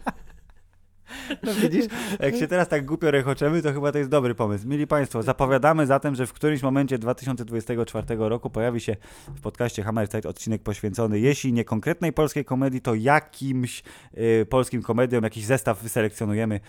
No 1.44 1.52
widzisz, 1.62 1.86
jak 2.20 2.36
się 2.36 2.48
teraz 2.48 2.68
tak 2.68 2.86
głupio 2.86 3.12
rechoczemy, 3.12 3.62
to 3.62 3.74
chyba 3.74 3.92
to 3.92 3.98
jest 3.98 4.10
dobry 4.10 4.36
pomysł. 4.36 4.68
Mili 4.68 4.88
Państwo, 4.88 5.24
zapowiadamy 5.24 5.86
zatem, 5.86 6.16
że 6.16 6.26
w 6.28 6.34
którymś 6.34 6.62
momencie 6.64 6.98
2024 6.98 8.08
roku 8.18 8.50
pojawi 8.50 8.80
się 8.82 8.96
w 9.36 9.42
podcaście 9.42 9.84
Hammerzeit 9.84 10.26
odcinek 10.26 10.62
poświęcony, 10.64 11.20
jeśli 11.20 11.54
nie 11.54 11.64
konkretnej 11.66 12.14
polskiej 12.14 12.46
komedii, 12.46 12.82
to 12.82 12.96
jakimś 12.96 13.84
y, 14.18 14.46
polskim 14.50 14.82
komediom, 14.82 15.24
jakiś 15.24 15.46
zestaw 15.46 15.84
wyselekcjonujemy. 15.84 16.60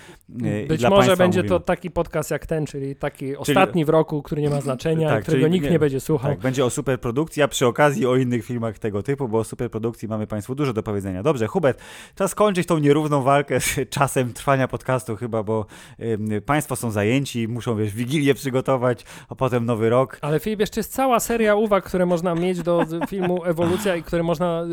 y, 0.43 0.67
Być 0.69 0.83
może 0.85 1.17
będzie 1.17 1.41
omówimy. 1.41 1.49
to 1.59 1.61
taki 1.61 1.91
podcast 1.91 2.31
jak 2.31 2.47
ten, 2.47 2.67
czyli 2.67 2.97
taki 2.97 3.37
ostatni 3.37 3.85
w 3.85 3.89
roku, 3.89 4.23
który 4.23 4.43
nie 4.43 4.51
ma 4.51 4.61
znaczenia, 4.61 5.09
Tak, 5.09 5.23
którego 5.23 5.43
czyli 5.45 5.53
nikt 5.53 5.65
nie- 5.65 5.71
nie, 5.73 5.79
będzie 5.79 6.01
słuchał. 6.01 6.31
Tak, 6.31 6.41
będzie 6.41 6.65
o 6.65 6.71
superprodukcji, 6.71 7.43
a 7.43 7.49
przy 7.49 7.67
okazji 7.67 8.07
o 8.07 8.17
innych 8.17 8.45
filmach 8.45 8.79
tego 8.79 9.03
typu, 9.03 9.29
bo 9.29 9.39
o 9.39 9.45
superprodukcji 9.45 10.09
mamy 10.09 10.27
Państwu 10.27 10.55
dużo 10.55 10.73
do 10.73 10.83
powiedzenia. 10.83 11.23
Dobrze, 11.23 11.47
Hubert, 11.47 11.81
czas 12.15 12.31
skończyć 12.31 12.67
tą 12.67 12.79
nierówną 12.79 13.23
walkę 13.23 13.61
z 13.61 13.77
czasem 13.91 14.32
trwania 14.33 14.69
podcastu 14.69 15.17
chyba, 15.17 15.43
bo 15.43 15.67
ym, 16.01 16.29
Państwo 16.47 16.77
są 16.77 16.91
zajęci, 16.91 17.49
muszą, 17.49 17.77
wiesz, 17.77 17.93
Wigilię 17.95 18.35
przygotować, 18.35 19.05
a 19.29 19.35
potem 19.35 19.67
Nowy 19.67 19.91
Rok. 19.91 20.19
Ale 20.21 20.41
Filip, 20.41 20.61
jeszcze 20.61 20.81
jest 20.81 20.93
cała 20.93 21.21
seria 21.21 21.55
uwag, 21.55 21.85
które 21.85 22.07
można 22.07 22.35
mieć 22.35 22.63
do 22.63 22.87
filmu 23.11 23.45
Ewolucja 23.45 23.97
i 23.97 24.03
które 24.03 24.23
można, 24.23 24.65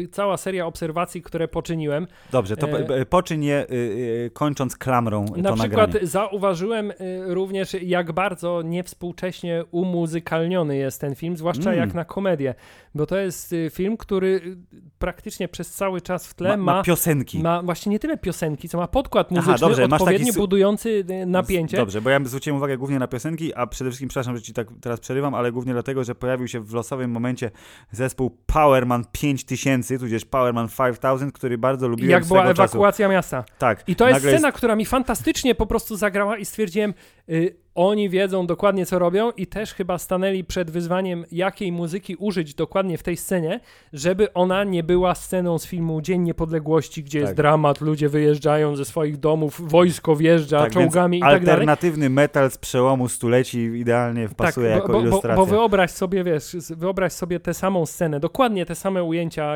y, 0.00 0.08
cała 0.08 0.36
seria 0.36 0.66
obserwacji, 0.66 1.22
które 1.22 1.48
poczyniłem. 1.48 2.06
Dobrze, 2.32 2.56
to 2.56 2.68
E, 2.68 2.86
e... 3.00 3.06
poczyń 3.06 3.44
je 3.44 3.66
y, 3.70 3.74
y, 3.74 4.30
kończąc 4.34 4.76
klamrą 4.76 5.24
Na 5.36 5.50
to 5.50 5.56
przykład 5.56 5.86
nagranie. 5.88 6.06
zauważyłem 6.06 6.90
y, 6.90 6.94
również, 7.26 7.74
jak 7.82 8.12
bardzo 8.12 8.62
niewspółcześnie 8.62 9.64
umuzykalniony 9.70 10.76
jest 10.76 11.00
ten 11.00 11.14
film, 11.14 11.36
zwłaszcza 11.36 11.70
Mm. 11.70 11.80
jak 11.80 11.94
na 11.94 12.04
komedię, 12.04 12.54
bo 12.94 13.06
to 13.06 13.16
jest 13.16 13.52
y, 13.52 13.70
film, 13.72 13.96
który 13.96 14.26
y, 14.28 14.56
praktycznie 14.98 15.48
przez 15.48 15.70
cały 15.70 16.00
czas 16.00 16.26
w 16.26 16.34
tle 16.34 16.48
Ma, 16.48 16.56
ma, 16.56 16.72
ma 16.74 16.82
piosenki. 16.82 17.38
ma 17.42 17.62
właśnie 17.62 17.90
nie 17.90 17.98
tyle 17.98 18.18
piosenki, 18.18 18.68
co 18.68 18.78
ma 18.78 18.88
podkład 18.88 19.26
Aha, 19.26 19.34
muzyczny, 19.36 19.58
dobrze, 19.68 19.82
masz 19.82 19.90
taki 19.90 20.02
odpowiednio 20.02 20.32
su- 20.32 20.40
budujący 20.40 21.04
y, 21.22 21.26
napięcie. 21.26 21.76
Dobrze, 21.76 22.00
bo 22.00 22.10
ja 22.10 22.20
zwróciłem 22.24 22.56
uwagę 22.56 22.76
głównie 22.78 22.98
na 22.98 23.08
piosenki, 23.08 23.54
a 23.54 23.66
przede 23.66 23.90
wszystkim, 23.90 24.08
przepraszam, 24.08 24.36
że 24.36 24.42
ci 24.42 24.52
tak 24.52 24.68
teraz 24.80 25.00
przerywam, 25.00 25.34
ale 25.34 25.52
głównie 25.52 25.72
dlatego, 25.72 26.04
że 26.04 26.14
pojawił 26.14 26.48
się 26.48 26.60
w 26.60 26.72
losowym 26.74 27.10
momencie 27.10 27.50
zespół 27.90 28.38
Powerman 28.46 29.04
5000, 29.12 29.98
tudzież 29.98 30.24
Powerman 30.24 30.68
5000, 30.68 31.32
który 31.32 31.58
bardzo 31.58 31.88
lubiłem 31.88 32.10
Jak 32.10 32.24
była 32.24 32.40
swego 32.40 32.54
czasu. 32.54 32.76
ewakuacja 32.78 33.08
miasta. 33.08 33.44
Tak. 33.58 33.84
I 33.88 33.96
to 33.96 34.08
jest 34.08 34.20
scena, 34.20 34.52
która 34.52 34.76
mi 34.76 34.86
fantastycznie 34.86 35.54
po 35.54 35.66
prostu 35.66 35.96
zagrała 35.96 36.36
i 36.38 36.44
stwierdziłem, 36.44 36.94
y, 37.28 37.61
oni 37.74 38.08
wiedzą 38.10 38.46
dokładnie, 38.46 38.86
co 38.86 38.98
robią 38.98 39.30
i 39.30 39.46
też 39.46 39.74
chyba 39.74 39.98
stanęli 39.98 40.44
przed 40.44 40.70
wyzwaniem, 40.70 41.24
jakiej 41.32 41.72
muzyki 41.72 42.16
użyć 42.16 42.54
dokładnie 42.54 42.98
w 42.98 43.02
tej 43.02 43.16
scenie, 43.16 43.60
żeby 43.92 44.32
ona 44.32 44.64
nie 44.64 44.82
była 44.82 45.14
sceną 45.14 45.58
z 45.58 45.66
filmu 45.66 46.00
Dzień 46.00 46.22
Niepodległości, 46.22 47.02
gdzie 47.04 47.18
jest 47.18 47.30
Tak. 47.30 47.36
dramat, 47.36 47.80
ludzie 47.80 48.08
wyjeżdżają 48.08 48.76
ze 48.76 48.84
swoich 48.84 49.16
domów, 49.16 49.60
wojsko 49.70 50.16
wjeżdża 50.16 50.58
Tak, 50.58 50.72
czołgami 50.72 51.18
i 51.18 51.20
tak 51.20 51.30
dalej. 51.30 51.50
alternatywny 51.50 52.10
metal 52.10 52.50
z 52.50 52.58
przełomu 52.58 53.08
stuleci 53.08 53.58
idealnie 53.58 54.28
wpasuje 54.28 54.68
tak, 54.68 54.76
jako 54.76 54.88
bo, 54.88 54.92
bo, 54.92 55.00
bo, 55.00 55.08
ilustracja. 55.08 55.36
bo 55.36 55.46
wyobraź 55.46 55.90
sobie, 55.90 56.24
wiesz, 56.24 56.56
wyobraź 56.70 57.12
sobie 57.12 57.40
tę 57.40 57.54
samą 57.54 57.86
scenę, 57.86 58.20
dokładnie 58.20 58.66
te 58.66 58.74
same 58.74 59.04
ujęcia, 59.04 59.54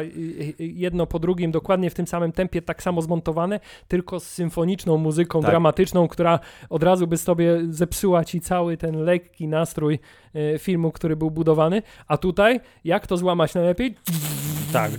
jedno 0.59 1.07
po 1.07 1.19
drugim, 1.19 1.51
dokładnie 1.51 1.91
w 1.91 1.95
tym 1.95 2.07
samym 2.07 2.33
tempie, 2.33 2.62
tak 2.62 2.83
samo 2.83 3.03
zmontowane, 3.03 3.61
tylko 3.89 4.21
z 4.21 4.25
symfoniczną 4.29 4.97
muzyką 4.99 5.41
Tak. 5.41 5.51
dramatyczną, 5.51 6.09
która 6.09 6.41
od 6.71 6.83
razu 6.83 7.07
by 7.07 7.17
sobie 7.17 7.61
zepsuła 7.71 8.06
ci 8.25 8.41
cały 8.41 8.77
ten 8.77 8.97
lekki 9.05 9.49
nastrój 9.49 9.99
y, 10.37 10.59
filmu, 10.59 10.93
który 10.93 11.17
był 11.17 11.31
budowany. 11.31 11.83
A 12.09 12.17
tutaj, 12.17 12.61
jak 12.85 13.07
to 13.07 13.17
złamać 13.17 13.55
najlepiej? 13.55 13.95
Tak, 14.77 14.91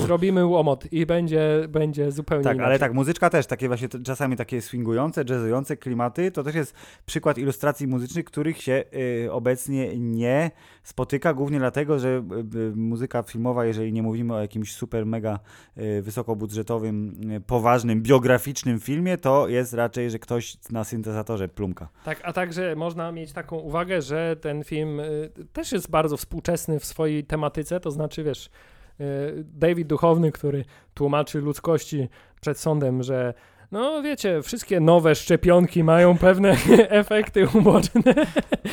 Zrobimy 0.00 0.46
łomot 0.46 0.92
i 0.92 1.06
będzie, 1.06 1.66
będzie 1.68 2.12
zupełnie 2.12 2.44
tak, 2.44 2.54
inaczej. 2.54 2.70
ale 2.70 2.78
tak, 2.78 2.94
muzyczka 2.94 3.30
też, 3.30 3.46
takie 3.46 3.68
właśnie 3.68 3.88
czasami 3.88 4.36
takie 4.36 4.62
swingujące, 4.62 5.24
jazzujące 5.28 5.76
klimaty, 5.76 6.30
to 6.30 6.42
też 6.42 6.54
jest 6.54 6.74
przykład 7.06 7.38
ilustracji 7.38 7.86
muzycznych, 7.86 8.24
których 8.24 8.62
się 8.62 8.84
y, 9.24 9.32
obecnie 9.32 9.98
nie 9.98 10.50
spotyka, 10.82 11.34
głównie 11.34 11.58
dlatego, 11.58 11.98
że 11.98 12.08
y, 12.08 12.58
y, 12.58 12.72
muzyka 12.76 13.22
filmowa, 13.22 13.64
jeżeli 13.64 13.92
nie 13.92 14.02
mówimy 14.02 14.34
o 14.34 14.40
jakimś 14.40 14.74
super, 14.74 15.06
mega 15.06 15.38
y, 15.78 16.02
wysokobudżetowym, 16.02 17.20
y, 17.32 17.40
poważnym, 17.40 18.02
biograficznym 18.02 18.80
filmie, 18.80 19.16
to 19.16 19.48
jest 19.48 19.72
raczej, 19.72 20.10
że 20.10 20.18
ktoś 20.18 20.56
na 20.70 20.84
syntezatorze 20.84 21.48
plumka. 21.48 21.88
Tak, 22.04 22.20
a 22.24 22.32
także 22.32 22.76
można 22.76 23.12
mieć 23.12 23.32
taką 23.32 23.56
uwagę, 23.56 24.02
że 24.02 24.36
ten 24.36 24.64
film 24.64 25.00
y, 25.00 25.30
też 25.52 25.72
jest 25.72 25.90
bardzo 25.90 26.16
współczesny 26.16 26.80
w 26.80 26.84
swojej 26.84 27.24
tematyce, 27.24 27.80
to 27.80 27.90
znaczy, 27.90 28.24
wiesz, 28.24 28.50
David 29.44 29.88
Duchowny, 29.88 30.32
który 30.32 30.64
tłumaczy 30.94 31.40
ludzkości 31.40 32.08
przed 32.40 32.58
sądem, 32.58 33.02
że 33.02 33.34
no 33.72 34.02
wiecie, 34.02 34.42
wszystkie 34.42 34.80
nowe 34.80 35.14
szczepionki 35.14 35.84
mają 35.84 36.18
pewne 36.18 36.56
efekty 37.02 37.48
uboczne. 37.54 38.14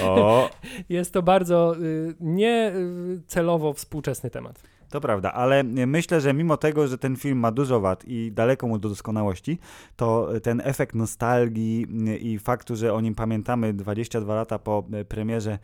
O, 0.04 0.50
Jest 0.90 1.14
to 1.14 1.22
bardzo 1.22 1.76
y, 1.80 2.16
niecelowo 2.20 3.74
współczesny 3.74 4.30
temat. 4.30 4.64
To 4.96 5.02
prawda, 5.02 5.34
ale 5.34 5.64
myślę, 5.64 6.22
że 6.22 6.34
mimo 6.34 6.58
tego, 6.58 6.88
że 6.88 6.98
ten 6.98 7.16
film 7.16 7.40
ma 7.40 7.52
dużo 7.52 7.80
wad 7.80 8.04
i 8.08 8.32
daleko 8.32 8.68
mu 8.68 8.80
do 8.80 8.90
doskonałości, 8.90 9.60
to 9.96 10.30
ten 10.44 10.62
efekt 10.66 10.96
nostalgii 10.96 11.88
i 12.22 12.40
faktu, 12.40 12.76
że 12.76 12.94
o 12.94 13.02
nim 13.02 13.16
pamiętamy 13.16 13.74
22 13.74 14.36
lata 14.36 14.60
po 14.60 14.84
premierze, 15.08 15.60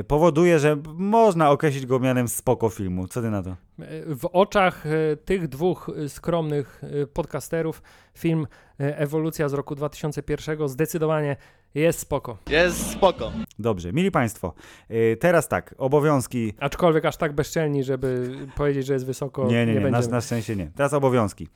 y, 0.00 0.04
powoduje, 0.04 0.58
że 0.58 0.76
można 0.94 1.50
określić 1.50 1.86
go 1.86 1.98
mianem 1.98 2.28
spoko 2.28 2.68
filmu. 2.68 3.08
Co 3.08 3.22
ty 3.22 3.30
na 3.30 3.42
to? 3.42 3.50
Y, 3.50 4.16
W 4.16 4.28
oczach 4.32 4.86
y, 4.86 5.16
tych 5.24 5.48
dwóch 5.48 5.90
skromnych 6.08 6.82
podcasterów 7.12 7.82
film 8.14 8.46
Ewolucja 8.78 9.48
z 9.48 9.52
roku 9.52 9.74
2001 9.74 10.68
zdecydowanie 10.68 11.36
jest 11.74 11.98
spoko. 11.98 12.38
Jest 12.50 12.90
spoko. 12.90 13.32
Dobrze, 13.58 13.92
mili 13.92 14.10
Państwo, 14.10 14.54
y, 14.90 15.16
teraz 15.20 15.48
tak, 15.48 15.74
obowiązki. 15.78 16.52
Aczkolwiek 16.58 17.04
aż 17.04 17.16
tak 17.16 17.32
bezczelni, 17.32 17.84
żeby 17.84 18.30
powiedzieć, 18.56 18.86
że 18.86 18.92
jest 18.92 19.06
wysoko, 19.06 19.46
Nie, 19.46 19.66
nie, 19.66 19.74
nie, 19.74 19.80
na, 19.80 19.90
będziemy. 19.90 20.12
na 20.12 20.20
szczęście 20.20 20.56
nie. 20.56 20.70
Teraz 20.76 20.92
obowiązki. 20.92 21.48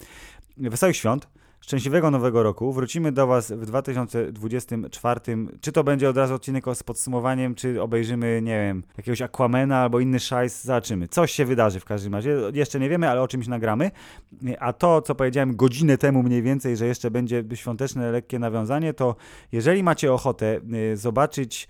Wesołych 0.56 0.96
świąt. 0.96 1.28
Szczęśliwego 1.60 2.10
nowego 2.10 2.42
roku. 2.42 2.72
Wrócimy 2.72 3.12
do 3.12 3.26
Was 3.26 3.52
w 3.52 3.66
2024. 3.66 5.20
Czy 5.60 5.72
to 5.72 5.84
będzie 5.84 6.08
od 6.08 6.16
razu 6.16 6.34
odcinek 6.34 6.64
z 6.74 6.82
podsumowaniem, 6.82 7.54
czy 7.54 7.82
obejrzymy, 7.82 8.40
nie 8.42 8.60
wiem, 8.60 8.82
jakiegoś 8.96 9.22
Aquamena 9.22 9.78
albo 9.78 10.00
inny 10.00 10.20
szajs, 10.20 10.64
zobaczymy. 10.64 11.08
Coś 11.08 11.32
się 11.32 11.44
wydarzy 11.44 11.80
w 11.80 11.84
każdym 11.84 12.14
razie. 12.14 12.36
Jeszcze 12.54 12.80
nie 12.80 12.88
wiemy, 12.88 13.10
ale 13.10 13.22
o 13.22 13.28
czymś 13.28 13.48
nagramy. 13.48 13.90
A 14.60 14.72
to, 14.72 15.02
co 15.02 15.14
powiedziałem 15.14 15.56
godzinę 15.56 15.98
temu 15.98 16.22
mniej 16.22 16.42
więcej, 16.42 16.76
że 16.76 16.86
jeszcze 16.86 17.10
będzie 17.10 17.44
świąteczne, 17.54 18.12
lekkie 18.12 18.38
nawiązanie, 18.38 18.94
to 18.94 19.16
jeżeli 19.52 19.82
macie 19.82 20.12
ochotę 20.12 20.60
y, 20.92 20.96
zobaczyć 20.96 21.68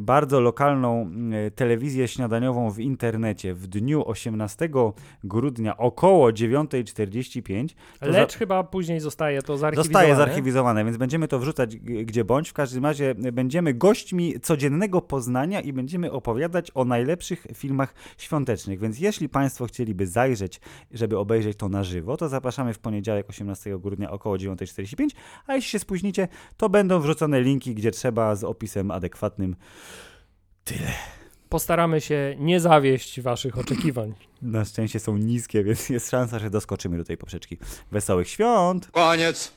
bardzo 0.00 0.40
lokalną 0.40 1.10
y, 1.46 1.50
telewizję 1.50 2.08
śniadaniową 2.08 2.70
w 2.70 2.78
internecie 2.78 3.54
w 3.54 3.66
dniu 3.66 4.08
18 4.08 4.68
grudnia 5.24 5.76
około 5.76 6.30
9.45, 6.30 7.68
to 8.00 8.06
za- 8.12 8.18
Lecz 8.18 8.36
chyba 8.36 8.64
później 8.64 9.00
zostaje 9.00 9.42
to 9.42 9.58
zarchiwizowane. 9.58 9.84
Zostaje 10.06 10.16
zarchiwizowane, 10.16 10.84
więc 10.84 10.96
będziemy 10.96 11.28
to 11.28 11.38
wrzucać 11.38 11.76
gdzie 11.76 12.24
bądź. 12.24 12.48
W 12.48 12.52
każdym 12.52 12.84
razie 12.84 13.14
będziemy 13.32 13.74
gośćmi 13.74 14.40
codziennego 14.40 15.00
Poznania 15.00 15.60
i 15.60 15.72
będziemy 15.72 16.12
opowiadać 16.12 16.70
o 16.74 16.84
najlepszych 16.84 17.46
filmach 17.54 17.94
świątecznych. 18.18 18.80
Więc 18.80 19.00
jeśli 19.00 19.28
Państwo 19.28 19.66
chcieliby 19.66 20.06
zajrzeć, 20.06 20.60
żeby 20.92 21.18
obejrzeć 21.18 21.56
to 21.58 21.68
na 21.68 21.84
żywo, 21.84 22.16
to 22.16 22.28
zapraszamy 22.28 22.74
w 22.74 22.78
poniedziałek 22.78 23.28
18 23.30 23.78
grudnia 23.78 24.10
około 24.10 24.36
9.45, 24.36 25.08
a 25.46 25.54
jeśli 25.54 25.70
się 25.70 25.78
spóźnicie, 25.78 26.28
to 26.56 26.68
będą 26.68 27.00
wrzucone 27.00 27.40
linki, 27.40 27.74
gdzie 27.74 27.90
trzeba 27.90 28.34
z 28.36 28.44
opisem 28.44 28.90
adekwatnym. 28.90 29.29
Postaramy 31.48 32.00
się 32.00 32.36
nie 32.38 32.60
zawieść 32.60 33.20
waszych 33.20 33.58
oczekiwań. 33.58 34.14
Na 34.42 34.64
szczęście 34.64 35.00
są 35.00 35.16
niskie, 35.16 35.64
więc 35.64 35.88
jest 35.88 36.10
szansa, 36.10 36.38
że 36.38 36.50
doskoczymy 36.50 36.96
do 36.96 37.04
tej 37.04 37.16
poprzeczki. 37.16 37.58
Wesołych 37.92 38.28
świąt! 38.28 38.90
Koniec. 38.90 39.48